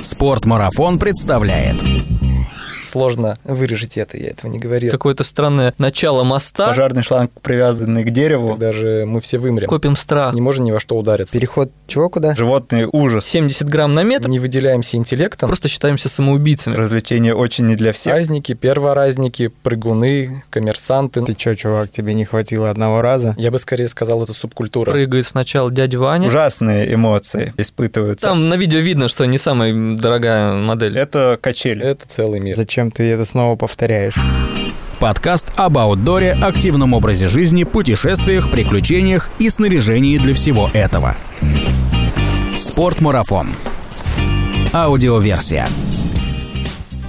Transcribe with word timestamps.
Спортмарафон 0.00 0.98
представляет 0.98 1.76
сложно 2.82 3.38
вырежить 3.44 3.96
это, 3.96 4.16
я 4.16 4.30
этого 4.30 4.50
не 4.50 4.58
говорил. 4.58 4.90
Какое-то 4.90 5.24
странное 5.24 5.74
начало 5.78 6.24
моста. 6.24 6.68
Пожарный 6.68 7.02
шланг, 7.02 7.30
привязанный 7.42 8.04
к 8.04 8.10
дереву. 8.10 8.56
Даже 8.56 9.04
мы 9.06 9.20
все 9.20 9.38
вымрем. 9.38 9.68
Копим 9.68 9.96
страх. 9.96 10.34
Не 10.34 10.40
можем 10.40 10.64
ни 10.64 10.72
во 10.72 10.80
что 10.80 10.96
удариться. 10.96 11.32
Переход 11.32 11.70
чего 11.86 12.08
куда? 12.08 12.34
Животный 12.34 12.86
ужас. 12.90 13.26
70 13.26 13.68
грамм 13.68 13.94
на 13.94 14.02
метр. 14.02 14.28
Не 14.28 14.38
выделяемся 14.38 14.96
интеллектом. 14.96 15.48
Просто 15.48 15.68
считаемся 15.68 16.08
самоубийцами. 16.08 16.74
Развлечения 16.74 17.34
очень 17.34 17.66
не 17.66 17.76
для 17.76 17.92
всех. 17.92 18.14
Праздники, 18.14 18.54
перворазники, 18.54 19.48
прыгуны, 19.48 20.42
коммерсанты. 20.50 21.22
Ты 21.22 21.34
чё, 21.34 21.54
чувак, 21.54 21.90
тебе 21.90 22.14
не 22.14 22.24
хватило 22.24 22.70
одного 22.70 23.02
раза? 23.02 23.34
Я 23.38 23.50
бы 23.50 23.58
скорее 23.58 23.88
сказал, 23.88 24.22
это 24.22 24.32
субкультура. 24.32 24.90
Прыгает 24.90 25.26
сначала 25.26 25.70
дядя 25.70 25.98
Ваня. 25.98 26.28
Ужасные 26.28 26.92
эмоции 26.94 27.52
испытываются. 27.56 28.26
Там 28.26 28.48
на 28.48 28.54
видео 28.54 28.80
видно, 28.80 29.08
что 29.08 29.24
не 29.26 29.38
самая 29.38 29.96
дорогая 29.96 30.54
модель. 30.54 30.96
Это 30.98 31.38
качели. 31.40 31.84
Это 31.84 32.06
целый 32.08 32.40
мир. 32.40 32.56
Зачем 32.56 32.69
ты 32.70 33.02
это 33.02 33.24
снова 33.24 33.56
повторяешь? 33.56 34.14
Подкаст 35.00 35.48
об 35.56 35.76
аутдоре, 35.76 36.32
активном 36.32 36.94
образе 36.94 37.26
жизни, 37.26 37.64
путешествиях, 37.64 38.50
приключениях 38.52 39.28
и 39.40 39.50
снаряжении 39.50 40.18
для 40.18 40.34
всего 40.34 40.70
этого. 40.72 41.16
Спортмарафон. 42.54 43.48
Аудиоверсия. 44.72 45.68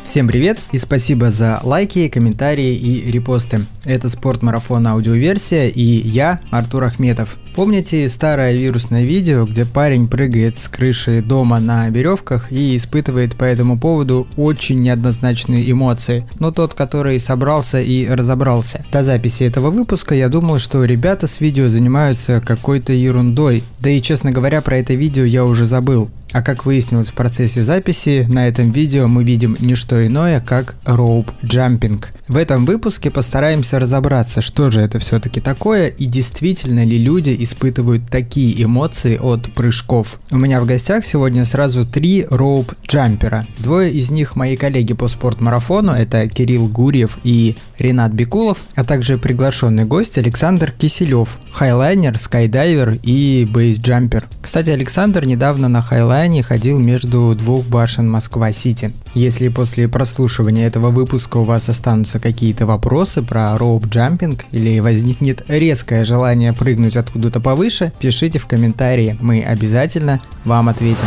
Всем 0.03 0.27
привет 0.27 0.57
и 0.71 0.79
спасибо 0.79 1.29
за 1.31 1.59
лайки, 1.61 2.09
комментарии 2.09 2.75
и 2.75 3.11
репосты. 3.11 3.59
Это 3.85 4.09
спортмарафон 4.09 4.87
аудиоверсия 4.87 5.67
и 5.67 5.81
я, 5.81 6.41
Артур 6.49 6.85
Ахметов. 6.85 7.37
Помните 7.55 8.07
старое 8.07 8.53
вирусное 8.53 9.03
видео, 9.03 9.45
где 9.45 9.65
парень 9.65 10.07
прыгает 10.07 10.57
с 10.57 10.69
крыши 10.69 11.21
дома 11.21 11.59
на 11.59 11.89
веревках 11.89 12.49
и 12.49 12.77
испытывает 12.77 13.35
по 13.35 13.43
этому 13.43 13.77
поводу 13.77 14.25
очень 14.37 14.79
неоднозначные 14.79 15.69
эмоции, 15.69 16.25
но 16.39 16.51
тот, 16.51 16.73
который 16.73 17.19
собрался 17.19 17.81
и 17.81 18.07
разобрался. 18.07 18.85
До 18.91 19.03
записи 19.03 19.43
этого 19.43 19.69
выпуска 19.69 20.15
я 20.15 20.29
думал, 20.29 20.59
что 20.59 20.85
ребята 20.85 21.27
с 21.27 21.41
видео 21.41 21.67
занимаются 21.67 22.39
какой-то 22.39 22.93
ерундой, 22.93 23.63
да 23.81 23.89
и 23.89 24.01
честно 24.01 24.31
говоря 24.31 24.61
про 24.61 24.77
это 24.77 24.93
видео 24.93 25.25
я 25.25 25.43
уже 25.45 25.65
забыл. 25.65 26.09
А 26.31 26.41
как 26.41 26.65
выяснилось 26.65 27.09
в 27.09 27.13
процессе 27.13 27.61
записи, 27.61 28.25
на 28.29 28.47
этом 28.47 28.71
видео 28.71 29.07
мы 29.07 29.23
видим 29.23 29.57
не 29.59 29.75
что 29.75 30.05
иное, 30.05 30.39
как 30.39 30.75
роуп 30.85 31.29
джампинг. 31.43 32.13
В 32.29 32.37
этом 32.37 32.65
выпуске 32.65 33.11
постараемся 33.11 33.79
разобраться, 33.79 34.41
что 34.41 34.71
же 34.71 34.79
это 34.79 34.99
все-таки 34.99 35.41
такое 35.41 35.87
и 35.87 36.05
действительно 36.05 36.85
ли 36.85 36.97
люди 36.97 37.31
испытывают 37.43 38.05
такие 38.09 38.63
эмоции 38.63 39.17
от 39.17 39.51
прыжков. 39.53 40.19
У 40.31 40.37
меня 40.37 40.61
в 40.61 40.65
гостях 40.65 41.03
сегодня 41.05 41.45
сразу 41.45 41.85
три 41.85 42.23
роуп-джампера. 42.29 43.45
Двое 43.59 43.91
из 43.91 44.11
них 44.11 44.35
мои 44.35 44.55
коллеги 44.55 44.93
по 44.93 45.07
спортмарафону, 45.07 45.91
это 45.91 46.27
Кирилл 46.27 46.67
Гурьев 46.67 47.17
и 47.23 47.55
Ренат 47.81 48.11
Бекулов, 48.11 48.57
а 48.75 48.83
также 48.83 49.17
приглашенный 49.17 49.85
гость 49.85 50.17
Александр 50.17 50.71
Киселев, 50.71 51.39
хайлайнер, 51.51 52.17
скайдайвер 52.17 52.99
и 53.03 53.47
бейсджампер. 53.49 54.27
Кстати, 54.41 54.69
Александр 54.69 55.25
недавно 55.25 55.67
на 55.67 55.81
хайлайне 55.81 56.43
ходил 56.43 56.79
между 56.79 57.33
двух 57.35 57.65
башен 57.65 58.09
Москва-Сити. 58.09 58.91
Если 59.13 59.49
после 59.49 59.87
прослушивания 59.87 60.67
этого 60.67 60.89
выпуска 60.89 61.37
у 61.37 61.43
вас 61.43 61.69
останутся 61.69 62.19
какие-то 62.19 62.65
вопросы 62.65 63.21
про 63.21 63.55
роуп-джампинг 63.57 64.41
или 64.51 64.79
возникнет 64.79 65.43
резкое 65.47 66.05
желание 66.05 66.53
прыгнуть 66.53 66.95
откуда 66.95 67.21
откуда-то 67.21 67.39
повыше, 67.39 67.93
пишите 67.99 68.39
в 68.39 68.47
комментарии, 68.47 69.17
мы 69.21 69.43
обязательно 69.43 70.19
вам 70.43 70.69
ответим. 70.69 71.05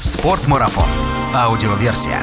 Спортмарафон. 0.00 0.88
Аудиоверсия. 1.34 2.20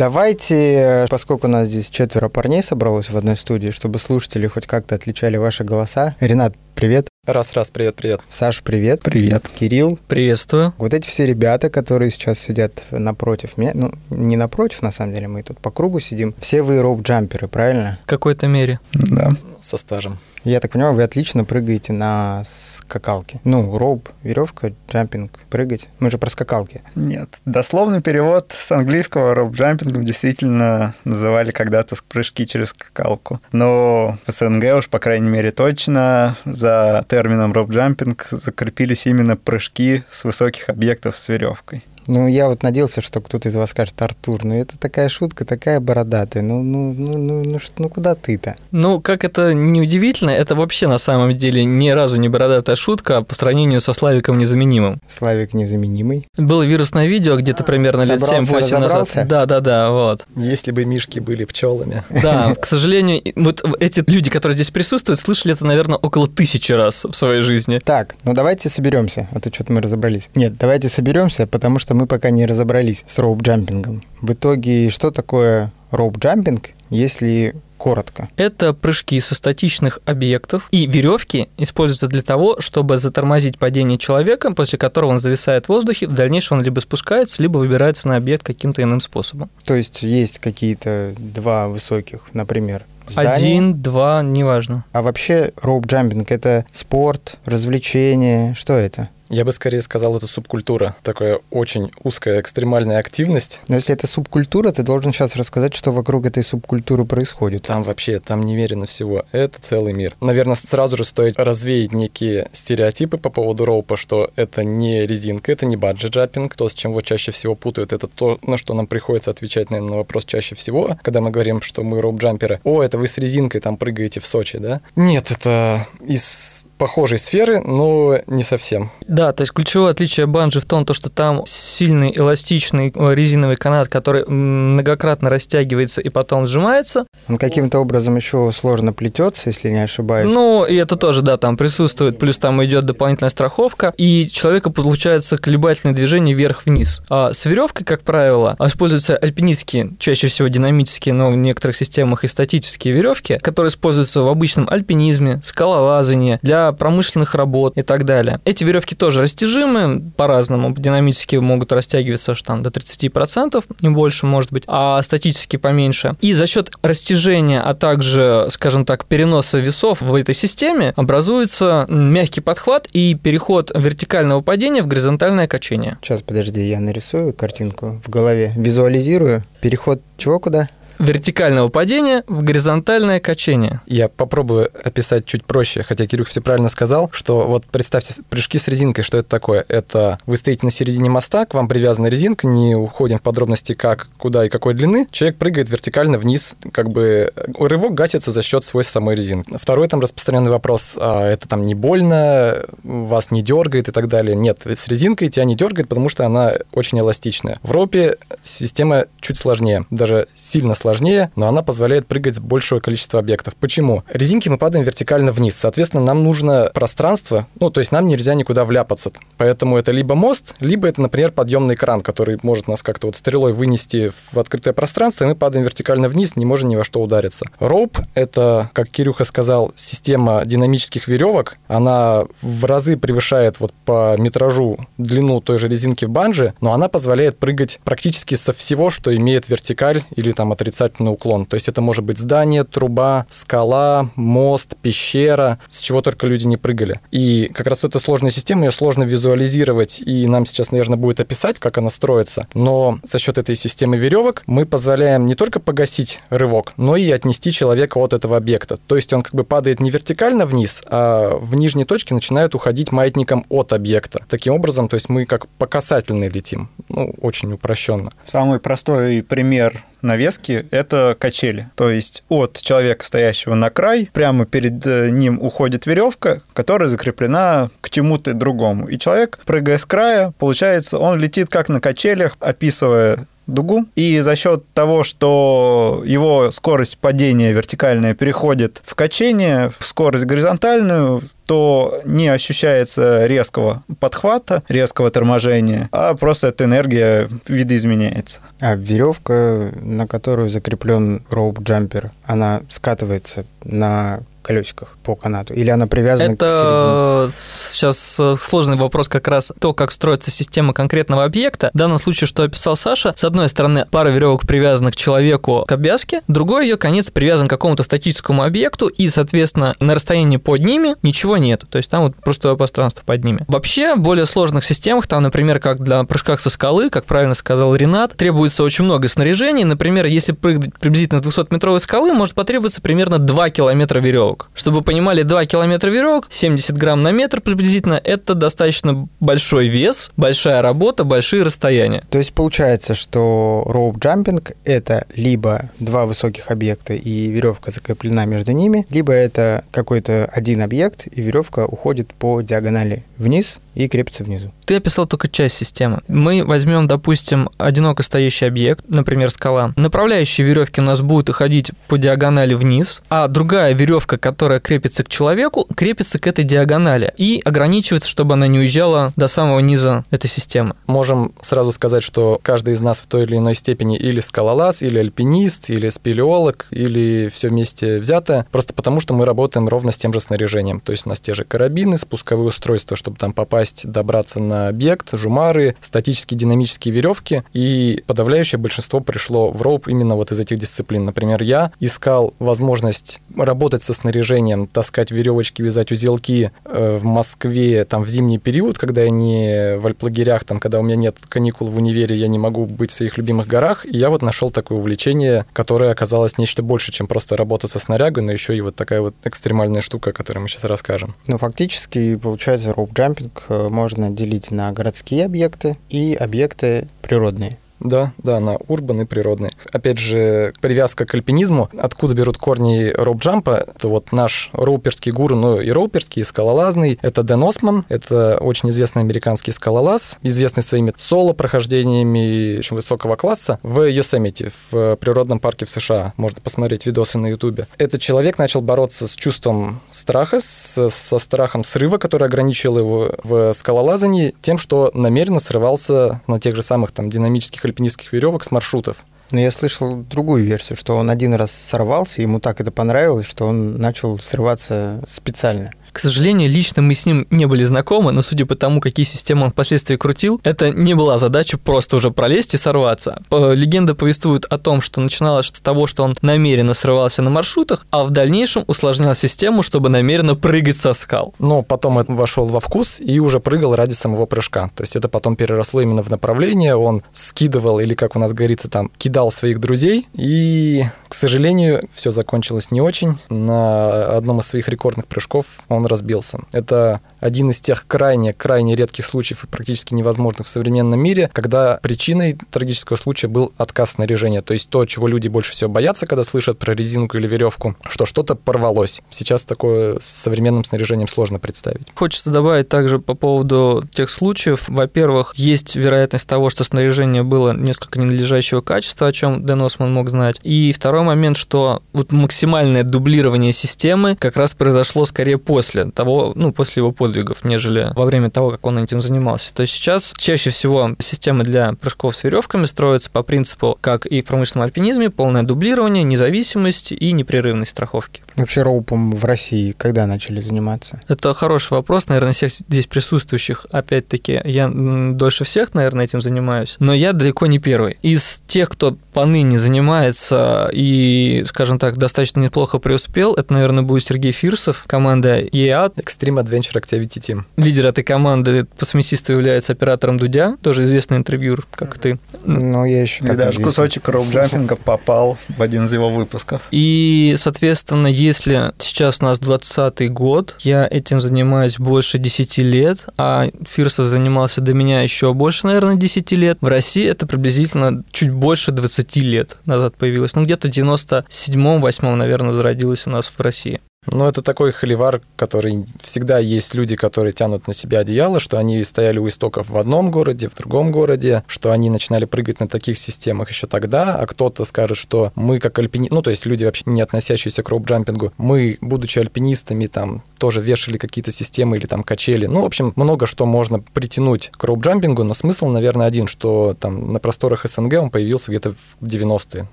Давайте, 0.00 1.06
поскольку 1.10 1.46
у 1.46 1.50
нас 1.50 1.68
здесь 1.68 1.90
четверо 1.90 2.30
парней 2.30 2.62
собралось 2.62 3.10
в 3.10 3.16
одной 3.18 3.36
студии, 3.36 3.68
чтобы 3.68 3.98
слушатели 3.98 4.46
хоть 4.46 4.66
как-то 4.66 4.94
отличали 4.94 5.36
ваши 5.36 5.62
голоса. 5.62 6.16
Ренат, 6.20 6.54
привет. 6.74 7.08
Раз-раз, 7.26 7.70
привет-привет. 7.70 8.22
Саш, 8.26 8.62
привет. 8.62 9.02
Привет. 9.02 9.46
Кирилл. 9.46 9.98
Приветствую. 10.08 10.72
Вот 10.78 10.94
эти 10.94 11.06
все 11.06 11.26
ребята, 11.26 11.68
которые 11.68 12.10
сейчас 12.10 12.38
сидят 12.38 12.82
напротив 12.90 13.58
меня, 13.58 13.72
ну, 13.74 13.92
не 14.08 14.38
напротив, 14.38 14.80
на 14.80 14.90
самом 14.90 15.12
деле, 15.12 15.28
мы 15.28 15.42
тут 15.42 15.58
по 15.58 15.70
кругу 15.70 16.00
сидим, 16.00 16.34
все 16.40 16.62
вы 16.62 16.78
роуп-джамперы, 16.78 17.46
правильно? 17.48 17.98
В 18.02 18.06
какой-то 18.06 18.46
мере. 18.46 18.80
Да. 18.94 19.32
Со 19.60 19.76
стажем. 19.76 20.18
Я 20.44 20.60
так 20.60 20.72
понимаю, 20.72 20.94
вы 20.94 21.02
отлично 21.02 21.44
прыгаете 21.44 21.92
на 21.92 22.42
скакалке. 22.46 23.40
Ну, 23.44 23.76
роуп, 23.76 24.08
веревка, 24.22 24.72
джампинг, 24.90 25.32
прыгать. 25.50 25.88
Мы 25.98 26.10
же 26.10 26.16
про 26.16 26.30
скакалки. 26.30 26.82
Нет. 26.94 27.28
Дословный 27.44 28.00
перевод 28.00 28.54
с 28.58 28.72
английского 28.72 29.34
роуп-джампингом 29.34 30.02
действительно 30.02 30.94
называли 31.04 31.50
когда-то 31.50 31.96
прыжки 32.08 32.46
через 32.46 32.70
скакалку. 32.70 33.40
Но 33.52 34.18
в 34.26 34.32
СНГ 34.32 34.78
уж, 34.78 34.88
по 34.88 34.98
крайней 34.98 35.28
мере, 35.28 35.50
точно 35.50 36.36
за 36.46 37.04
термином 37.08 37.52
роуп-джампинг 37.52 38.28
закрепились 38.30 39.06
именно 39.06 39.36
прыжки 39.36 40.04
с 40.10 40.24
высоких 40.24 40.70
объектов 40.70 41.18
с 41.18 41.28
веревкой. 41.28 41.84
Ну, 42.06 42.26
я 42.26 42.48
вот 42.48 42.62
надеялся, 42.62 43.00
что 43.02 43.20
кто-то 43.20 43.48
из 43.48 43.54
вас 43.54 43.70
скажет, 43.70 44.00
Артур, 44.02 44.44
ну 44.44 44.54
это 44.54 44.78
такая 44.78 45.08
шутка, 45.08 45.44
такая 45.44 45.80
бородатая, 45.80 46.42
ну, 46.42 46.62
ну, 46.62 46.92
ну, 46.92 47.18
ну, 47.18 47.44
ну, 47.44 47.58
ну 47.78 47.88
куда 47.88 48.14
ты-то? 48.14 48.56
Ну, 48.70 49.00
как 49.00 49.24
это 49.24 49.54
неудивительно, 49.54 50.30
это 50.30 50.54
вообще 50.54 50.88
на 50.88 50.98
самом 50.98 51.36
деле 51.36 51.64
ни 51.64 51.90
разу 51.90 52.16
не 52.16 52.28
бородатая 52.28 52.76
шутка 52.76 53.22
по 53.22 53.34
сравнению 53.34 53.80
со 53.80 53.92
Славиком 53.92 54.38
Незаменимым. 54.38 55.00
Славик 55.06 55.54
Незаменимый. 55.54 56.26
Было 56.36 56.62
вирусное 56.62 57.06
видео 57.06 57.36
где-то 57.36 57.64
примерно 57.64 58.02
лет 58.02 58.20
7-8 58.20 58.78
назад. 58.78 59.08
Да, 59.26 59.46
да, 59.46 59.60
да, 59.60 59.90
вот. 59.90 60.26
Если 60.36 60.70
бы 60.70 60.84
мишки 60.84 61.18
были 61.18 61.44
пчелами. 61.44 62.02
Да, 62.20 62.54
к 62.54 62.66
сожалению, 62.66 63.22
вот 63.34 63.64
эти 63.80 64.02
люди, 64.06 64.30
которые 64.30 64.54
здесь 64.54 64.70
присутствуют, 64.70 65.20
слышали 65.20 65.54
это, 65.54 65.64
наверное, 65.64 65.96
около 65.96 66.28
тысячи 66.28 66.72
раз 66.72 67.04
в 67.04 67.12
своей 67.12 67.40
жизни. 67.40 67.80
Так, 67.82 68.14
ну 68.24 68.34
давайте 68.34 68.68
соберемся, 68.68 69.26
а 69.32 69.40
то 69.40 69.52
что-то 69.52 69.72
мы 69.72 69.80
разобрались. 69.80 70.28
Нет, 70.34 70.56
давайте 70.58 70.88
соберемся, 70.88 71.46
потому 71.46 71.78
что 71.78 71.89
мы 71.94 72.06
пока 72.06 72.30
не 72.30 72.46
разобрались 72.46 73.04
с 73.06 73.18
роуп-джампингом. 73.18 74.02
В 74.20 74.32
итоге, 74.32 74.90
что 74.90 75.10
такое 75.10 75.72
роуп-джампинг, 75.90 76.70
если 76.90 77.54
коротко. 77.80 78.28
Это 78.36 78.74
прыжки 78.74 79.18
со 79.20 79.34
статичных 79.34 80.00
объектов, 80.04 80.68
и 80.70 80.86
веревки 80.86 81.48
используются 81.56 82.08
для 82.08 82.20
того, 82.20 82.60
чтобы 82.60 82.98
затормозить 82.98 83.58
падение 83.58 83.96
человека, 83.96 84.52
после 84.52 84.78
которого 84.78 85.10
он 85.10 85.20
зависает 85.20 85.64
в 85.64 85.68
воздухе, 85.70 86.06
в 86.06 86.12
дальнейшем 86.12 86.58
он 86.58 86.64
либо 86.64 86.80
спускается, 86.80 87.42
либо 87.42 87.56
выбирается 87.56 88.06
на 88.08 88.16
объект 88.16 88.42
каким-то 88.42 88.82
иным 88.82 89.00
способом. 89.00 89.48
То 89.64 89.74
есть 89.74 90.02
есть 90.02 90.40
какие-то 90.40 91.14
два 91.16 91.68
высоких, 91.68 92.20
например, 92.34 92.84
здания. 93.08 93.30
Один, 93.30 93.80
два, 93.80 94.22
неважно. 94.22 94.84
А 94.92 95.00
вообще 95.00 95.52
роуп-джампинг– 95.62 96.26
это 96.28 96.66
спорт, 96.72 97.38
развлечение, 97.46 98.54
что 98.54 98.74
это? 98.74 99.08
Я 99.30 99.44
бы 99.44 99.52
скорее 99.52 99.80
сказал, 99.80 100.16
это 100.16 100.26
субкультура. 100.26 100.96
Такая 101.04 101.38
очень 101.50 101.92
узкая 102.02 102.40
экстремальная 102.40 102.98
активность. 102.98 103.60
Но 103.68 103.76
если 103.76 103.94
это 103.94 104.08
субкультура, 104.08 104.72
ты 104.72 104.82
должен 104.82 105.12
сейчас 105.12 105.36
рассказать, 105.36 105.72
что 105.72 105.92
вокруг 105.92 106.26
этой 106.26 106.42
субкультуры 106.42 107.04
происходит. 107.04 107.62
Там 107.62 107.84
вообще, 107.84 108.18
там 108.18 108.42
немерено 108.42 108.86
всего. 108.86 109.24
Это 109.30 109.60
целый 109.60 109.92
мир. 109.92 110.16
Наверное, 110.20 110.56
сразу 110.56 110.96
же 110.96 111.04
стоит 111.04 111.38
развеять 111.38 111.92
некие 111.92 112.48
стереотипы 112.50 113.18
по 113.18 113.30
поводу 113.30 113.64
роупа, 113.64 113.96
что 113.96 114.32
это 114.34 114.64
не 114.64 115.06
резинка, 115.06 115.52
это 115.52 115.64
не 115.64 115.76
банджи-джампинг. 115.76 116.56
То, 116.56 116.68
с 116.68 116.74
чем 116.74 116.92
вот 116.92 117.04
чаще 117.04 117.30
всего 117.30 117.54
путают, 117.54 117.92
это 117.92 118.08
то, 118.08 118.40
на 118.42 118.56
что 118.56 118.74
нам 118.74 118.88
приходится 118.88 119.30
отвечать, 119.30 119.70
наверное, 119.70 119.92
на 119.92 119.96
вопрос 119.98 120.24
чаще 120.24 120.56
всего, 120.56 120.98
когда 121.02 121.20
мы 121.20 121.30
говорим, 121.30 121.62
что 121.62 121.84
мы 121.84 122.00
роуп-джамперы. 122.00 122.58
О, 122.64 122.82
это 122.82 122.98
вы 122.98 123.06
с 123.06 123.16
резинкой 123.16 123.60
там 123.60 123.76
прыгаете 123.76 124.18
в 124.18 124.26
Сочи, 124.26 124.58
да? 124.58 124.80
Нет, 124.96 125.30
это 125.30 125.86
из 126.00 126.68
похожей 126.78 127.18
сферы, 127.18 127.60
но 127.60 128.18
не 128.26 128.42
совсем. 128.42 128.90
Да, 129.06 129.19
то 129.32 129.42
есть 129.42 129.52
ключевое 129.52 129.90
отличие 129.90 130.26
банджи 130.26 130.60
в 130.60 130.66
том, 130.66 130.84
то, 130.84 130.94
что 130.94 131.08
там 131.10 131.42
сильный 131.46 132.12
эластичный 132.16 132.92
э, 132.94 133.14
резиновый 133.14 133.56
канат, 133.56 133.88
который 133.88 134.24
многократно 134.26 135.30
растягивается 135.30 136.00
и 136.00 136.08
потом 136.08 136.46
сжимается. 136.46 137.06
Он 137.28 137.38
каким-то 137.38 137.78
образом 137.78 138.16
еще 138.16 138.50
сложно 138.54 138.92
плетется, 138.92 139.48
если 139.48 139.68
не 139.70 139.82
ошибаюсь. 139.82 140.32
Ну, 140.32 140.64
и 140.64 140.74
это 140.76 140.96
тоже, 140.96 141.22
да, 141.22 141.36
там 141.36 141.56
присутствует, 141.56 142.18
плюс 142.18 142.38
там 142.38 142.64
идет 142.64 142.84
дополнительная 142.84 143.30
страховка, 143.30 143.92
и 143.96 144.28
человека 144.30 144.70
получается 144.70 145.38
колебательное 145.38 145.94
движение 145.94 146.34
вверх-вниз. 146.34 147.02
А 147.08 147.32
с 147.32 147.44
веревкой, 147.44 147.84
как 147.84 148.02
правило, 148.02 148.56
используются 148.64 149.16
альпинистские, 149.16 149.94
чаще 149.98 150.28
всего 150.28 150.48
динамические, 150.48 151.14
но 151.14 151.30
в 151.30 151.36
некоторых 151.36 151.76
системах 151.76 152.24
и 152.24 152.28
статические 152.28 152.94
веревки, 152.94 153.38
которые 153.38 153.70
используются 153.70 154.20
в 154.20 154.28
обычном 154.28 154.68
альпинизме, 154.70 155.40
скалолазании, 155.42 156.38
для 156.42 156.72
промышленных 156.72 157.34
работ 157.34 157.76
и 157.76 157.82
так 157.82 158.04
далее. 158.04 158.40
Эти 158.44 158.64
веревки 158.64 158.94
тоже 158.94 159.09
тоже 159.10 159.22
растяжимы 159.22 160.12
по-разному. 160.16 160.72
Динамически 160.72 161.34
могут 161.34 161.72
растягиваться 161.72 162.30
аж 162.30 162.42
там 162.44 162.62
до 162.62 162.70
30%, 162.70 163.64
не 163.80 163.88
больше, 163.88 164.24
может 164.24 164.52
быть, 164.52 164.62
а 164.68 165.02
статически 165.02 165.56
поменьше. 165.56 166.12
И 166.20 166.32
за 166.32 166.46
счет 166.46 166.70
растяжения, 166.80 167.60
а 167.60 167.74
также, 167.74 168.46
скажем 168.50 168.84
так, 168.84 169.06
переноса 169.06 169.58
весов 169.58 170.00
в 170.00 170.14
этой 170.14 170.32
системе 170.32 170.92
образуется 170.94 171.86
мягкий 171.88 172.40
подхват 172.40 172.86
и 172.92 173.16
переход 173.16 173.72
вертикального 173.74 174.42
падения 174.42 174.82
в 174.82 174.86
горизонтальное 174.86 175.48
качение. 175.48 175.98
Сейчас, 176.04 176.22
подожди, 176.22 176.62
я 176.62 176.78
нарисую 176.78 177.32
картинку 177.32 178.00
в 178.06 178.10
голове, 178.10 178.52
визуализирую. 178.56 179.42
Переход 179.60 180.00
чего 180.18 180.38
куда? 180.38 180.68
Вертикального 181.00 181.68
падения 181.68 182.22
в 182.28 182.42
горизонтальное 182.42 183.20
качение. 183.20 183.80
Я 183.86 184.08
попробую 184.08 184.70
описать 184.84 185.24
чуть 185.24 185.44
проще, 185.44 185.82
хотя 185.82 186.06
Кирюх 186.06 186.28
все 186.28 186.42
правильно 186.42 186.68
сказал, 186.68 187.10
что 187.12 187.46
вот 187.46 187.64
представьте 187.64 188.22
прыжки 188.28 188.58
с 188.58 188.68
резинкой, 188.68 189.02
что 189.02 189.16
это 189.16 189.28
такое? 189.28 189.64
Это 189.68 190.18
вы 190.26 190.36
стоите 190.36 190.66
на 190.66 190.70
середине 190.70 191.08
моста, 191.08 191.46
к 191.46 191.54
вам 191.54 191.68
привязана 191.68 192.08
резинка, 192.08 192.46
не 192.46 192.74
уходим 192.74 193.18
в 193.18 193.22
подробности, 193.22 193.72
как, 193.72 194.08
куда 194.18 194.44
и 194.44 194.48
какой 194.50 194.74
длины. 194.74 195.06
Человек 195.10 195.38
прыгает 195.38 195.70
вертикально 195.70 196.18
вниз, 196.18 196.54
как 196.70 196.90
бы 196.90 197.32
рывок 197.58 197.94
гасится 197.94 198.30
за 198.30 198.42
счет 198.42 198.64
свойств 198.64 198.92
самой 198.92 199.16
резинки. 199.16 199.56
Второй 199.56 199.88
там 199.88 200.00
распространенный 200.00 200.50
вопрос, 200.50 200.96
а 201.00 201.26
это 201.26 201.48
там 201.48 201.62
не 201.62 201.74
больно, 201.74 202.62
вас 202.82 203.30
не 203.30 203.42
дергает 203.42 203.88
и 203.88 203.92
так 203.92 204.08
далее. 204.08 204.36
Нет, 204.36 204.66
с 204.66 204.86
резинкой 204.88 205.30
тебя 205.30 205.44
не 205.44 205.56
дергает, 205.56 205.88
потому 205.88 206.10
что 206.10 206.26
она 206.26 206.52
очень 206.72 206.98
эластичная. 206.98 207.56
В 207.62 207.72
ропе 207.72 208.18
система 208.42 209.06
чуть 209.20 209.38
сложнее, 209.38 209.86
даже 209.90 210.28
сильно 210.34 210.74
сложнее 210.74 210.89
сложнее, 210.90 211.30
но 211.36 211.46
она 211.46 211.62
позволяет 211.62 212.08
прыгать 212.08 212.40
большего 212.40 212.80
количества 212.80 213.20
объектов. 213.20 213.54
Почему? 213.54 214.02
Резинки 214.12 214.48
мы 214.48 214.58
падаем 214.58 214.84
вертикально 214.84 215.30
вниз, 215.30 215.54
соответственно, 215.54 216.02
нам 216.02 216.24
нужно 216.24 216.70
пространство, 216.74 217.46
ну, 217.60 217.70
то 217.70 217.78
есть 217.78 217.92
нам 217.92 218.08
нельзя 218.08 218.34
никуда 218.34 218.64
вляпаться. 218.64 219.12
Поэтому 219.36 219.78
это 219.78 219.92
либо 219.92 220.16
мост, 220.16 220.56
либо 220.58 220.88
это, 220.88 221.00
например, 221.00 221.30
подъемный 221.30 221.76
кран, 221.76 222.00
который 222.00 222.40
может 222.42 222.66
нас 222.66 222.82
как-то 222.82 223.06
вот 223.06 223.14
стрелой 223.14 223.52
вынести 223.52 224.10
в 224.32 224.38
открытое 224.38 224.72
пространство, 224.72 225.24
и 225.24 225.28
мы 225.28 225.36
падаем 225.36 225.64
вертикально 225.64 226.08
вниз, 226.08 226.34
не 226.34 226.44
можем 226.44 226.68
ни 226.68 226.76
во 226.76 226.82
что 226.82 227.00
удариться. 227.00 227.46
Роуп— 227.60 227.98
это, 228.14 228.70
как 228.72 228.88
Кирюха 228.88 229.24
сказал, 229.24 229.72
система 229.76 230.42
динамических 230.44 231.06
веревок. 231.06 231.56
Она 231.68 232.24
в 232.42 232.64
разы 232.64 232.96
превышает 232.96 233.60
вот 233.60 233.72
по 233.84 234.16
метражу 234.18 234.76
длину 234.98 235.40
той 235.40 235.58
же 235.58 235.68
резинки 235.68 236.04
в 236.04 236.10
банже, 236.10 236.54
но 236.60 236.72
она 236.72 236.88
позволяет 236.88 237.38
прыгать 237.38 237.78
практически 237.84 238.34
со 238.34 238.52
всего, 238.52 238.90
что 238.90 239.14
имеет 239.14 239.48
вертикаль 239.48 240.02
или 240.16 240.32
там 240.32 240.50
отрицательный 240.50 240.79
отрицательный 240.80 241.12
уклон. 241.12 241.46
То 241.46 241.54
есть 241.54 241.68
это 241.68 241.80
может 241.80 242.04
быть 242.04 242.18
здание, 242.18 242.64
труба, 242.64 243.26
скала, 243.30 244.10
мост, 244.16 244.76
пещера, 244.80 245.58
с 245.68 245.80
чего 245.80 246.00
только 246.00 246.26
люди 246.26 246.46
не 246.46 246.56
прыгали. 246.56 247.00
И 247.10 247.50
как 247.54 247.66
раз 247.66 247.82
в 247.82 247.84
этой 247.84 248.00
сложной 248.00 248.30
системе 248.30 248.66
ее 248.66 248.70
сложно 248.70 249.04
визуализировать, 249.04 250.00
и 250.00 250.26
нам 250.26 250.46
сейчас, 250.46 250.70
наверное, 250.70 250.96
будет 250.96 251.20
описать, 251.20 251.58
как 251.58 251.78
она 251.78 251.90
строится. 251.90 252.46
Но 252.54 252.98
за 253.02 253.18
счет 253.18 253.38
этой 253.38 253.56
системы 253.56 253.96
веревок 253.96 254.42
мы 254.46 254.66
позволяем 254.66 255.26
не 255.26 255.34
только 255.34 255.60
погасить 255.60 256.20
рывок, 256.30 256.72
но 256.76 256.96
и 256.96 257.10
отнести 257.10 257.52
человека 257.52 257.98
от 257.98 258.12
этого 258.12 258.36
объекта. 258.36 258.78
То 258.86 258.96
есть 258.96 259.12
он 259.12 259.22
как 259.22 259.34
бы 259.34 259.44
падает 259.44 259.80
не 259.80 259.90
вертикально 259.90 260.46
вниз, 260.46 260.82
а 260.86 261.36
в 261.36 261.56
нижней 261.56 261.84
точке 261.84 262.14
начинает 262.14 262.54
уходить 262.54 262.92
маятником 262.92 263.44
от 263.48 263.72
объекта. 263.72 264.24
Таким 264.28 264.54
образом, 264.54 264.88
то 264.88 264.94
есть 264.94 265.08
мы 265.08 265.26
как 265.26 265.48
по 265.48 265.66
касательной 265.66 266.28
летим. 266.28 266.68
Ну, 266.88 267.14
очень 267.20 267.52
упрощенно. 267.52 268.10
Самый 268.24 268.60
простой 268.60 269.22
пример 269.22 269.84
навески— 270.02 270.66
это 270.70 271.16
качели. 271.18 271.70
То 271.74 271.90
есть 271.90 272.24
от 272.28 272.60
человека, 272.60 273.04
стоящего 273.04 273.54
на 273.54 273.70
край, 273.70 274.08
прямо 274.12 274.46
перед 274.46 274.86
э, 274.86 275.10
ним 275.10 275.40
уходит 275.40 275.86
веревка, 275.86 276.42
которая 276.52 276.88
закреплена 276.88 277.70
к 277.80 277.90
чему-то 277.90 278.34
другому. 278.34 278.88
И 278.88 278.98
человек, 278.98 279.40
прыгая 279.44 279.78
с 279.78 279.86
края, 279.86 280.32
получается, 280.38 280.98
он 280.98 281.18
летит 281.18 281.48
как 281.48 281.68
на 281.68 281.80
качелях, 281.80 282.36
описывая 282.40 283.26
дугу. 283.46 283.86
И 283.96 284.20
за 284.20 284.36
счет 284.36 284.64
того, 284.72 285.04
что 285.04 286.02
его 286.06 286.50
скорость 286.50 286.98
падения 286.98 287.52
вертикальная 287.52 288.14
переходит 288.14 288.80
в 288.84 288.94
качение, 288.94 289.70
в 289.78 289.84
скорость 289.84 290.24
горизонтальную, 290.24 291.22
то 291.50 292.00
не 292.04 292.28
ощущается 292.28 293.26
резкого 293.26 293.82
подхвата, 293.98 294.62
резкого 294.68 295.10
торможения, 295.10 295.88
а 295.90 296.14
просто 296.14 296.46
эта 296.46 296.62
энергия 296.62 297.28
видоизменяется. 297.48 298.38
А 298.60 298.76
веревка, 298.76 299.72
на 299.82 300.06
которую 300.06 300.48
закреплен 300.48 301.24
роуп-джампер, 301.28 302.10
она 302.24 302.62
скатывается 302.68 303.46
на 303.64 304.20
колесиках 304.50 304.96
по 305.04 305.14
канату? 305.14 305.54
Или 305.54 305.70
она 305.70 305.86
привязана 305.86 306.32
Это 306.32 306.46
к 306.46 307.34
середине? 307.36 307.70
сейчас 307.72 308.16
э, 308.18 308.36
сложный 308.38 308.76
вопрос 308.76 309.08
как 309.08 309.28
раз 309.28 309.52
то, 309.60 309.72
как 309.72 309.92
строится 309.92 310.30
система 310.30 310.72
конкретного 310.72 311.24
объекта. 311.24 311.70
В 311.72 311.78
данном 311.78 311.98
случае, 311.98 312.26
что 312.26 312.42
описал 312.42 312.76
Саша, 312.76 313.14
с 313.16 313.22
одной 313.22 313.48
стороны, 313.48 313.86
пара 313.90 314.08
веревок 314.08 314.46
привязана 314.46 314.90
к 314.90 314.96
человеку 314.96 315.64
к 315.66 315.72
обвязке, 315.72 316.22
другой 316.26 316.66
ее 316.66 316.76
конец 316.76 317.10
привязан 317.10 317.46
к 317.46 317.50
какому-то 317.50 317.84
статическому 317.84 318.42
объекту, 318.42 318.88
и, 318.88 319.08
соответственно, 319.08 319.74
на 319.78 319.94
расстоянии 319.94 320.36
под 320.36 320.60
ними 320.64 320.96
ничего 321.02 321.36
нет. 321.36 321.64
То 321.70 321.78
есть 321.78 321.90
там 321.90 322.02
вот 322.02 322.16
пустое 322.16 322.56
пространство 322.56 323.02
под 323.04 323.24
ними. 323.24 323.44
Вообще, 323.46 323.94
в 323.94 324.00
более 324.00 324.26
сложных 324.26 324.64
системах, 324.64 325.06
там, 325.06 325.22
например, 325.22 325.60
как 325.60 325.80
для 325.80 326.02
прыжка 326.04 326.36
со 326.38 326.50
скалы, 326.50 326.90
как 326.90 327.04
правильно 327.04 327.34
сказал 327.34 327.74
Ренат, 327.76 328.16
требуется 328.16 328.64
очень 328.64 328.84
много 328.84 329.08
снаряжений. 329.08 329.64
Например, 329.64 330.06
если 330.06 330.32
прыгать 330.32 330.74
приблизительно 330.78 331.22
с 331.22 331.26
200-метровой 331.26 331.80
скалы, 331.80 332.12
может 332.12 332.34
потребоваться 332.34 332.80
примерно 332.80 333.18
2 333.18 333.50
километра 333.50 334.00
веревок. 334.00 334.39
Чтобы 334.54 334.78
вы 334.78 334.82
понимали, 334.82 335.22
2 335.22 335.46
километра 335.46 335.90
веревок, 335.90 336.26
70 336.30 336.76
грамм 336.76 337.02
на 337.02 337.12
метр 337.12 337.40
приблизительно, 337.40 338.00
это 338.02 338.34
достаточно 338.34 339.08
большой 339.20 339.68
вес, 339.68 340.10
большая 340.16 340.62
работа, 340.62 341.04
большие 341.04 341.42
расстояния. 341.42 342.04
То 342.10 342.18
есть 342.18 342.32
получается, 342.32 342.94
что 342.94 343.64
роуп-джампинг— 343.66 344.54
это 344.64 345.06
либо 345.14 345.70
два 345.78 346.06
высоких 346.06 346.50
объекта 346.50 346.94
и 346.94 347.28
веревка 347.28 347.70
закреплена 347.70 348.24
между 348.24 348.52
ними, 348.52 348.86
либо 348.90 349.12
это 349.12 349.64
какой-то 349.70 350.26
один 350.32 350.62
объект 350.62 351.06
и 351.06 351.20
веревка 351.20 351.66
уходит 351.66 352.12
по 352.14 352.40
диагонали 352.40 353.04
вниз 353.18 353.58
и 353.74 353.88
крепится 353.88 354.24
внизу. 354.24 354.52
Ты 354.64 354.76
описал 354.76 355.06
только 355.06 355.28
часть 355.28 355.56
системы. 355.56 356.02
Мы 356.08 356.44
возьмем, 356.44 356.86
допустим, 356.86 357.50
одиноко 357.58 358.02
стоящий 358.02 358.46
объект, 358.46 358.84
например, 358.88 359.30
скала. 359.30 359.72
Направляющие 359.76 360.46
веревки 360.46 360.80
у 360.80 360.84
нас 360.84 361.00
будут 361.00 361.30
уходить 361.30 361.72
по 361.88 361.98
диагонали 361.98 362.54
вниз, 362.54 363.02
а 363.08 363.28
другая 363.28 363.72
веревка, 363.74 364.18
которая 364.18 364.60
крепится 364.60 365.04
к 365.04 365.08
человеку, 365.08 365.66
крепится 365.74 366.18
к 366.18 366.26
этой 366.26 366.44
диагонали 366.44 367.12
и 367.16 367.40
ограничивается, 367.44 368.08
чтобы 368.08 368.34
она 368.34 368.46
не 368.46 368.58
уезжала 368.58 369.12
до 369.16 369.28
самого 369.28 369.60
низа 369.60 370.04
этой 370.10 370.28
системы. 370.28 370.74
Можем 370.86 371.32
сразу 371.40 371.72
сказать, 371.72 372.02
что 372.02 372.38
каждый 372.42 372.74
из 372.74 372.80
нас 372.80 373.00
в 373.00 373.06
той 373.06 373.24
или 373.24 373.36
иной 373.36 373.54
степени 373.54 373.96
или 373.96 374.20
скалолаз, 374.20 374.82
или 374.82 374.98
альпинист, 374.98 375.70
или 375.70 375.88
спелеолог, 375.88 376.66
или 376.70 377.30
все 377.32 377.48
вместе 377.48 377.98
взятое, 377.98 378.46
просто 378.50 378.72
потому 378.72 379.00
что 379.00 379.14
мы 379.14 379.24
работаем 379.24 379.68
ровно 379.68 379.92
с 379.92 379.98
тем 379.98 380.12
же 380.12 380.20
снаряжением. 380.20 380.80
То 380.80 380.92
есть 380.92 381.06
у 381.06 381.08
нас 381.08 381.20
те 381.20 381.34
же 381.34 381.44
карабины, 381.44 381.98
спусковые 381.98 382.48
устройства, 382.48 382.96
чтобы 382.96 383.16
там 383.16 383.32
попасть, 383.32 383.69
добраться 383.84 384.40
на 384.40 384.68
объект, 384.68 385.10
жумары, 385.12 385.76
статические 385.80 386.38
динамические 386.38 386.94
веревки, 386.94 387.42
и 387.52 388.02
подавляющее 388.06 388.58
большинство 388.58 389.00
пришло 389.00 389.50
в 389.50 389.62
роуп 389.62 389.88
именно 389.88 390.16
вот 390.16 390.32
из 390.32 390.38
этих 390.38 390.58
дисциплин. 390.58 391.04
Например, 391.04 391.42
я 391.42 391.72
искал 391.80 392.34
возможность 392.38 393.20
работать 393.36 393.82
со 393.82 393.94
снаряжением, 393.94 394.66
таскать 394.66 395.10
веревочки, 395.10 395.62
вязать 395.62 395.92
узелки 395.92 396.52
э, 396.64 396.98
в 397.00 397.04
Москве 397.04 397.84
там 397.84 398.02
в 398.02 398.08
зимний 398.08 398.38
период, 398.38 398.78
когда 398.78 399.02
я 399.02 399.10
не 399.10 399.76
в 399.76 399.86
альплагерях, 399.86 400.44
там, 400.44 400.60
когда 400.60 400.80
у 400.80 400.82
меня 400.82 400.96
нет 400.96 401.16
каникул 401.28 401.68
в 401.68 401.76
универе, 401.76 402.16
я 402.16 402.28
не 402.28 402.38
могу 402.38 402.66
быть 402.66 402.90
в 402.90 402.94
своих 402.94 403.18
любимых 403.18 403.46
горах, 403.46 403.86
и 403.86 403.96
я 403.96 404.10
вот 404.10 404.22
нашел 404.22 404.50
такое 404.50 404.78
увлечение, 404.78 405.46
которое 405.52 405.90
оказалось 405.90 406.38
нечто 406.38 406.62
больше, 406.62 406.92
чем 406.92 407.06
просто 407.06 407.36
работа 407.36 407.68
со 407.68 407.78
снарягой, 407.78 408.22
но 408.22 408.32
еще 408.32 408.56
и 408.56 408.60
вот 408.60 408.76
такая 408.76 409.00
вот 409.00 409.14
экстремальная 409.24 409.80
штука, 409.80 410.10
о 410.10 410.12
которой 410.12 410.38
мы 410.38 410.48
сейчас 410.48 410.64
расскажем. 410.64 411.14
Ну, 411.26 411.38
фактически, 411.38 412.16
получается, 412.16 412.70
роуп-джампинг 412.70 413.44
можно 413.50 414.10
делить 414.10 414.50
на 414.50 414.72
городские 414.72 415.26
объекты 415.26 415.76
и 415.88 416.14
объекты 416.14 416.88
природные. 417.02 417.58
Да, 417.80 418.12
да, 418.18 418.40
на 418.40 418.56
urban 418.68 419.02
и 419.02 419.04
природный. 419.04 419.50
Опять 419.72 419.98
же, 419.98 420.52
привязка 420.60 421.06
к 421.06 421.14
альпинизму. 421.14 421.68
Откуда 421.78 422.14
берут 422.14 422.36
корни 422.36 422.92
роуп-джампа? 422.92 423.64
Это 423.74 423.88
вот 423.88 424.12
наш 424.12 424.50
роуперский 424.52 425.12
гуру, 425.12 425.36
ну 425.36 425.60
и 425.60 425.70
роуперский, 425.70 426.22
и 426.22 426.24
скалолазный. 426.24 426.98
Это 427.02 427.22
Дэн 427.22 427.42
Осман, 427.42 427.84
это 427.88 428.38
очень 428.38 428.70
известный 428.70 429.02
американский 429.02 429.52
скалолаз, 429.52 430.18
известный 430.22 430.62
своими 430.62 430.92
соло-прохождениями 430.96 432.58
очень 432.58 432.76
высокого 432.76 433.16
класса 433.16 433.58
в 433.62 433.88
Йосемите, 433.88 434.52
в 434.70 434.96
природном 434.96 435.40
парке 435.40 435.64
в 435.64 435.70
США. 435.70 436.12
Можно 436.16 436.40
посмотреть 436.40 436.86
видосы 436.86 437.18
на 437.18 437.28
ютубе. 437.28 437.66
Этот 437.78 438.00
человек 438.00 438.38
начал 438.38 438.60
бороться 438.60 439.08
с 439.08 439.12
чувством 439.12 439.80
страха, 439.90 440.40
с, 440.40 440.90
со 440.90 441.18
страхом 441.18 441.64
срыва, 441.64 441.98
который 441.98 442.26
ограничил 442.26 442.78
его 442.78 443.14
в 443.22 443.52
скалолазании, 443.54 444.34
тем, 444.42 444.58
что 444.58 444.90
намеренно 444.94 445.40
срывался 445.40 446.20
на 446.26 446.38
тех 446.38 446.54
же 446.54 446.62
самых 446.62 446.92
там 446.92 447.08
динамических 447.08 447.64
альпинистских 447.70 448.12
веревок 448.12 448.44
с 448.44 448.50
маршрутов. 448.50 449.04
Но 449.30 449.40
я 449.40 449.50
слышал 449.50 450.02
другую 450.02 450.44
версию, 450.44 450.76
что 450.76 450.96
он 450.96 451.08
один 451.08 451.34
раз 451.34 451.52
сорвался, 451.52 452.20
ему 452.22 452.40
так 452.40 452.60
это 452.60 452.72
понравилось, 452.72 453.26
что 453.26 453.46
он 453.46 453.78
начал 453.78 454.18
срываться 454.18 455.00
специально. 455.06 455.72
К 455.92 455.98
сожалению, 455.98 456.48
лично 456.50 456.82
мы 456.82 456.94
с 456.94 457.06
ним 457.06 457.26
не 457.30 457.46
были 457.46 457.64
знакомы, 457.64 458.12
но 458.12 458.22
судя 458.22 458.46
по 458.46 458.54
тому, 458.54 458.80
какие 458.80 459.04
системы 459.04 459.44
он 459.44 459.50
впоследствии 459.50 459.96
крутил, 459.96 460.40
это 460.44 460.70
не 460.70 460.94
была 460.94 461.18
задача 461.18 461.58
просто 461.58 461.96
уже 461.96 462.10
пролезть 462.10 462.54
и 462.54 462.56
сорваться. 462.56 463.20
Легенда 463.30 463.94
повествует 463.94 464.44
о 464.44 464.58
том, 464.58 464.80
что 464.80 465.00
начиналось 465.00 465.46
с 465.46 465.60
того, 465.60 465.86
что 465.86 466.04
он 466.04 466.14
намеренно 466.22 466.74
срывался 466.74 467.22
на 467.22 467.30
маршрутах, 467.30 467.86
а 467.90 468.04
в 468.04 468.10
дальнейшем 468.10 468.64
усложнял 468.66 469.14
систему, 469.14 469.62
чтобы 469.62 469.88
намеренно 469.88 470.34
прыгать 470.34 470.76
со 470.76 470.92
скал. 470.92 471.34
Но 471.38 471.62
потом 471.62 471.98
это 471.98 472.12
вошел 472.12 472.46
во 472.46 472.60
вкус 472.60 473.00
и 473.00 473.20
уже 473.20 473.40
прыгал 473.40 473.74
ради 473.74 473.94
самого 473.94 474.26
прыжка. 474.26 474.70
То 474.74 474.82
есть 474.82 474.96
это 474.96 475.08
потом 475.08 475.36
переросло 475.36 475.80
именно 475.80 476.02
в 476.02 476.10
направление, 476.10 476.76
он 476.76 477.02
скидывал 477.12 477.80
или, 477.80 477.94
как 477.94 478.16
у 478.16 478.18
нас 478.18 478.32
говорится, 478.32 478.68
там, 478.68 478.90
кидал 478.98 479.32
своих 479.32 479.60
друзей, 479.60 480.06
и, 480.14 480.84
к 481.08 481.14
сожалению, 481.14 481.88
все 481.92 482.10
закончилось 482.10 482.70
не 482.70 482.80
очень. 482.80 483.16
На 483.28 484.16
одном 484.16 484.40
из 484.40 484.46
своих 484.46 484.68
рекордных 484.68 485.06
прыжков 485.06 485.46
он 485.68 485.79
разбился. 485.86 486.40
Это 486.52 487.00
один 487.20 487.50
из 487.50 487.60
тех 487.60 487.86
крайне-крайне 487.86 488.74
редких 488.74 489.04
случаев 489.04 489.44
и 489.44 489.46
практически 489.46 489.94
невозможных 489.94 490.46
в 490.46 490.50
современном 490.50 491.00
мире, 491.00 491.30
когда 491.32 491.78
причиной 491.82 492.38
трагического 492.50 492.96
случая 492.96 493.28
был 493.28 493.52
отказ 493.58 493.92
снаряжения. 493.92 494.42
То 494.42 494.54
есть 494.54 494.70
то, 494.70 494.84
чего 494.86 495.06
люди 495.06 495.28
больше 495.28 495.52
всего 495.52 495.70
боятся, 495.70 496.06
когда 496.06 496.24
слышат 496.24 496.58
про 496.58 496.74
резинку 496.74 497.16
или 497.16 497.26
веревку, 497.26 497.76
что 497.88 498.06
что-то 498.06 498.34
порвалось. 498.34 499.02
Сейчас 499.10 499.44
такое 499.44 499.98
с 499.98 500.04
современным 500.04 500.64
снаряжением 500.64 501.08
сложно 501.08 501.38
представить. 501.38 501.86
Хочется 501.94 502.30
добавить 502.30 502.68
также 502.68 502.98
по 502.98 503.14
поводу 503.14 503.82
тех 503.92 504.10
случаев. 504.10 504.68
Во-первых, 504.68 505.34
есть 505.36 505.76
вероятность 505.76 506.28
того, 506.28 506.50
что 506.50 506.64
снаряжение 506.64 507.22
было 507.22 507.52
несколько 507.52 507.98
ненадлежащего 507.98 508.60
качества, 508.60 509.08
о 509.08 509.12
чем 509.12 509.44
Дэн 509.44 509.62
Осман 509.62 509.92
мог 509.92 510.10
знать. 510.10 510.40
И 510.42 510.72
второй 510.72 511.02
момент, 511.02 511.36
что 511.36 511.82
вот 511.92 512.12
максимальное 512.12 512.82
дублирование 512.82 513.52
системы 513.52 514.16
как 514.16 514.36
раз 514.36 514.54
произошло 514.54 515.06
скорее 515.06 515.38
после 515.38 515.69
того, 515.94 516.32
ну, 516.34 516.52
после 516.52 516.80
его 516.80 516.92
подвигов, 516.92 517.44
нежели 517.44 517.92
во 517.94 518.04
время 518.04 518.30
того, 518.30 518.50
как 518.50 518.66
он 518.66 518.78
этим 518.78 519.00
занимался. 519.00 519.52
То 519.54 519.62
есть 519.62 519.74
сейчас 519.74 520.14
чаще 520.16 520.50
всего 520.50 520.96
системы 520.98 521.44
для 521.44 521.72
прыжков 521.72 522.16
с 522.16 522.24
веревками 522.24 522.66
строятся 522.66 523.10
по 523.10 523.22
принципу, 523.22 523.78
как 523.80 524.06
и 524.06 524.20
в 524.22 524.24
промышленном 524.24 524.66
альпинизме, 524.66 525.10
полное 525.10 525.42
дублирование, 525.42 526.04
независимость 526.04 526.92
и 526.92 527.12
непрерывность 527.12 527.70
страховки. 527.72 528.22
Вообще 528.36 528.62
роупом 528.62 529.10
в 529.10 529.24
России 529.24 529.74
когда 529.80 530.06
начали 530.06 530.40
заниматься? 530.40 531.00
Это 531.08 531.34
хороший 531.34 531.72
вопрос, 531.72 532.08
наверное, 532.08 532.32
всех 532.32 532.52
здесь 532.52 532.86
присутствующих. 532.86 533.66
Опять-таки, 533.70 534.40
я 534.44 534.68
дольше 534.68 535.44
всех, 535.44 535.74
наверное, 535.74 536.04
этим 536.04 536.20
занимаюсь, 536.20 536.76
но 536.78 536.92
я 536.92 537.12
далеко 537.12 537.46
не 537.46 537.58
первый. 537.58 537.98
Из 538.02 538.42
тех, 538.46 538.68
кто 538.68 538.96
поныне 539.12 539.58
занимается 539.58 540.70
и, 540.72 541.44
скажем 541.46 541.78
так, 541.78 541.96
достаточно 541.96 542.40
неплохо 542.40 542.78
преуспел, 542.78 543.34
это, 543.34 543.52
наверное, 543.52 543.82
будет 543.82 544.04
Сергей 544.04 544.32
Фирсов, 544.32 544.84
команда 544.86 545.38
EAD. 545.66 545.94
Extreme 545.96 546.42
Adventure 546.42 546.80
Activity 546.80 547.18
Team. 547.18 547.44
Лидер 547.56 547.86
этой 547.86 548.04
команды 548.04 548.64
по 548.64 548.84
совместительству 548.84 549.32
является 549.32 549.72
оператором 549.72 550.18
Дудя, 550.18 550.56
тоже 550.62 550.84
известный 550.84 551.16
интервьюер, 551.16 551.64
как 551.70 551.96
и 551.96 552.00
ты. 552.00 552.20
Ну, 552.44 552.84
я 552.84 553.02
еще 553.02 553.24
И 553.24 553.28
даже 553.28 553.60
кусочек 553.60 554.08
роуп-джампинга 554.08 554.76
попал 554.76 555.38
в 555.48 555.62
один 555.62 555.84
из 555.84 555.92
его 555.92 556.10
выпусков. 556.10 556.62
И, 556.70 557.34
соответственно, 557.38 558.06
если 558.06 558.72
сейчас 558.78 559.18
у 559.20 559.24
нас 559.24 559.38
20 559.38 560.12
год, 560.12 560.56
я 560.60 560.86
этим 560.90 561.20
занимаюсь 561.20 561.78
больше 561.78 562.18
10 562.18 562.58
лет, 562.58 563.04
а 563.16 563.48
Фирсов 563.66 564.06
занимался 564.06 564.60
до 564.60 564.72
меня 564.74 565.02
еще 565.02 565.32
больше, 565.34 565.66
наверное, 565.66 565.96
10 565.96 566.32
лет. 566.32 566.58
В 566.60 566.66
России 566.66 567.06
это 567.06 567.26
приблизительно 567.26 568.02
чуть 568.12 568.30
больше 568.30 568.72
20 568.72 569.16
лет 569.16 569.56
назад 569.64 569.96
появилось. 569.96 570.34
Ну, 570.34 570.44
где-то 570.44 570.68
в 570.68 570.70
97-8, 570.70 572.14
наверное, 572.14 572.52
зародилось 572.52 573.06
у 573.06 573.10
нас 573.10 573.26
в 573.26 573.40
России. 573.40 573.80
Ну, 574.06 574.26
это 574.26 574.40
такой 574.40 574.72
холивар, 574.72 575.20
который 575.36 575.84
всегда 576.00 576.38
есть 576.38 576.72
люди, 576.72 576.96
которые 576.96 577.34
тянут 577.34 577.66
на 577.68 577.74
себя 577.74 577.98
одеяло, 577.98 578.40
что 578.40 578.58
они 578.58 578.82
стояли 578.82 579.18
у 579.18 579.28
истоков 579.28 579.68
в 579.68 579.76
одном 579.76 580.10
городе, 580.10 580.48
в 580.48 580.54
другом 580.54 580.90
городе, 580.90 581.44
что 581.46 581.70
они 581.70 581.90
начинали 581.90 582.24
прыгать 582.24 582.60
на 582.60 582.68
таких 582.68 582.96
системах 582.96 583.50
еще 583.50 583.66
тогда, 583.66 584.16
а 584.16 584.26
кто-то 584.26 584.64
скажет, 584.64 584.96
что 584.96 585.32
мы 585.34 585.58
как 585.58 585.78
альпинисты, 585.78 586.14
ну, 586.14 586.22
то 586.22 586.30
есть 586.30 586.46
люди 586.46 586.64
вообще 586.64 586.84
не 586.86 587.02
относящиеся 587.02 587.62
к 587.62 587.68
роуп-джампингу, 587.68 588.32
мы, 588.38 588.78
будучи 588.80 589.18
альпинистами, 589.18 589.86
там, 589.86 590.22
тоже 590.38 590.62
вешали 590.62 590.96
какие-то 590.96 591.30
системы 591.30 591.76
или 591.76 591.84
там 591.84 592.02
качели. 592.02 592.46
Ну, 592.46 592.62
в 592.62 592.64
общем, 592.64 592.94
много 592.96 593.26
что 593.26 593.44
можно 593.44 593.80
притянуть 593.80 594.50
к 594.52 594.64
роуп-джампингу, 594.64 595.24
но 595.24 595.34
смысл, 595.34 595.68
наверное, 595.68 596.06
один, 596.06 596.26
что 596.26 596.74
там 596.80 597.12
на 597.12 597.18
просторах 597.18 597.66
СНГ 597.68 597.92
он 598.00 598.10
появился 598.10 598.50
где-то 598.50 598.70
в 598.72 598.96
90-е, 599.02 599.68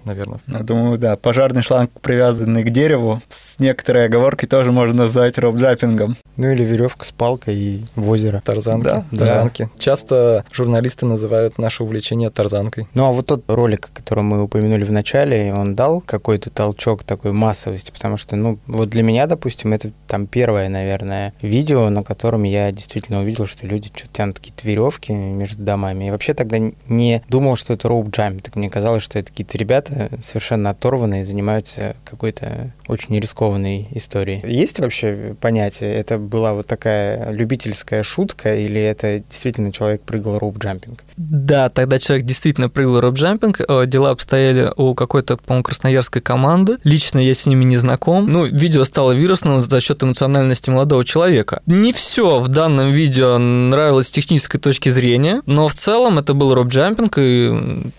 наверное. 0.04 0.42
Я 0.48 0.60
думаю, 0.60 0.98
да, 0.98 1.16
пожарный 1.16 1.64
шланг, 1.64 1.92
привязанный 2.02 2.66
к 2.66 2.70
дереву, 2.72 3.22
с 3.30 3.58
некоторой 3.60 4.06
оговоркой 4.18 4.50
тоже 4.50 4.72
можно 4.72 5.04
назвать 5.04 5.38
роуп-джампингом. 5.38 6.16
Ну 6.38 6.50
или 6.50 6.64
веревка 6.64 7.06
с 7.06 7.12
палкой 7.12 7.56
и 7.56 7.86
в 7.96 8.10
озеро. 8.10 8.42
Тарзанки. 8.44 8.84
Да, 8.84 9.06
тарзанки. 9.12 9.70
Часто 9.78 10.44
журналисты 10.52 11.06
называют 11.06 11.58
наше 11.58 11.84
увлечение 11.84 12.30
тарзанкой. 12.30 12.88
Ну 12.94 13.06
а 13.06 13.12
вот 13.12 13.28
тот 13.28 13.44
ролик, 13.48 13.90
который 13.94 14.24
мы 14.24 14.44
упомянули 14.44 14.84
в 14.84 14.92
начале, 14.92 15.54
он 15.54 15.76
дал 15.76 16.02
какой-то 16.02 16.50
толчок 16.50 17.04
такой 17.04 17.32
массовости, 17.32 17.92
потому 17.92 18.18
что, 18.18 18.36
ну, 18.36 18.58
вот 18.68 18.90
для 18.90 19.04
меня, 19.04 19.28
допустим, 19.28 19.74
это 19.74 19.92
там 20.08 20.28
первое, 20.28 20.70
наверное, 20.70 21.34
видео, 21.42 21.90
на 21.90 22.04
котором 22.04 22.44
я 22.44 22.72
действительно 22.72 23.22
увидел, 23.22 23.46
что 23.46 23.68
люди 23.68 23.90
что-то 23.94 24.14
тянут 24.14 24.40
какие-то 24.40 24.68
веревки 24.68 25.14
между 25.14 25.62
домами. 25.62 26.06
И 26.08 26.12
вообще 26.12 26.34
тогда 26.34 26.58
не 26.88 27.24
думал, 27.30 27.56
что 27.56 27.74
это 27.74 27.88
роуп-джамп. 27.88 28.42
Так 28.42 28.56
мне 28.56 28.70
казалось, 28.70 29.04
что 29.04 29.20
это 29.20 29.30
какие-то 29.30 29.58
ребята 29.58 30.10
совершенно 30.22 30.72
оторванные, 30.72 31.26
занимаются 31.26 31.96
какой-то 32.04 32.72
очень 32.88 33.20
рискованной 33.20 33.88
историей. 33.92 34.07
Есть 34.46 34.80
вообще 34.80 35.36
понятие, 35.40 35.94
это 35.94 36.18
была 36.18 36.54
вот 36.54 36.68
такая 36.68 37.32
любительская 37.32 38.04
шутка 38.04 38.56
или 38.56 38.82
это 38.82 39.20
действительно 39.30 39.72
человек 39.72 40.02
прыгал 40.02 40.38
роуп-джампинг? 40.38 41.00
Да, 41.18 41.70
тогда 41.70 42.00
человек 42.00 42.26
действительно 42.26 42.70
прыгал 42.70 43.00
роуп-джампинг. 43.00 43.66
Э, 43.68 43.86
дела 43.88 44.12
обстояли 44.12 44.72
у 44.76 44.94
какой-то, 44.94 45.38
по-моему, 45.38 45.64
красноярской 45.64 46.22
команды. 46.22 46.78
Лично 46.84 47.20
я 47.20 47.34
с 47.34 47.46
ними 47.46 47.64
не 47.64 47.78
знаком. 47.78 48.32
Ну, 48.32 48.46
видео 48.46 48.84
стало 48.84 49.12
вирусным 49.12 49.62
за 49.62 49.82
счет 49.82 50.04
эмоциональности 50.04 50.70
молодого 50.70 51.04
человека. 51.04 51.62
Не 51.66 51.92
все 51.94 52.40
в 52.40 52.48
данном 52.48 52.92
видео 52.92 53.38
нравилось 53.38 54.08
с 54.08 54.12
технической 54.12 54.60
точки 54.60 54.90
зрения, 54.90 55.42
но 55.46 55.68
в 55.68 55.74
целом 55.74 56.20
это 56.20 56.34
был 56.34 56.54
роуп-джампинг, 56.54 57.14
и 57.18 57.92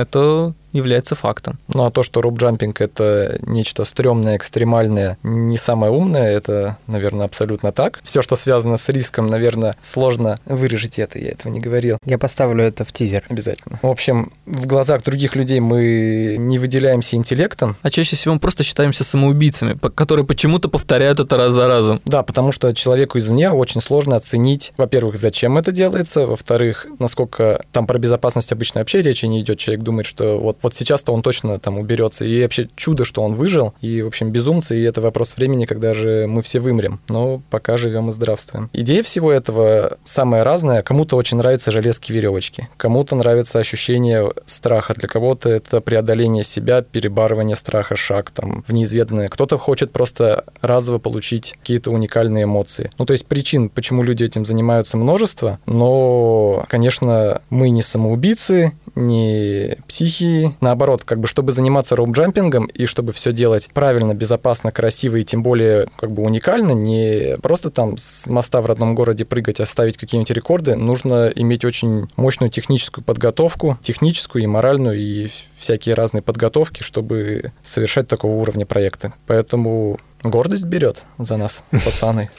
это 0.00 0.54
является 0.76 1.14
фактом. 1.14 1.58
Ну 1.68 1.84
а 1.84 1.90
то, 1.90 2.02
что 2.02 2.20
роуп-джампинг 2.20 2.76
это 2.78 3.38
нечто 3.42 3.84
стрёмное, 3.84 4.36
экстремальное, 4.36 5.18
не 5.22 5.58
самое 5.58 5.92
умное, 5.92 6.30
это, 6.30 6.76
наверное, 6.86 7.26
абсолютно 7.26 7.72
так. 7.72 8.00
Все, 8.02 8.22
что 8.22 8.36
связано 8.36 8.76
с 8.76 8.88
риском, 8.88 9.26
наверное, 9.26 9.76
сложно 9.82 10.38
вырежить 10.44 10.98
это, 10.98 11.18
я 11.18 11.30
этого 11.30 11.52
не 11.52 11.60
говорил. 11.60 11.98
Я 12.04 12.18
поставлю 12.18 12.62
это 12.64 12.84
в 12.84 12.92
тизер. 12.92 13.24
Обязательно. 13.28 13.78
В 13.82 13.88
общем, 13.88 14.32
в 14.46 14.66
глазах 14.66 15.02
других 15.02 15.34
людей 15.36 15.60
мы 15.60 16.36
не 16.38 16.58
выделяемся 16.58 17.16
интеллектом. 17.16 17.76
А 17.82 17.90
чаще 17.90 18.16
всего 18.16 18.34
мы 18.34 18.40
просто 18.40 18.62
считаемся 18.62 19.04
самоубийцами, 19.04 19.78
которые 19.94 20.26
почему-то 20.26 20.68
повторяют 20.68 21.20
это 21.20 21.36
раз 21.36 21.52
за 21.52 21.66
разом. 21.66 22.00
Да, 22.04 22.22
потому 22.22 22.52
что 22.52 22.72
человеку 22.74 23.18
извне 23.18 23.50
очень 23.50 23.80
сложно 23.80 24.16
оценить, 24.16 24.72
во-первых, 24.76 25.16
зачем 25.16 25.58
это 25.58 25.72
делается, 25.72 26.26
во-вторых, 26.26 26.86
насколько 26.98 27.62
там 27.72 27.86
про 27.86 27.98
безопасность 27.98 28.52
обычно 28.52 28.80
вообще 28.80 29.02
речи 29.02 29.26
не 29.26 29.40
идет. 29.40 29.58
Человек 29.58 29.84
думает, 29.84 30.06
что 30.06 30.38
вот 30.38 30.58
вот 30.66 30.74
сейчас-то 30.74 31.12
он 31.12 31.22
точно 31.22 31.60
там 31.60 31.78
уберется. 31.78 32.24
И 32.24 32.42
вообще 32.42 32.68
чудо, 32.74 33.04
что 33.04 33.22
он 33.22 33.32
выжил. 33.32 33.72
И, 33.80 34.02
в 34.02 34.08
общем, 34.08 34.32
безумцы, 34.32 34.76
и 34.76 34.82
это 34.82 35.00
вопрос 35.00 35.36
времени, 35.36 35.64
когда 35.64 35.94
же 35.94 36.26
мы 36.26 36.42
все 36.42 36.58
вымрем. 36.58 37.00
Но 37.08 37.40
пока 37.50 37.76
живем 37.76 38.08
и 38.08 38.12
здравствуем. 38.12 38.68
Идея 38.72 39.04
всего 39.04 39.30
этого 39.30 39.96
самая 40.04 40.42
разная. 40.42 40.82
Кому-то 40.82 41.16
очень 41.16 41.36
нравятся 41.36 41.70
железки 41.70 42.10
веревочки, 42.10 42.68
кому-то 42.76 43.14
нравится 43.14 43.60
ощущение 43.60 44.32
страха, 44.44 44.94
для 44.94 45.06
кого-то 45.06 45.50
это 45.50 45.80
преодоление 45.80 46.42
себя, 46.42 46.82
перебарывание 46.82 47.54
страха, 47.54 47.94
шаг 47.94 48.32
там 48.32 48.64
в 48.66 48.72
неизведанное. 48.72 49.28
Кто-то 49.28 49.58
хочет 49.58 49.92
просто 49.92 50.44
разово 50.62 50.98
получить 50.98 51.54
какие-то 51.60 51.92
уникальные 51.92 52.44
эмоции. 52.44 52.90
Ну, 52.98 53.06
то 53.06 53.12
есть 53.12 53.26
причин, 53.26 53.68
почему 53.68 54.02
люди 54.02 54.24
этим 54.24 54.44
занимаются, 54.44 54.96
множество, 54.96 55.60
но, 55.66 56.64
конечно, 56.68 57.40
мы 57.50 57.70
не 57.70 57.82
самоубийцы, 57.82 58.72
не 58.96 59.76
психи, 59.86 60.55
наоборот, 60.60 61.04
как 61.04 61.20
бы, 61.20 61.28
чтобы 61.28 61.52
заниматься 61.52 61.94
роуп-джампингом 61.94 62.66
и 62.66 62.86
чтобы 62.86 63.12
все 63.12 63.32
делать 63.32 63.68
правильно, 63.72 64.14
безопасно, 64.14 64.72
красиво 64.72 65.16
и 65.16 65.24
тем 65.24 65.42
более 65.42 65.88
как 65.96 66.12
бы 66.12 66.22
уникально, 66.22 66.72
не 66.72 67.36
просто 67.42 67.70
там 67.70 67.96
с 67.98 68.26
моста 68.26 68.60
в 68.60 68.66
родном 68.66 68.94
городе 68.94 69.24
прыгать, 69.24 69.60
а 69.60 69.66
какие-нибудь 69.96 70.30
рекорды, 70.30 70.76
нужно 70.76 71.30
иметь 71.34 71.64
очень 71.64 72.08
мощную 72.16 72.50
техническую 72.50 73.04
подготовку, 73.04 73.78
техническую 73.82 74.44
и 74.44 74.46
моральную, 74.46 74.98
и 74.98 75.28
всякие 75.58 75.94
разные 75.94 76.22
подготовки, 76.22 76.82
чтобы 76.82 77.52
совершать 77.62 78.08
такого 78.08 78.32
уровня 78.32 78.66
проекты. 78.66 79.12
Поэтому 79.26 79.98
гордость 80.28 80.64
берет 80.64 81.02
за 81.18 81.36
нас, 81.36 81.64
пацаны. 81.84 82.30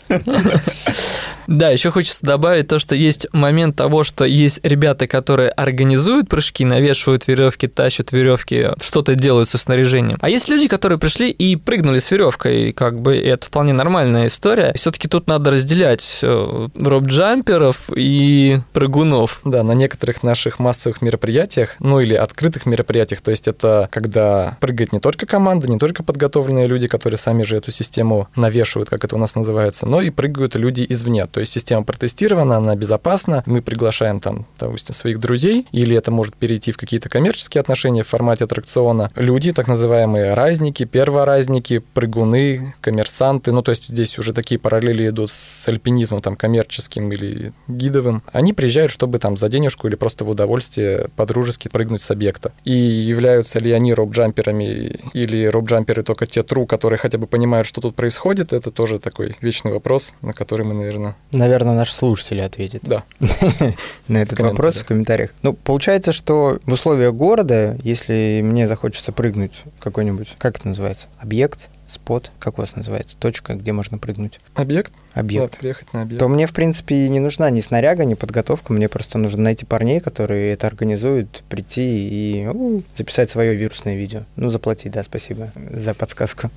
Да, 1.47 1.69
еще 1.69 1.91
хочется 1.91 2.25
добавить 2.25 2.67
то, 2.67 2.77
что 2.77 2.93
есть 2.93 3.27
момент 3.31 3.77
того, 3.77 4.03
что 4.03 4.25
есть 4.25 4.59
ребята, 4.63 5.07
которые 5.07 5.49
организуют 5.49 6.27
прыжки, 6.27 6.65
навешивают 6.65 7.25
веревки, 7.25 7.67
тащат 7.67 8.11
веревки, 8.11 8.71
что-то 8.81 9.15
делают 9.15 9.47
со 9.47 9.57
снаряжением. 9.57 10.17
А 10.19 10.29
есть 10.29 10.49
люди, 10.49 10.67
которые 10.67 10.99
пришли 10.99 11.29
и 11.31 11.55
прыгнули 11.55 11.99
с 11.99 12.11
веревкой, 12.11 12.73
как 12.73 12.99
бы 12.99 13.15
это 13.15 13.47
вполне 13.47 13.71
нормальная 13.71 14.27
история. 14.27 14.73
Все-таки 14.75 15.07
тут 15.07 15.27
надо 15.27 15.51
разделять 15.51 16.19
э, 16.21 16.67
роп-джамперов 16.75 17.91
и 17.95 18.59
прыгунов. 18.73 19.39
Да, 19.45 19.63
на 19.63 19.71
некоторых 19.71 20.23
наших 20.23 20.59
массовых 20.59 21.01
мероприятиях, 21.01 21.75
ну 21.79 22.01
или 22.01 22.13
открытых 22.13 22.65
мероприятиях, 22.65 23.21
то 23.21 23.31
есть 23.31 23.47
это 23.47 23.87
когда 23.91 24.57
прыгает 24.59 24.91
не 24.91 24.99
только 24.99 25.25
команда, 25.25 25.67
не 25.67 25.79
только 25.79 26.03
подготовленные 26.03 26.67
люди, 26.67 26.87
которые 26.87 27.17
сами 27.17 27.43
же 27.45 27.55
эту 27.55 27.71
систему 27.77 28.27
навешивают, 28.35 28.89
как 28.89 29.03
это 29.05 29.15
у 29.15 29.19
нас 29.19 29.35
называется, 29.35 29.85
но 29.85 30.01
и 30.01 30.09
прыгают 30.09 30.55
люди 30.55 30.85
извне. 30.89 31.25
То 31.25 31.39
есть 31.39 31.51
система 31.51 31.83
протестирована, 31.83 32.57
она 32.57 32.75
безопасна, 32.75 33.43
мы 33.45 33.61
приглашаем 33.61 34.19
там, 34.19 34.45
допустим, 34.59 34.93
своих 34.93 35.19
друзей, 35.19 35.67
или 35.71 35.95
это 35.95 36.11
может 36.11 36.35
перейти 36.35 36.71
в 36.71 36.77
какие-то 36.77 37.09
коммерческие 37.09 37.61
отношения 37.61 38.03
в 38.03 38.07
формате 38.07 38.45
аттракциона. 38.45 39.11
Люди, 39.15 39.53
так 39.53 39.67
называемые 39.67 40.33
разники, 40.33 40.85
перворазники, 40.85 41.79
прыгуны, 41.93 42.75
коммерсанты, 42.81 43.51
ну 43.51 43.61
то 43.61 43.71
есть 43.71 43.87
здесь 43.87 44.17
уже 44.19 44.33
такие 44.33 44.59
параллели 44.59 45.09
идут 45.09 45.31
с 45.31 45.67
альпинизмом 45.67 46.19
там 46.19 46.35
коммерческим 46.35 47.11
или 47.11 47.53
гидовым. 47.67 48.23
Они 48.31 48.53
приезжают, 48.53 48.91
чтобы 48.91 49.19
там 49.19 49.37
за 49.37 49.49
денежку 49.49 49.87
или 49.87 49.95
просто 49.95 50.25
в 50.25 50.29
удовольствие 50.29 51.09
по-дружески 51.15 51.67
прыгнуть 51.67 52.01
с 52.01 52.11
объекта. 52.11 52.51
И 52.63 52.71
являются 52.71 53.59
ли 53.59 53.71
они 53.71 53.93
роп-джамперами 53.93 54.99
или 55.13 55.45
роп-джамперы 55.45 56.03
только 56.03 56.25
те 56.25 56.43
тру, 56.43 56.65
которые 56.65 56.99
хотя 56.99 57.17
бы 57.17 57.27
понимают, 57.27 57.56
что 57.65 57.81
тут 57.81 57.95
происходит, 57.95 58.53
это 58.53 58.71
тоже 58.71 58.99
такой 58.99 59.35
вечный 59.41 59.71
вопрос, 59.71 60.13
на 60.21 60.33
который 60.33 60.65
мы, 60.65 60.73
наверное... 60.73 61.15
Наверное, 61.31 61.75
наши 61.75 61.93
слушатели 61.93 62.39
ответят. 62.39 62.81
Да. 62.83 63.03
На 64.07 64.17
этот 64.21 64.39
вопрос 64.39 64.77
в 64.77 64.85
комментариях. 64.85 65.33
Ну, 65.43 65.53
получается, 65.53 66.11
что 66.11 66.59
в 66.65 66.73
условиях 66.73 67.13
города, 67.13 67.77
если 67.83 68.41
мне 68.43 68.67
захочется 68.67 69.11
прыгнуть 69.11 69.53
какой-нибудь, 69.79 70.35
как 70.37 70.57
это 70.57 70.67
называется, 70.67 71.07
объект, 71.19 71.69
спот, 71.87 72.31
как 72.39 72.57
у 72.57 72.61
вас 72.61 72.75
называется, 72.75 73.17
точка, 73.17 73.55
где 73.55 73.71
можно 73.71 73.97
прыгнуть? 73.97 74.39
Объект? 74.55 74.91
Объект. 75.13 75.53
Да, 75.53 75.59
приехать 75.59 75.93
на 75.93 76.03
объект. 76.03 76.19
То 76.19 76.27
мне, 76.27 76.45
в 76.45 76.53
принципе, 76.53 77.05
и 77.05 77.09
не 77.09 77.19
нужна 77.19 77.49
ни 77.49 77.59
снаряга, 77.59 78.05
ни 78.05 78.13
подготовка. 78.13 78.71
Мне 78.71 78.87
просто 78.87 79.17
нужно 79.17 79.43
найти 79.43 79.65
парней, 79.65 79.99
которые 79.99 80.53
это 80.53 80.67
организуют, 80.67 81.43
прийти 81.49 82.07
и 82.07 82.47
у, 82.47 82.83
записать 82.95 83.31
свое 83.31 83.55
вирусное 83.55 83.95
видео. 83.95 84.21
Ну, 84.35 84.51
заплатить, 84.51 84.91
да, 84.91 85.01
спасибо 85.01 85.51
за 85.71 85.95
подсказку. 85.95 86.51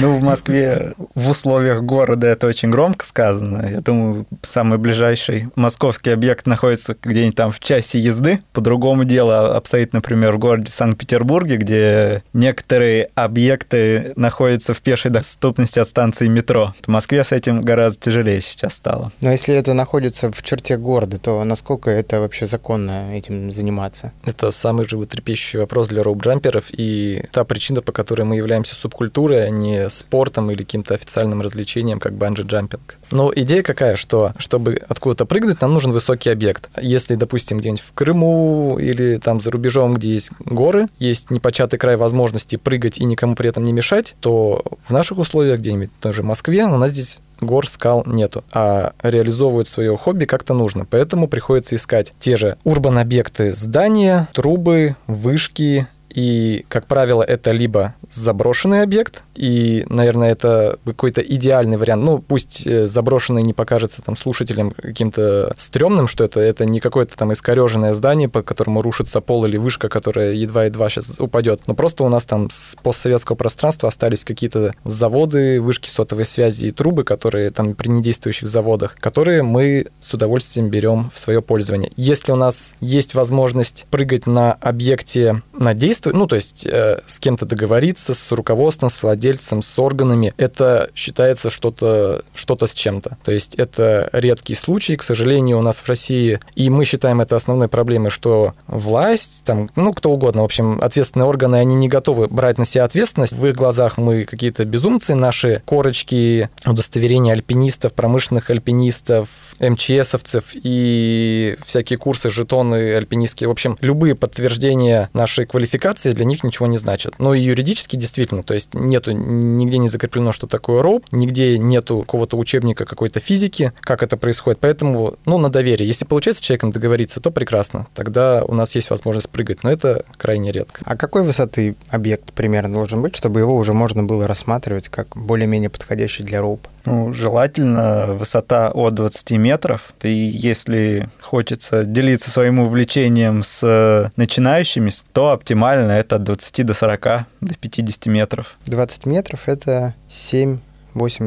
Ну, 0.00 0.16
в 0.16 0.22
Москве 0.22 0.94
в 1.14 1.30
условиях 1.30 1.82
города 1.82 2.26
это 2.26 2.48
очень 2.48 2.70
громко 2.70 3.04
сказано. 3.04 3.68
Я 3.70 3.80
думаю, 3.80 4.26
самый 4.42 4.78
ближайший 4.78 5.46
московский 5.54 6.10
объект 6.10 6.46
находится 6.46 6.96
где-нибудь 7.00 7.36
там 7.36 7.52
в 7.52 7.60
часе 7.60 8.00
езды. 8.00 8.40
По-другому 8.52 9.04
дело 9.04 9.56
обстоит, 9.56 9.92
например, 9.92 10.32
в 10.32 10.38
городе 10.38 10.72
Санкт-Петербурге, 10.72 11.56
где 11.56 12.22
некоторые 12.32 13.10
объекты 13.14 14.12
находятся 14.16 14.37
в 14.38 14.80
пешей 14.80 15.10
доступности 15.10 15.78
от 15.78 15.88
станции 15.88 16.28
метро. 16.28 16.74
В 16.82 16.88
Москве 16.88 17.24
с 17.24 17.32
этим 17.32 17.62
гораздо 17.62 18.00
тяжелее 18.00 18.40
сейчас 18.40 18.74
стало. 18.74 19.12
Но 19.20 19.30
если 19.30 19.54
это 19.54 19.74
находится 19.74 20.30
в 20.30 20.42
черте 20.42 20.76
города, 20.76 21.18
то 21.18 21.42
насколько 21.44 21.90
это 21.90 22.20
вообще 22.20 22.46
законно 22.46 23.14
этим 23.14 23.50
заниматься? 23.50 24.12
Это 24.24 24.50
самый 24.50 24.86
животрепещущий 24.86 25.58
вопрос 25.58 25.88
для 25.88 26.02
роуп-джамперов 26.02 26.66
и 26.72 27.24
та 27.32 27.44
причина, 27.44 27.82
по 27.82 27.92
которой 27.92 28.22
мы 28.22 28.36
являемся 28.36 28.74
субкультурой, 28.74 29.46
а 29.46 29.50
не 29.50 29.88
спортом 29.88 30.50
или 30.50 30.62
каким-то 30.62 30.94
официальным 30.94 31.40
развлечением, 31.40 31.98
как 31.98 32.12
банджи-джампинг. 32.12 32.97
Но 33.10 33.32
идея 33.34 33.62
какая, 33.62 33.96
что 33.96 34.32
чтобы 34.38 34.80
откуда-то 34.88 35.26
прыгнуть, 35.26 35.60
нам 35.60 35.74
нужен 35.74 35.92
высокий 35.92 36.30
объект. 36.30 36.68
Если, 36.80 37.14
допустим, 37.14 37.58
где-нибудь 37.58 37.82
в 37.82 37.92
Крыму 37.92 38.78
или 38.78 39.16
там 39.18 39.40
за 39.40 39.50
рубежом, 39.50 39.94
где 39.94 40.12
есть 40.12 40.30
горы, 40.40 40.88
есть 40.98 41.30
непочатый 41.30 41.78
край 41.78 41.96
возможности 41.96 42.56
прыгать 42.56 42.98
и 42.98 43.04
никому 43.04 43.34
при 43.34 43.48
этом 43.48 43.64
не 43.64 43.72
мешать, 43.72 44.14
то 44.20 44.62
в 44.84 44.90
наших 44.90 45.18
условиях, 45.18 45.58
где-нибудь 45.58 45.90
тоже 46.00 46.22
в 46.22 46.26
Москве, 46.26 46.64
у 46.64 46.76
нас 46.76 46.90
здесь 46.90 47.20
гор, 47.40 47.68
скал 47.68 48.02
нету, 48.06 48.44
а 48.52 48.92
реализовывать 49.02 49.68
свое 49.68 49.96
хобби 49.96 50.24
как-то 50.24 50.54
нужно. 50.54 50.84
Поэтому 50.84 51.28
приходится 51.28 51.76
искать 51.76 52.12
те 52.18 52.36
же 52.36 52.56
урбан-объекты, 52.64 53.52
здания, 53.52 54.28
трубы, 54.32 54.96
вышки, 55.06 55.86
и, 56.10 56.64
как 56.68 56.86
правило, 56.86 57.22
это 57.22 57.52
либо 57.52 57.94
заброшенный 58.10 58.82
объект, 58.82 59.22
и, 59.34 59.84
наверное, 59.88 60.32
это 60.32 60.78
какой-то 60.84 61.20
идеальный 61.20 61.76
вариант. 61.76 62.02
Ну, 62.02 62.18
пусть 62.18 62.66
э, 62.66 62.86
заброшенный 62.86 63.42
не 63.42 63.52
покажется 63.52 64.02
там 64.02 64.16
слушателям 64.16 64.70
каким-то 64.70 65.54
стрёмным, 65.56 66.06
что 66.06 66.24
это, 66.24 66.40
это 66.40 66.64
не 66.64 66.80
какое-то 66.80 67.16
там 67.16 67.32
искореженное 67.32 67.92
здание, 67.92 68.28
по 68.28 68.42
которому 68.42 68.82
рушится 68.82 69.20
пол 69.20 69.44
или 69.44 69.56
вышка, 69.56 69.88
которая 69.88 70.32
едва-едва 70.32 70.88
сейчас 70.88 71.20
упадет. 71.20 71.62
Но 71.66 71.74
просто 71.74 72.04
у 72.04 72.08
нас 72.08 72.24
там 72.24 72.50
с 72.50 72.76
постсоветского 72.82 73.36
пространства 73.36 73.88
остались 73.88 74.24
какие-то 74.24 74.74
заводы, 74.84 75.60
вышки 75.60 75.88
сотовой 75.88 76.24
связи 76.24 76.66
и 76.66 76.70
трубы, 76.70 77.04
которые 77.04 77.50
там 77.50 77.74
при 77.74 77.88
недействующих 77.88 78.48
заводах, 78.48 78.96
которые 78.96 79.42
мы 79.42 79.86
с 80.00 80.14
удовольствием 80.14 80.68
берем 80.68 81.10
в 81.12 81.18
свое 81.18 81.42
пользование. 81.42 81.92
Если 81.96 82.32
у 82.32 82.36
нас 82.36 82.74
есть 82.80 83.14
возможность 83.14 83.86
прыгать 83.90 84.26
на 84.26 84.52
объекте 84.52 85.42
на 85.52 85.74
действие, 85.74 86.14
ну, 86.14 86.26
то 86.26 86.36
есть 86.36 86.66
э, 86.66 87.00
с 87.06 87.20
кем-то 87.20 87.46
договориться, 87.46 87.97
с 87.98 88.32
руководством, 88.32 88.90
с 88.90 89.02
владельцем, 89.02 89.62
с 89.62 89.78
органами, 89.78 90.32
это 90.36 90.90
считается 90.94 91.50
что-то 91.50 92.22
что 92.34 92.58
с 92.66 92.74
чем-то. 92.74 93.18
То 93.24 93.32
есть 93.32 93.54
это 93.54 94.08
редкий 94.12 94.54
случай, 94.54 94.96
к 94.96 95.02
сожалению, 95.02 95.58
у 95.58 95.62
нас 95.62 95.80
в 95.80 95.88
России, 95.88 96.40
и 96.54 96.70
мы 96.70 96.84
считаем 96.84 97.20
это 97.20 97.36
основной 97.36 97.68
проблемой, 97.68 98.10
что 98.10 98.54
власть, 98.66 99.42
там, 99.44 99.70
ну, 99.76 99.92
кто 99.92 100.10
угодно, 100.10 100.42
в 100.42 100.46
общем, 100.46 100.78
ответственные 100.80 101.26
органы, 101.26 101.56
они 101.56 101.74
не 101.74 101.88
готовы 101.88 102.28
брать 102.28 102.58
на 102.58 102.64
себя 102.64 102.84
ответственность. 102.84 103.32
В 103.32 103.46
их 103.46 103.54
глазах 103.54 103.98
мы 103.98 104.24
какие-то 104.24 104.64
безумцы, 104.64 105.14
наши 105.14 105.62
корочки, 105.64 106.48
удостоверения 106.66 107.32
альпинистов, 107.32 107.92
промышленных 107.92 108.50
альпинистов, 108.50 109.28
МЧСовцев 109.60 110.50
и 110.54 111.56
всякие 111.64 111.98
курсы, 111.98 112.30
жетоны 112.30 112.94
альпинистские. 112.94 113.48
В 113.48 113.52
общем, 113.52 113.76
любые 113.80 114.14
подтверждения 114.14 115.10
нашей 115.12 115.46
квалификации 115.46 116.12
для 116.12 116.24
них 116.24 116.44
ничего 116.44 116.66
не 116.66 116.78
значат. 116.78 117.14
Но 117.18 117.34
и 117.34 117.40
юридически 117.40 117.87
действительно, 117.96 118.42
то 118.42 118.54
есть 118.54 118.74
нету, 118.74 119.12
нигде 119.12 119.78
не 119.78 119.88
закреплено, 119.88 120.32
что 120.32 120.46
такое 120.46 120.82
РОП, 120.82 121.04
нигде 121.12 121.58
нету 121.58 122.00
какого-то 122.00 122.36
учебника 122.36 122.84
какой-то 122.84 123.20
физики, 123.20 123.72
как 123.80 124.02
это 124.02 124.16
происходит. 124.16 124.60
Поэтому, 124.60 125.14
ну, 125.24 125.38
на 125.38 125.50
доверие. 125.50 125.86
Если 125.86 126.04
получается 126.04 126.42
с 126.42 126.46
человеком 126.46 126.70
договориться, 126.70 127.20
то 127.20 127.30
прекрасно. 127.30 127.86
Тогда 127.94 128.44
у 128.44 128.54
нас 128.54 128.74
есть 128.74 128.90
возможность 128.90 129.28
прыгать, 129.28 129.62
но 129.62 129.70
это 129.70 130.04
крайне 130.16 130.52
редко. 130.52 130.80
А 130.84 130.96
какой 130.96 131.22
высоты 131.22 131.76
объект 131.88 132.32
примерно 132.32 132.72
должен 132.72 133.02
быть, 133.02 133.16
чтобы 133.16 133.40
его 133.40 133.56
уже 133.56 133.72
можно 133.72 134.02
было 134.02 134.26
рассматривать 134.26 134.88
как 134.88 135.16
более-менее 135.16 135.70
подходящий 135.70 136.22
для 136.22 136.40
роуп? 136.40 136.66
Ну, 136.88 137.12
желательно 137.12 138.06
высота 138.08 138.70
от 138.70 138.94
20 138.94 139.32
метров. 139.32 139.92
И 140.02 140.10
если 140.10 141.08
хочется 141.20 141.84
делиться 141.84 142.30
своим 142.30 142.58
увлечением 142.58 143.42
с 143.42 144.10
начинающими, 144.16 144.90
то 145.12 145.30
оптимально 145.30 145.92
это 145.92 146.16
от 146.16 146.24
20 146.24 146.66
до 146.66 146.74
40, 146.74 147.02
до 147.40 147.54
50 147.54 148.06
метров. 148.06 148.56
20 148.66 149.06
метров— 149.06 149.40
это 149.46 149.94
7-8 150.08 150.58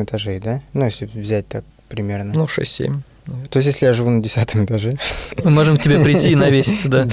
этажей, 0.04 0.39
да? 0.39 0.62
Ну, 0.74 0.86
если 0.86 1.06
взять 1.06 1.47
так 1.47 1.63
примерно. 1.89 2.34
Ну, 2.36 2.45
6-7. 2.45 3.02
То 3.50 3.60
есть, 3.60 3.67
если 3.67 3.86
я 3.86 3.93
живу 3.93 4.10
на 4.10 4.21
десятом 4.21 4.65
этаже... 4.65 4.97
Мы 5.43 5.52
можем 5.52 5.78
к 5.78 5.84
тебе 5.84 6.04
прийти 6.04 6.32
и 6.32 6.36
навеситься, 6.36 6.89
да. 6.89 7.08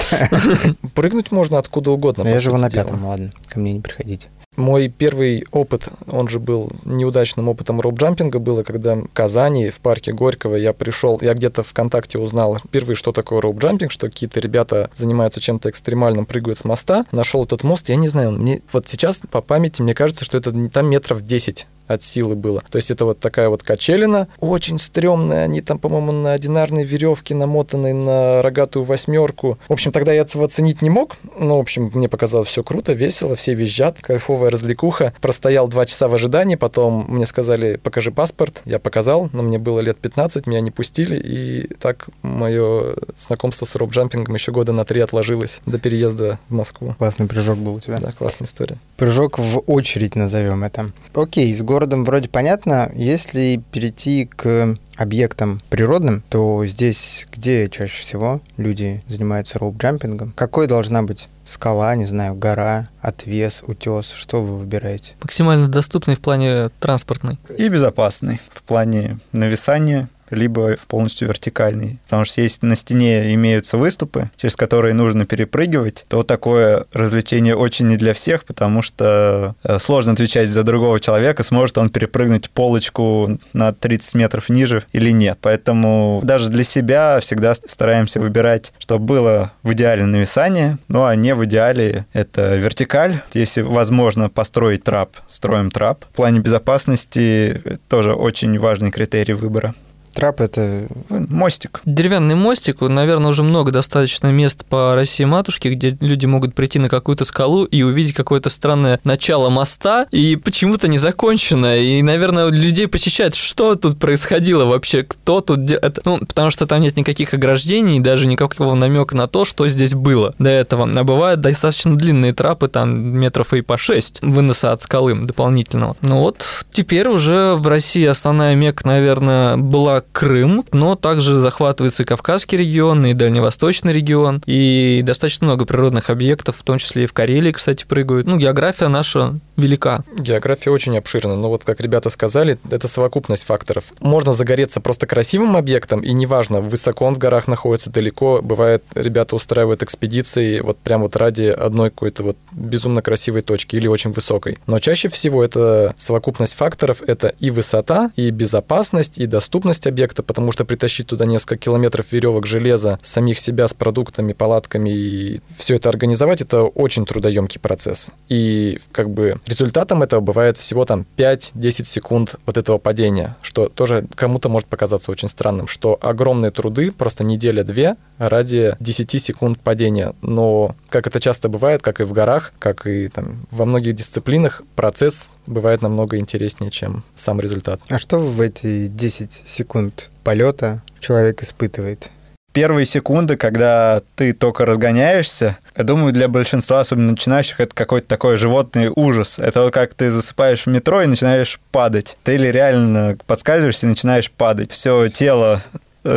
Прыгнуть 0.95 1.31
можно 1.31 1.59
откуда 1.59 1.91
угодно. 1.91 2.27
Я 2.27 2.39
живу 2.39 2.57
на 2.57 2.71
пятом, 2.71 3.05
ладно, 3.05 3.31
ко 3.49 3.61
мне 3.61 3.75
не 3.75 3.81
приходите. 3.81 4.29
Мой 4.59 4.89
первый 4.89 5.45
опыт, 5.53 5.89
он 6.11 6.27
же 6.27 6.41
был 6.41 6.73
неудачным 6.85 7.49
опытом 7.49 7.81
роуп-джампинга, 7.81 8.41
было, 8.41 8.65
когда 8.65 8.97
в 8.97 9.07
Казани, 9.13 9.71
в 9.71 9.79
парке 9.79 10.11
Горького 10.11 10.57
я 10.57 10.73
пришел, 10.73 11.21
я 11.23 11.35
где-то 11.35 11.63
ВКонтакте 11.63 12.19
узнал 12.19 12.59
впервые, 12.59 12.97
что 12.97 13.13
такое 13.13 13.41
роуп-джампинг, 13.41 13.91
что 13.91 14.09
какие-то 14.09 14.41
ребята 14.41 14.91
занимаются 14.97 15.41
чем-то 15.41 15.71
экстремальным, 15.71 16.27
прыгают 16.27 16.59
с 16.59 16.65
моста. 16.65 17.07
Нашел 17.13 17.45
этот 17.45 17.63
мост, 17.63 17.89
я 17.89 17.95
не 17.95 18.09
знаю, 18.09 18.33
мне 18.33 18.61
вот 18.73 18.89
сейчас 18.89 19.21
по 19.31 19.43
памяти 19.43 19.81
мне 19.81 19.95
кажется, 19.95 20.25
что 20.25 20.37
это 20.37 20.53
там 20.71 20.91
метров 20.91 21.23
10 21.23 21.69
от 21.89 22.03
силы 22.03 22.37
было. 22.37 22.63
То 22.71 22.77
есть 22.77 22.91
это 22.91 23.05
вот 23.05 23.19
такая 23.19 23.49
вот 23.49 23.63
качелина, 23.63 24.29
очень 24.39 24.79
стрёмная, 24.79 25.45
они 25.45 25.61
там, 25.61 25.79
по-моему, 25.79 26.13
на 26.13 26.33
одинарной 26.33 26.85
веревке 26.85 27.35
намотанной 27.35 27.95
на 27.95 28.43
рогатую 28.43 28.85
восьмерку. 28.85 29.59
В 29.69 29.73
общем, 29.73 29.91
тогда 29.91 30.13
я 30.13 30.21
этого 30.21 30.45
оценить 30.45 30.83
не 30.83 30.91
мог, 30.91 31.17
но, 31.39 31.57
в 31.57 31.61
общем, 31.61 31.91
мне 31.95 32.09
показалось 32.09 32.49
все 32.49 32.63
круто, 32.63 32.93
весело, 32.93 33.35
все 33.35 33.55
визжат, 33.55 33.99
кайфовая 34.01 34.48
новая 34.49 34.51
развлекуха. 34.51 35.13
Простоял 35.21 35.69
два 35.69 35.87
часа 35.87 36.09
в 36.09 36.15
ожидании, 36.15 36.57
потом 36.57 37.07
мне 37.09 37.27
сказали, 37.27 37.77
покажи 37.77 38.11
паспорт. 38.11 38.63
Я 38.65 38.79
показал, 38.79 39.29
но 39.33 39.43
мне 39.43 39.59
было 39.59 39.81
лет 39.81 39.99
15, 39.99 40.47
меня 40.47 40.61
не 40.61 40.71
пустили, 40.71 41.17
и 41.17 41.69
так 41.81 42.09
мое 42.23 42.95
знакомство 43.17 43.67
с 43.67 43.75
роуп-джампингом 43.77 44.35
еще 44.35 44.53
года 44.53 44.73
на 44.73 44.85
три 44.85 45.01
отложилось 45.01 45.61
до 45.67 45.79
переезда 45.79 46.39
в 46.49 46.55
Москву. 46.55 46.95
Классный 46.99 47.27
прыжок 47.27 47.59
был 47.59 47.75
у 47.75 47.81
тебя. 47.81 47.99
Да, 48.01 48.13
классная 48.13 48.47
история. 48.47 48.77
Прыжок 48.97 49.39
в 49.39 49.63
очередь 49.67 50.17
назовем 50.17 50.65
это. 50.65 50.91
Окей, 51.15 51.55
с 51.55 51.63
городом 51.63 52.05
вроде 52.05 52.29
понятно. 52.29 52.91
Если 52.95 53.63
перейти 53.73 54.27
к 54.27 54.77
объектам 54.97 55.61
природным, 55.71 56.23
то 56.29 56.65
здесь 56.67 57.27
где 57.33 57.69
чаще 57.69 58.03
всего 58.03 58.41
люди 58.57 59.03
занимаются 59.09 59.59
роуп-джампингом? 59.59 60.33
Какой 60.35 60.67
должна 60.67 61.03
быть 61.03 61.29
скала, 61.49 61.95
не 61.97 62.05
знаю, 62.05 62.35
гора, 62.35 62.89
отвес, 63.01 63.65
утес? 63.67 64.11
Что 64.11 64.43
вы 64.43 64.59
выбираете? 64.59 65.15
Максимально 65.23 65.69
доступный 65.69 66.15
в 66.15 66.21
плане 66.21 66.69
транспортной. 66.81 67.39
И 67.57 67.69
безопасный 67.69 68.41
в 68.53 68.63
плане 68.63 69.19
нависания, 69.33 70.09
либо 70.31 70.77
полностью 70.87 71.29
вертикальный. 71.29 71.99
Потому 72.05 72.25
что 72.25 72.41
если 72.41 72.67
на 72.67 72.77
стене 72.77 73.35
имеются 73.35 73.77
выступы, 73.77 74.31
через 74.37 74.57
которые 74.57 74.95
нужно 74.95 75.27
перепрыгивать, 75.27 76.05
то 76.09 76.23
такое 76.23 76.87
развлечение 76.93 77.57
очень 77.57 77.87
не 77.87 77.97
для 77.97 78.15
всех, 78.15 78.45
потому 78.45 78.83
что 78.83 79.55
э, 79.65 79.79
сложно 79.79 80.13
отвечать 80.13 80.49
за 80.49 80.63
другого 80.63 81.01
человека, 81.01 81.43
сможет 81.43 81.79
он 81.79 81.91
перепрыгнуть 81.91 82.51
полочку 82.51 83.39
на 83.53 83.73
30 83.73 84.15
метров 84.15 84.49
ниже 84.49 84.85
или 84.93 85.11
нет. 85.11 85.39
Поэтому 85.41 86.21
даже 86.23 86.49
для 86.51 86.65
себя 86.65 87.21
всегда 87.21 87.55
стараемся 87.55 88.21
выбирать, 88.21 88.73
чтобы 88.79 89.05
было 89.05 89.53
в 89.63 89.73
идеале 89.73 90.05
нависание, 90.05 90.79
ну 90.89 91.05
а 91.05 91.15
не 91.15 91.35
в 91.35 91.45
идеале 91.45 92.07
это 92.13 92.57
вертикаль. 92.57 93.23
Если 93.33 93.63
возможно 93.63 94.29
построить 94.29 94.85
трап, 94.85 95.17
строим 95.29 95.71
трап. 95.71 96.05
В 96.05 96.17
плане 96.17 96.41
безопасности 96.41 97.79
тоже 97.89 98.15
очень 98.15 98.59
важный 98.59 98.91
критерий 98.91 99.35
выбора. 99.35 99.75
Трап 100.19 100.41
это 100.41 100.89
Мостик. 101.11 101.81
Деревянный 101.85 102.35
мостик, 102.35 102.81
наверное, 102.81 103.31
уже 103.31 103.45
много 103.45 103.71
достаточно 103.71 104.27
мест 104.33 104.65
по 104.65 104.97
России 104.97 105.23
матушке, 105.23 105.71
где 105.71 105.97
люди 106.01 106.27
могут 106.27 106.57
прийти 106.57 106.81
на 106.81 106.89
какую-то 106.89 107.25
скалу 107.25 107.65
и 107.65 107.83
увидеть 107.83 108.15
какое-то 108.15 108.51
странное 108.51 108.99
начало 109.05 109.49
моста, 109.49 110.09
и 110.11 110.35
почему-то 110.35 110.89
не 110.89 110.99
законченное. 110.99 111.79
И, 111.79 112.03
наверное, 112.03 112.49
людей 112.49 112.89
посещает, 112.89 113.37
что 113.37 113.77
тут 113.77 114.01
происходило 114.01 114.65
вообще, 114.65 115.05
кто 115.05 115.41
тут... 115.41 115.65
де- 115.65 115.81
Ну, 116.05 116.19
потому 116.19 116.51
что 116.51 116.67
там 116.67 116.81
нет 116.81 116.97
никаких 116.97 117.33
ограждений, 117.35 118.01
даже 118.01 118.27
никакого 118.27 118.75
намека 118.75 119.17
на 119.17 119.29
то, 119.29 119.45
что 119.45 119.69
здесь 119.69 119.95
было 119.95 120.35
до 120.41 120.51
этого. 120.51 120.89
А 120.99 121.05
бывают 121.05 121.41
достаточно 121.41 121.97
длинные 121.97 122.33
трапы, 122.33 122.67
там 122.67 122.91
метров 122.93 123.53
и 123.53 123.61
по 123.61 123.79
6 123.79 124.23
выноса 124.23 124.73
от 124.73 124.83
скалы 124.83 125.15
дополнительного. 125.15 125.97
Ну 126.01 126.19
вот, 126.19 126.45
теперь 126.73 127.07
уже 127.07 127.55
в 127.55 127.69
России 127.69 128.05
основная 128.05 128.57
мека, 128.57 128.85
наверное, 128.85 129.57
была 129.57 130.03
Крым, 130.13 130.65
но 130.73 130.95
также 130.97 131.41
захватывается 131.41 132.03
и 132.03 132.07
Кавказский 132.07 132.59
регион, 132.59 133.07
и 133.07 133.15
Дальневосточный 133.15 133.93
регион, 133.93 134.43
и 134.47 135.03
достаточно 135.05 135.47
много 135.47 135.65
природных 135.65 136.11
объектов, 136.11 136.57
в 136.57 136.63
том 136.63 136.79
числе 136.79 137.05
и 137.05 137.07
в 137.07 137.13
Карелии, 137.13 137.53
кстати, 137.53 137.85
прыгают. 137.85 138.27
Ну, 138.27 138.37
география 138.37 138.89
наша 138.89 139.39
велика. 139.57 140.05
География 140.19 140.71
очень 140.71 140.97
обширна, 140.97 141.37
но 141.37 141.49
вот 141.49 141.65
как 141.65 141.81
ребята 141.81 142.11
сказали, 142.11 142.59
это 142.71 142.89
совокупность 142.89 143.45
факторов. 143.45 143.93
Можно 144.01 144.33
загореться 144.33 144.81
просто 144.81 145.07
красивым 145.07 145.57
объектом, 145.57 146.01
и 146.01 146.13
неважно, 146.13 146.61
высоко 146.61 147.05
он 147.07 147.15
в 147.15 147.19
горах 147.19 147.49
находится, 147.49 147.91
далеко. 147.91 148.41
Бывает, 148.43 148.85
ребята 148.95 149.37
устраивают 149.37 149.83
экспедиции 149.83 150.61
вот 150.61 150.79
прям 150.79 151.03
вот 151.03 151.17
ради 151.17 151.45
одной 151.45 151.91
какой-то 151.91 152.23
вот 152.23 152.37
безумно 152.53 153.03
красивой 153.03 153.43
точки 153.43 153.77
или 153.77 153.89
очень 153.89 154.11
высокой. 154.11 154.59
Но 154.67 154.79
чаще 154.79 155.09
всего 155.09 155.45
это 155.45 155.95
совокупность 155.97 156.55
факторов, 156.55 157.03
это 157.07 157.35
и 157.41 157.51
высота, 157.51 158.11
и 158.17 158.31
безопасность, 158.31 159.19
и 159.19 159.27
доступность 159.27 159.87
объекта, 159.89 160.23
потому 160.23 160.53
что 160.53 160.65
притащить 160.65 161.07
туда 161.07 161.25
несколько 161.25 161.57
километров 161.57 162.13
веревок 162.13 162.47
железа, 162.47 162.99
самих 163.03 163.39
себя 163.39 163.69
с 163.69 163.75
продуктами, 163.75 164.33
палатками 164.33 164.91
и 164.91 165.41
все 165.57 165.77
это 165.77 165.89
организовать, 165.89 166.43
это 166.43 166.63
очень 166.63 167.05
трудоемкий 167.07 167.61
процесс. 167.61 168.11
И 168.29 168.79
как 168.93 169.11
бы 169.11 169.41
результатом 169.47 170.03
этого 170.03 170.21
бывает 170.21 170.57
всего 170.57 170.85
там 170.85 171.07
5-10 171.17 171.85
секунд 171.85 172.37
вот 172.47 172.57
этого 172.57 172.79
падения, 172.79 173.37
что 173.43 173.69
тоже 173.69 174.07
кому-то 174.15 174.49
может 174.49 174.69
показаться 174.69 175.11
очень 175.11 175.29
странным, 175.29 175.67
что 175.67 175.99
огромные 176.01 176.51
труды, 176.51 176.93
просто 176.93 177.25
неделя-две 177.25 177.97
ради 178.19 178.75
10 178.81 179.23
секунд 179.23 179.61
падения. 179.61 180.15
Но, 180.23 180.75
как 180.91 181.07
это 181.07 181.21
часто 181.21 181.49
бывает, 181.49 181.83
как 181.83 182.01
и 182.01 182.05
в 182.05 182.13
горах, 182.13 182.53
как 182.59 182.87
и 182.87 183.09
там 183.09 183.47
во 183.51 183.65
многих 183.65 183.95
дисциплинах, 183.95 184.63
процесс 184.75 185.39
бывает 185.47 185.83
намного 185.83 186.19
интереснее, 186.19 186.71
чем 186.71 187.05
сам 187.15 187.41
результат. 187.41 187.81
А 187.89 187.99
что 187.99 188.19
в 188.19 188.41
эти 188.41 188.87
10 188.87 189.43
секунд 189.45 189.78
полета 190.25 190.83
человек 191.01 191.43
испытывает? 191.43 192.11
Первые 192.53 192.87
секунды, 192.87 193.37
когда 193.37 194.01
ты 194.17 194.33
только 194.33 194.65
разгоняешься, 194.65 195.59
я 195.77 195.85
думаю, 195.85 196.13
для 196.13 196.29
большинства, 196.29 196.81
особенно 196.81 197.13
начинающих, 197.13 197.61
это 197.61 197.75
какой-то 197.75 198.09
такой 198.09 198.37
животный 198.37 198.91
ужас. 198.95 199.39
Это 199.39 199.63
вот 199.63 199.73
как 199.73 199.95
ты 199.95 200.11
засыпаешь 200.11 200.63
в 200.63 200.67
метро 200.67 201.03
и 201.03 201.07
начинаешь 201.07 201.61
падать. 201.71 202.17
Ты 202.25 202.35
или 202.35 202.49
реально 202.49 203.17
подскальзываешься 203.27 203.87
и 203.87 203.91
начинаешь 203.91 204.31
падать. 204.31 204.73
Все 204.73 205.09
тело 205.09 205.63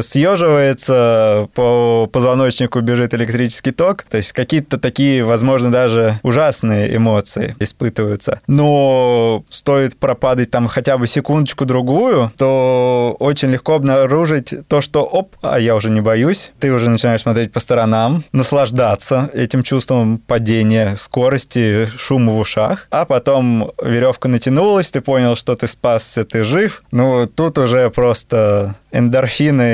съеживается, 0.02 1.50
по 1.54 2.08
позвоночнику 2.12 2.82
бежит 2.82 3.14
электрический 3.14 3.72
ток. 3.72 4.04
То 4.04 4.18
есть 4.18 4.32
какие-то 4.34 4.78
такие, 4.78 5.24
возможно, 5.24 5.72
даже 5.72 6.20
ужасные 6.24 6.96
эмоции 6.96 7.56
испытываются. 7.60 8.40
Но 8.48 9.44
стоит 9.50 9.98
пропадать 9.98 10.52
там 10.52 10.68
хотя 10.68 10.98
бы 10.98 11.08
секундочку-другую, 11.08 12.32
то 12.38 13.16
очень 13.20 13.50
легко 13.50 13.76
обнаружить 13.76 14.54
то, 14.68 14.82
что 14.82 15.04
оп, 15.04 15.36
а 15.42 15.60
я 15.60 15.76
уже 15.76 15.90
не 15.90 16.02
боюсь. 16.02 16.52
Ты 16.60 16.72
уже 16.72 16.90
начинаешь 16.90 17.22
смотреть 17.22 17.52
по 17.52 17.60
сторонам, 17.60 18.24
наслаждаться 18.32 19.30
этим 19.34 19.64
чувством 19.64 20.18
падения, 20.18 20.96
скорости, 20.98 21.88
шума 21.98 22.34
в 22.34 22.40
ушах. 22.40 22.88
А 22.92 23.06
потом 23.06 23.72
веревка 23.82 24.28
натянулась, 24.28 24.92
ты 24.92 25.02
понял, 25.02 25.36
что 25.36 25.56
ты 25.56 25.68
спасся, 25.68 26.24
ты 26.24 26.44
жив. 26.44 26.84
Ну, 26.92 27.28
тут 27.28 27.58
уже 27.58 27.90
просто 27.90 28.76
эндорфины 28.92 29.71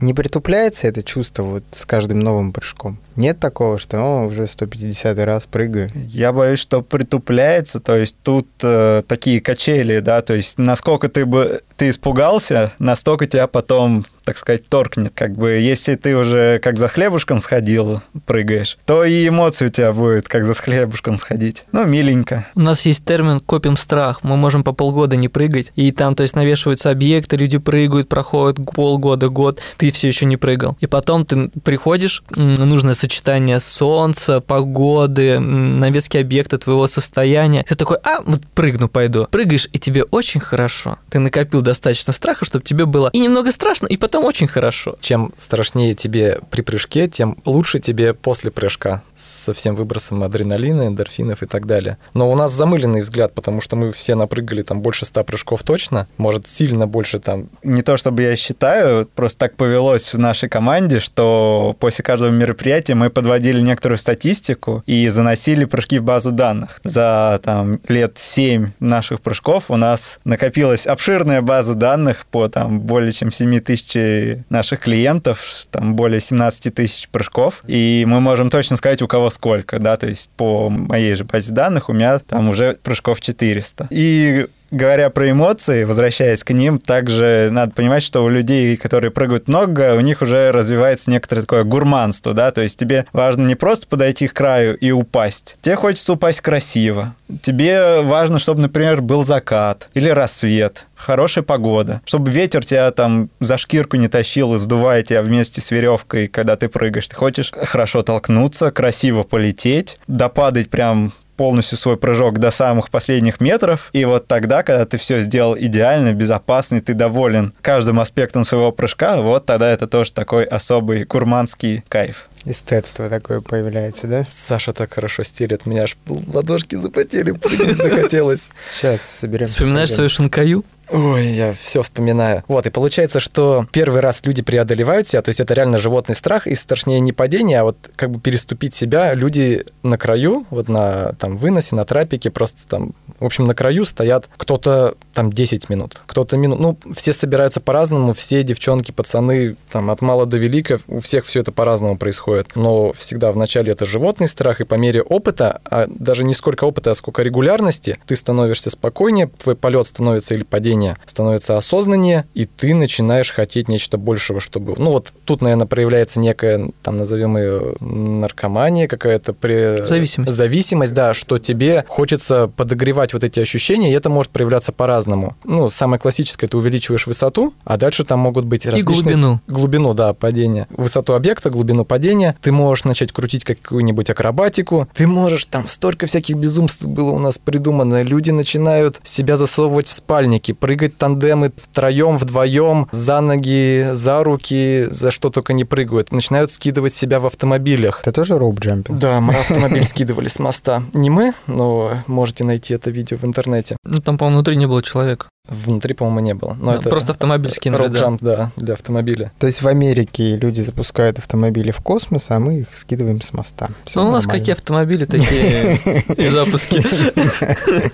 Не 0.00 0.14
притупляется 0.14 0.86
это 0.86 1.02
чувство 1.02 1.42
вот 1.42 1.64
с 1.72 1.84
каждым 1.86 2.20
новым 2.20 2.52
прыжком? 2.52 2.98
Нет 3.16 3.38
такого, 3.40 3.78
что 3.78 3.98
«О, 3.98 4.26
уже 4.26 4.46
150 4.46 5.18
раз 5.18 5.46
прыгаю. 5.46 5.88
Я 5.94 6.32
боюсь, 6.32 6.58
что 6.60 6.82
притупляется, 6.82 7.80
то 7.80 7.96
есть 7.96 8.16
тут 8.22 8.48
э, 8.62 9.02
такие 9.06 9.40
качели, 9.40 10.00
да, 10.00 10.22
то 10.22 10.34
есть 10.34 10.58
насколько 10.58 11.08
ты 11.08 11.26
бы 11.26 11.62
ты 11.76 11.88
испугался, 11.88 12.72
настолько 12.78 13.26
тебя 13.26 13.48
потом, 13.48 14.04
так 14.24 14.38
сказать, 14.38 14.68
торкнет. 14.68 15.12
Как 15.16 15.32
бы 15.32 15.50
если 15.50 15.96
ты 15.96 16.16
уже 16.16 16.60
как 16.60 16.78
за 16.78 16.86
хлебушком 16.86 17.40
сходил, 17.40 18.00
прыгаешь, 18.24 18.78
то 18.86 19.04
и 19.04 19.26
эмоции 19.26 19.66
у 19.66 19.68
тебя 19.68 19.92
будет 19.92 20.28
как 20.28 20.44
за 20.44 20.54
хлебушком 20.54 21.18
сходить. 21.18 21.64
Ну, 21.72 21.84
миленько. 21.84 22.46
У 22.54 22.60
нас 22.60 22.86
есть 22.86 23.04
термин 23.04 23.40
«копим 23.40 23.76
страх». 23.76 24.22
Мы 24.22 24.36
можем 24.36 24.62
по 24.62 24.72
полгода 24.72 25.16
не 25.16 25.28
прыгать, 25.28 25.72
и 25.74 25.90
там, 25.90 26.14
то 26.14 26.22
есть, 26.22 26.36
навешиваются 26.36 26.90
объекты, 26.90 27.36
люди 27.36 27.58
прыгают, 27.58 28.08
проходит 28.08 28.64
полгода, 28.72 29.28
год, 29.28 29.60
ты 29.76 29.90
все 29.90 30.08
еще 30.08 30.26
не 30.26 30.36
прыгал. 30.36 30.76
И 30.80 30.86
потом 30.86 31.26
ты 31.26 31.48
приходишь, 31.64 32.22
м, 32.36 32.54
нужное 32.54 32.94
сочетание 33.02 33.58
солнца, 33.58 34.40
погоды, 34.40 35.40
навески 35.40 36.18
объекта, 36.18 36.56
твоего 36.56 36.86
состояния. 36.86 37.64
Ты 37.68 37.74
такой, 37.74 37.98
а, 38.04 38.20
вот 38.24 38.42
прыгну 38.54 38.88
пойду. 38.88 39.26
Прыгаешь, 39.28 39.68
и 39.72 39.78
тебе 39.80 40.04
очень 40.04 40.40
хорошо. 40.40 40.98
Ты 41.10 41.18
накопил 41.18 41.62
достаточно 41.62 42.12
страха, 42.12 42.44
чтобы 42.44 42.64
тебе 42.64 42.86
было 42.86 43.10
и 43.12 43.18
немного 43.18 43.50
страшно, 43.50 43.86
и 43.86 43.96
потом 43.96 44.24
очень 44.24 44.46
хорошо. 44.46 44.96
Чем 45.00 45.32
страшнее 45.36 45.94
тебе 45.94 46.38
при 46.50 46.62
прыжке, 46.62 47.08
тем 47.08 47.38
лучше 47.44 47.80
тебе 47.80 48.14
после 48.14 48.52
прыжка 48.52 49.02
со 49.16 49.52
всем 49.52 49.74
выбросом 49.74 50.22
адреналина, 50.22 50.86
эндорфинов 50.86 51.42
и 51.42 51.46
так 51.46 51.66
далее. 51.66 51.98
Но 52.14 52.30
у 52.30 52.36
нас 52.36 52.52
замыленный 52.52 53.00
взгляд, 53.00 53.34
потому 53.34 53.60
что 53.60 53.74
мы 53.74 53.90
все 53.90 54.14
напрыгали 54.14 54.62
там 54.62 54.80
больше 54.80 55.06
100 55.06 55.24
прыжков 55.24 55.64
точно, 55.64 56.06
может 56.18 56.46
сильно 56.46 56.86
больше 56.86 57.18
там 57.18 57.48
Не 57.64 57.82
то 57.82 57.96
чтобы 57.96 58.22
я 58.22 58.36
считаю, 58.36 59.06
просто 59.06 59.40
так 59.40 59.56
повелось 59.56 60.14
в 60.14 60.18
нашей 60.20 60.48
команде, 60.48 61.00
что 61.00 61.74
после 61.80 62.04
каждого 62.04 62.30
мероприятия 62.30 62.91
мы 62.94 63.10
подводили 63.10 63.60
некоторую 63.60 63.98
статистику 63.98 64.82
и 64.86 65.08
заносили 65.08 65.64
прыжки 65.64 65.98
в 65.98 66.04
базу 66.04 66.32
данных. 66.32 66.80
За 66.84 67.40
там, 67.42 67.80
лет 67.88 68.18
7 68.18 68.72
наших 68.80 69.20
прыжков 69.20 69.64
у 69.70 69.76
нас 69.76 70.18
накопилась 70.24 70.86
обширная 70.86 71.42
база 71.42 71.74
данных 71.74 72.26
по 72.26 72.48
там, 72.48 72.80
более 72.80 73.12
чем 73.12 73.32
7 73.32 73.60
тысяч 73.60 74.44
наших 74.48 74.80
клиентов, 74.80 75.40
там 75.70 75.94
более 75.96 76.20
17 76.20 76.74
тысяч 76.74 77.08
прыжков, 77.08 77.62
и 77.66 78.04
мы 78.06 78.20
можем 78.20 78.50
точно 78.50 78.76
сказать, 78.76 79.02
у 79.02 79.08
кого 79.08 79.30
сколько, 79.30 79.78
да, 79.78 79.96
то 79.96 80.08
есть 80.08 80.30
по 80.36 80.68
моей 80.68 81.14
же 81.14 81.24
базе 81.24 81.52
данных 81.52 81.88
у 81.88 81.92
меня 81.92 82.18
там 82.18 82.48
уже 82.48 82.78
прыжков 82.82 83.20
400. 83.20 83.88
И 83.90 84.46
говоря 84.72 85.10
про 85.10 85.30
эмоции, 85.30 85.84
возвращаясь 85.84 86.42
к 86.42 86.50
ним, 86.52 86.78
также 86.78 87.48
надо 87.52 87.72
понимать, 87.72 88.02
что 88.02 88.24
у 88.24 88.28
людей, 88.28 88.76
которые 88.76 89.10
прыгают 89.10 89.46
много, 89.46 89.94
у 89.94 90.00
них 90.00 90.22
уже 90.22 90.50
развивается 90.50 91.10
некоторое 91.10 91.42
такое 91.42 91.64
гурманство, 91.64 92.32
да, 92.32 92.50
то 92.50 92.62
есть 92.62 92.78
тебе 92.78 93.06
важно 93.12 93.46
не 93.46 93.54
просто 93.54 93.86
подойти 93.86 94.26
к 94.26 94.34
краю 94.34 94.76
и 94.76 94.90
упасть, 94.90 95.56
тебе 95.60 95.76
хочется 95.76 96.14
упасть 96.14 96.40
красиво, 96.40 97.14
тебе 97.42 98.00
важно, 98.00 98.38
чтобы, 98.38 98.62
например, 98.62 99.02
был 99.02 99.24
закат 99.24 99.88
или 99.94 100.08
рассвет, 100.08 100.86
хорошая 101.02 101.44
погода, 101.44 102.00
чтобы 102.04 102.30
ветер 102.30 102.64
тебя 102.64 102.90
там 102.90 103.28
за 103.40 103.58
шкирку 103.58 103.96
не 103.96 104.08
тащил 104.08 104.54
и 104.54 104.58
сдувая 104.58 105.02
тебя 105.02 105.22
вместе 105.22 105.60
с 105.60 105.70
веревкой, 105.70 106.28
когда 106.28 106.56
ты 106.56 106.68
прыгаешь. 106.68 107.08
Ты 107.08 107.16
хочешь 107.16 107.50
хорошо 107.52 108.02
толкнуться, 108.02 108.70
красиво 108.70 109.22
полететь, 109.22 109.98
допадать 110.06 110.70
прям 110.70 111.12
полностью 111.36 111.78
свой 111.78 111.96
прыжок 111.96 112.38
до 112.38 112.50
самых 112.50 112.90
последних 112.90 113.40
метров. 113.40 113.90
И 113.92 114.04
вот 114.04 114.26
тогда, 114.26 114.62
когда 114.62 114.84
ты 114.84 114.98
все 114.98 115.20
сделал 115.20 115.56
идеально, 115.58 116.12
безопасно, 116.12 116.76
и 116.76 116.80
ты 116.80 116.94
доволен 116.94 117.52
каждым 117.60 118.00
аспектом 118.00 118.44
своего 118.44 118.72
прыжка, 118.72 119.20
вот 119.20 119.46
тогда 119.46 119.70
это 119.70 119.86
тоже 119.86 120.12
такой 120.12 120.44
особый 120.44 121.04
гурманский 121.04 121.84
кайф. 121.88 122.28
Эстетство 122.44 123.08
такое 123.08 123.40
появляется, 123.40 124.08
да? 124.08 124.26
Саша 124.28 124.72
так 124.72 124.94
хорошо 124.94 125.22
стелит, 125.22 125.64
меня 125.64 125.84
аж 125.84 125.96
ладошки 126.08 126.74
запотели, 126.74 127.34
захотелось. 127.76 128.48
Сейчас 128.76 129.00
соберем. 129.02 129.46
Вспоминаешь 129.46 129.92
свою 129.92 130.08
шинкаю? 130.08 130.64
Ой, 130.92 131.26
я 131.26 131.52
все 131.54 131.82
вспоминаю. 131.82 132.44
Вот, 132.48 132.66
и 132.66 132.70
получается, 132.70 133.18
что 133.18 133.66
первый 133.72 134.00
раз 134.00 134.22
люди 134.24 134.42
преодолевают 134.42 135.06
себя, 135.06 135.22
то 135.22 135.30
есть 135.30 135.40
это 135.40 135.54
реально 135.54 135.78
животный 135.78 136.14
страх, 136.14 136.46
и 136.46 136.54
страшнее 136.54 137.00
не 137.00 137.12
падение, 137.12 137.60
а 137.60 137.64
вот 137.64 137.76
как 137.96 138.10
бы 138.10 138.20
переступить 138.20 138.74
себя 138.74 139.14
люди 139.14 139.64
на 139.82 139.96
краю, 139.96 140.46
вот 140.50 140.68
на 140.68 141.12
там 141.14 141.36
выносе, 141.36 141.76
на 141.76 141.86
трапике, 141.86 142.30
просто 142.30 142.68
там, 142.68 142.92
в 143.18 143.24
общем, 143.24 143.44
на 143.44 143.54
краю 143.54 143.86
стоят 143.86 144.28
кто-то 144.36 144.94
там 145.12 145.32
10 145.32 145.68
минут, 145.68 146.00
кто-то 146.06 146.36
минут, 146.36 146.60
ну, 146.60 146.78
все 146.94 147.12
собираются 147.12 147.60
по-разному, 147.60 148.12
все 148.12 148.42
девчонки, 148.42 148.92
пацаны, 148.92 149.56
там, 149.70 149.90
от 149.90 150.00
мала 150.00 150.26
до 150.26 150.38
велика, 150.38 150.78
у 150.88 151.00
всех 151.00 151.24
все 151.24 151.40
это 151.40 151.52
по-разному 151.52 151.96
происходит, 151.96 152.48
но 152.54 152.92
всегда 152.92 153.32
вначале 153.32 153.72
это 153.72 153.84
животный 153.84 154.28
страх, 154.28 154.60
и 154.60 154.64
по 154.64 154.74
мере 154.74 155.02
опыта, 155.02 155.60
а 155.64 155.86
даже 155.88 156.24
не 156.24 156.34
сколько 156.34 156.64
опыта, 156.64 156.90
а 156.90 156.94
сколько 156.94 157.22
регулярности, 157.22 157.98
ты 158.06 158.16
становишься 158.16 158.70
спокойнее, 158.70 159.30
твой 159.38 159.56
полет 159.56 159.86
становится 159.86 160.34
или 160.34 160.44
падение 160.44 160.96
становится 161.06 161.58
осознаннее, 161.58 162.26
и 162.34 162.46
ты 162.46 162.74
начинаешь 162.74 163.32
хотеть 163.32 163.68
нечто 163.68 163.98
большего, 163.98 164.40
чтобы... 164.40 164.74
Ну 164.78 164.92
вот 164.92 165.12
тут, 165.24 165.42
наверное, 165.42 165.66
проявляется 165.66 166.20
некая, 166.20 166.70
там, 166.82 166.98
назовем 166.98 167.36
ее 167.36 167.74
наркомания, 167.80 168.88
какая-то 168.88 169.32
при... 169.32 169.84
Зависимость. 169.84 170.32
Зависимость, 170.32 170.94
да, 170.94 171.14
что 171.14 171.38
тебе 171.38 171.84
хочется 171.88 172.48
подогревать 172.48 173.12
вот 173.12 173.24
эти 173.24 173.40
ощущения, 173.40 173.90
и 173.90 173.94
это 173.94 174.10
может 174.10 174.30
проявляться 174.32 174.72
по-разному. 174.72 175.01
Ну, 175.44 175.68
самое 175.68 176.00
классическое, 176.00 176.48
ты 176.48 176.56
увеличиваешь 176.56 177.06
высоту, 177.06 177.54
а 177.64 177.76
дальше 177.76 178.04
там 178.04 178.20
могут 178.20 178.44
быть 178.44 178.66
различные... 178.66 178.92
И 178.92 179.02
глубину. 179.02 179.40
Глубину, 179.46 179.94
да, 179.94 180.14
падения. 180.14 180.66
Высоту 180.70 181.14
объекта, 181.14 181.50
глубину 181.50 181.84
падения. 181.84 182.36
Ты 182.40 182.52
можешь 182.52 182.84
начать 182.84 183.12
крутить 183.12 183.44
какую-нибудь 183.44 184.10
акробатику. 184.10 184.88
Ты 184.94 185.06
можешь, 185.06 185.46
там 185.46 185.66
столько 185.66 186.06
всяких 186.06 186.36
безумств 186.36 186.82
было 186.82 187.12
у 187.12 187.18
нас 187.18 187.38
придумано. 187.38 188.02
Люди 188.02 188.30
начинают 188.30 189.00
себя 189.02 189.36
засовывать 189.36 189.88
в 189.88 189.92
спальники, 189.92 190.52
прыгать 190.52 190.96
тандемы 190.96 191.52
втроем, 191.56 192.18
вдвоем, 192.18 192.88
за 192.92 193.20
ноги, 193.20 193.88
за 193.92 194.22
руки, 194.24 194.86
за 194.90 195.10
что 195.10 195.30
только 195.30 195.52
не 195.52 195.64
прыгают. 195.64 196.12
Начинают 196.12 196.50
скидывать 196.50 196.92
себя 196.92 197.20
в 197.20 197.26
автомобилях. 197.26 198.00
Это 198.02 198.12
тоже 198.12 198.34
роуп-джампинг? 198.34 198.98
Да, 198.98 199.20
мы 199.20 199.34
автомобиль 199.40 199.84
скидывали 199.84 200.28
с 200.28 200.38
моста. 200.38 200.82
Не 200.92 201.10
мы, 201.10 201.32
но 201.46 201.92
можете 202.06 202.44
найти 202.44 202.74
это 202.74 202.90
видео 202.90 203.16
в 203.16 203.24
интернете. 203.24 203.76
Ну, 203.84 203.98
там, 203.98 204.18
по-моему, 204.18 204.38
внутри 204.38 204.56
не 204.56 204.66
было 204.66 204.82
человека. 204.92 205.26
Внутри, 205.48 205.92
по-моему, 205.94 206.20
не 206.20 206.34
было. 206.34 206.54
Но 206.60 206.72
Да, 206.72 206.78
это 206.78 206.88
Просто 206.88 207.10
автомобиль 207.12 207.50
скинули, 207.50 207.88
да. 207.88 207.98
rope 207.98 208.07
jump, 208.07 208.18
да, 208.20 208.50
для 208.56 208.74
автомобиля. 208.74 209.32
То 209.40 209.48
есть 209.48 209.60
в 209.60 209.66
Америке 209.66 210.36
люди 210.36 210.60
запускают 210.60 211.18
автомобили 211.18 211.72
в 211.72 211.80
космос, 211.80 212.26
а 212.28 212.38
мы 212.38 212.60
их 212.60 212.76
скидываем 212.76 213.20
с 213.20 213.32
моста. 213.32 213.68
Всё 213.84 214.02
Ну, 214.02 214.08
у 214.08 214.12
нас 214.12 214.22
нормально. 214.24 214.40
какие 214.40 214.52
автомобили, 214.54 215.04
такие 215.04 215.80
и 216.16 216.28
запуски. 216.28 216.82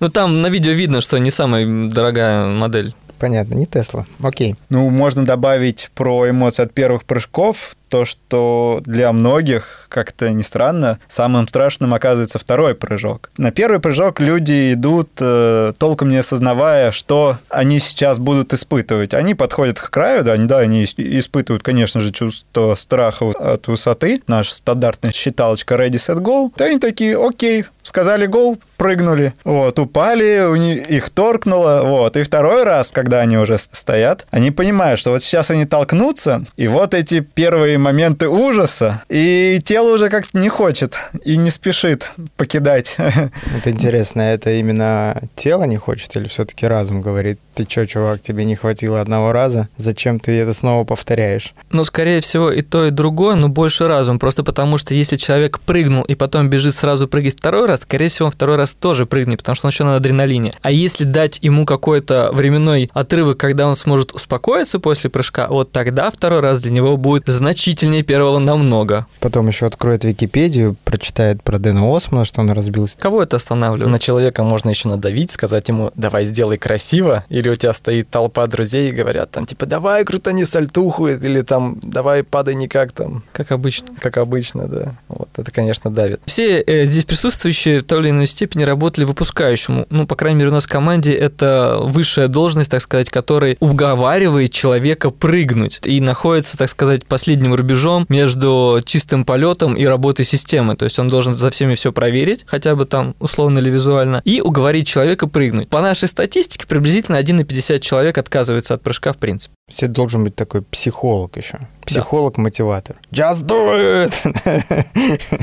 Ну, 0.00 0.08
там 0.08 0.40
на 0.42 0.48
видео 0.48 0.72
видно, 0.72 1.00
что 1.00 1.18
не 1.18 1.30
самая 1.30 1.88
дорогая 1.88 2.46
модель. 2.46 2.94
Понятно, 3.18 3.54
не 3.54 3.66
Тесла. 3.66 4.06
Окей. 4.22 4.56
Ну, 4.70 4.88
можно 4.88 5.24
добавить 5.24 5.90
про 5.94 6.30
эмоции 6.30 6.62
от 6.62 6.72
первых 6.72 7.04
прыжков 7.04 7.76
то, 7.90 8.04
что 8.04 8.80
для 8.84 9.12
многих, 9.12 9.86
как-то 9.88 10.30
не 10.30 10.42
странно, 10.44 11.00
самым 11.08 11.48
страшным 11.48 11.92
оказывается 11.92 12.38
второй 12.38 12.74
прыжок. 12.74 13.28
На 13.36 13.50
первый 13.50 13.80
прыжок 13.80 14.20
люди 14.20 14.72
идут, 14.72 15.10
э, 15.20 15.72
толком 15.76 16.10
не 16.10 16.18
осознавая, 16.18 16.92
что 16.92 17.38
они 17.48 17.80
сейчас 17.80 18.18
будут 18.18 18.54
испытывать. 18.54 19.12
Они 19.12 19.34
подходят 19.34 19.80
к 19.80 19.90
краю, 19.90 20.22
да, 20.22 20.32
они, 20.32 20.46
да, 20.46 20.58
они 20.60 20.84
ис- 20.84 20.94
испытывают, 20.96 21.62
конечно 21.64 22.00
же, 22.00 22.12
чувство 22.12 22.76
страха 22.76 23.26
от 23.26 23.66
высоты. 23.66 24.20
Наша 24.28 24.54
стандартная 24.54 25.10
считалочка 25.10 25.74
ready, 25.74 25.94
set, 25.96 26.20
go. 26.20 26.50
Да, 26.56 26.66
они 26.66 26.78
такие, 26.78 27.18
окей, 27.20 27.64
сказали 27.82 28.28
go, 28.28 28.58
прыгнули. 28.76 29.34
Вот, 29.42 29.78
упали, 29.80 30.46
у 30.48 30.54
них, 30.54 30.88
их 30.88 31.10
торкнуло. 31.10 31.82
Вот, 31.84 32.16
и 32.16 32.22
второй 32.22 32.62
раз, 32.62 32.90
когда 32.92 33.20
они 33.20 33.36
уже 33.36 33.58
стоят, 33.58 34.26
они 34.30 34.52
понимают, 34.52 35.00
что 35.00 35.10
вот 35.10 35.22
сейчас 35.24 35.50
они 35.50 35.66
толкнутся, 35.66 36.44
и 36.56 36.68
вот 36.68 36.94
эти 36.94 37.20
первые 37.20 37.78
моменты 37.80 38.28
ужаса, 38.28 39.02
и 39.08 39.60
тело 39.64 39.94
уже 39.94 40.08
как-то 40.08 40.38
не 40.38 40.48
хочет 40.48 40.94
и 41.24 41.36
не 41.36 41.50
спешит 41.50 42.10
покидать. 42.36 42.96
Вот 43.52 43.66
интересно, 43.66 44.22
это 44.22 44.50
именно 44.52 45.22
тело 45.34 45.64
не 45.64 45.76
хочет 45.76 46.14
или 46.16 46.28
все-таки 46.28 46.66
разум 46.66 47.00
говорит, 47.00 47.38
ты 47.54 47.64
чё, 47.64 47.84
чувак, 47.84 48.22
тебе 48.22 48.44
не 48.44 48.56
хватило 48.56 49.00
одного 49.00 49.32
раза, 49.32 49.68
зачем 49.76 50.20
ты 50.20 50.32
это 50.32 50.54
снова 50.54 50.84
повторяешь? 50.84 51.52
Ну, 51.70 51.84
скорее 51.84 52.20
всего, 52.20 52.50
и 52.50 52.62
то, 52.62 52.86
и 52.86 52.90
другое, 52.90 53.34
но 53.34 53.48
больше 53.48 53.88
разум. 53.88 54.18
Просто 54.18 54.44
потому, 54.44 54.78
что 54.78 54.94
если 54.94 55.16
человек 55.16 55.60
прыгнул 55.60 56.02
и 56.04 56.14
потом 56.14 56.48
бежит 56.48 56.74
сразу 56.74 57.08
прыгать 57.08 57.36
второй 57.36 57.66
раз, 57.66 57.80
скорее 57.80 58.08
всего, 58.08 58.26
он 58.26 58.32
второй 58.32 58.56
раз 58.56 58.72
тоже 58.72 59.06
прыгнет, 59.06 59.38
потому 59.38 59.56
что 59.56 59.66
он 59.66 59.72
еще 59.72 59.84
на 59.84 59.96
адреналине. 59.96 60.52
А 60.62 60.70
если 60.70 61.04
дать 61.04 61.38
ему 61.42 61.66
какой-то 61.66 62.30
временной 62.32 62.90
отрывок, 62.94 63.38
когда 63.38 63.66
он 63.66 63.76
сможет 63.76 64.12
успокоиться 64.12 64.78
после 64.78 65.10
прыжка, 65.10 65.48
вот 65.48 65.72
тогда 65.72 66.10
второй 66.10 66.40
раз 66.40 66.62
для 66.62 66.70
него 66.70 66.96
будет 66.96 67.28
значительнее 67.70 68.02
первого 68.02 68.38
намного. 68.40 69.06
Потом 69.20 69.46
еще 69.46 69.66
откроет 69.66 70.04
Википедию, 70.04 70.74
прочитает 70.84 71.40
про 71.42 71.58
Дэна 71.58 71.94
Османа, 71.96 72.24
что 72.24 72.40
он 72.40 72.50
разбился. 72.50 72.98
Кого 72.98 73.22
это 73.22 73.36
останавливает? 73.36 73.92
На 73.92 74.00
человека 74.00 74.42
можно 74.42 74.70
еще 74.70 74.88
надавить, 74.88 75.30
сказать 75.30 75.68
ему, 75.68 75.92
давай 75.94 76.24
сделай 76.24 76.58
красиво, 76.58 77.24
или 77.28 77.48
у 77.48 77.54
тебя 77.54 77.72
стоит 77.72 78.10
толпа 78.10 78.46
друзей 78.48 78.88
и 78.88 78.92
говорят 78.92 79.30
там, 79.30 79.46
типа, 79.46 79.66
давай 79.66 80.04
крутани 80.04 80.44
сальтуху, 80.44 81.06
или 81.08 81.42
там, 81.42 81.78
давай 81.82 82.24
падай 82.24 82.56
никак 82.56 82.90
там, 82.90 83.22
Как 83.32 83.52
обычно. 83.52 83.86
как 84.00 84.16
обычно, 84.16 84.66
да. 84.66 84.94
Вот 85.08 85.28
это, 85.36 85.50
конечно, 85.52 85.90
давит. 85.90 86.20
Все 86.26 86.60
э, 86.60 86.84
здесь 86.86 87.04
присутствующие 87.04 87.80
в 87.80 87.84
той 87.84 88.00
или 88.00 88.10
иной 88.10 88.26
степени 88.26 88.64
работали 88.64 89.04
выпускающему. 89.04 89.86
Ну, 89.90 90.06
по 90.08 90.16
крайней 90.16 90.38
мере, 90.38 90.50
у 90.50 90.54
нас 90.54 90.64
в 90.64 90.68
команде 90.68 91.12
это 91.12 91.78
высшая 91.80 92.26
должность, 92.26 92.70
так 92.70 92.82
сказать, 92.82 93.10
которая 93.10 93.56
уговаривает 93.60 94.52
человека 94.52 95.10
прыгнуть 95.10 95.78
и 95.84 96.00
находится, 96.00 96.58
так 96.58 96.68
сказать, 96.68 97.06
последним 97.06 97.54
рубежом 97.60 98.06
между 98.08 98.80
чистым 98.84 99.24
полетом 99.24 99.74
и 99.74 99.84
работой 99.84 100.24
системы. 100.24 100.76
То 100.76 100.86
есть 100.86 100.98
он 100.98 101.08
должен 101.08 101.36
за 101.36 101.50
всеми 101.50 101.74
все 101.74 101.92
проверить, 101.92 102.44
хотя 102.46 102.74
бы 102.74 102.86
там 102.86 103.14
условно 103.20 103.58
или 103.58 103.70
визуально, 103.70 104.22
и 104.24 104.40
уговорить 104.40 104.88
человека 104.88 105.26
прыгнуть. 105.26 105.68
По 105.68 105.80
нашей 105.80 106.08
статистике, 106.08 106.66
приблизительно 106.66 107.18
1 107.18 107.36
на 107.36 107.44
50 107.44 107.80
человек 107.82 108.18
отказывается 108.18 108.74
от 108.74 108.82
прыжка 108.82 109.12
в 109.12 109.18
принципе. 109.18 109.54
Это 109.78 109.88
должен 109.88 110.24
быть 110.24 110.34
такой 110.34 110.62
психолог 110.62 111.36
еще. 111.36 111.58
Психолог-мотиватор. 111.86 112.96
Just 113.10 113.46
do 113.46 113.74
it! 113.74 114.12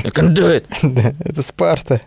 You 0.04 0.12
can 0.12 0.34
do 0.34 0.50
it. 0.50 0.64
Да, 0.82 1.12
это 1.20 1.42
Спарта. 1.42 2.00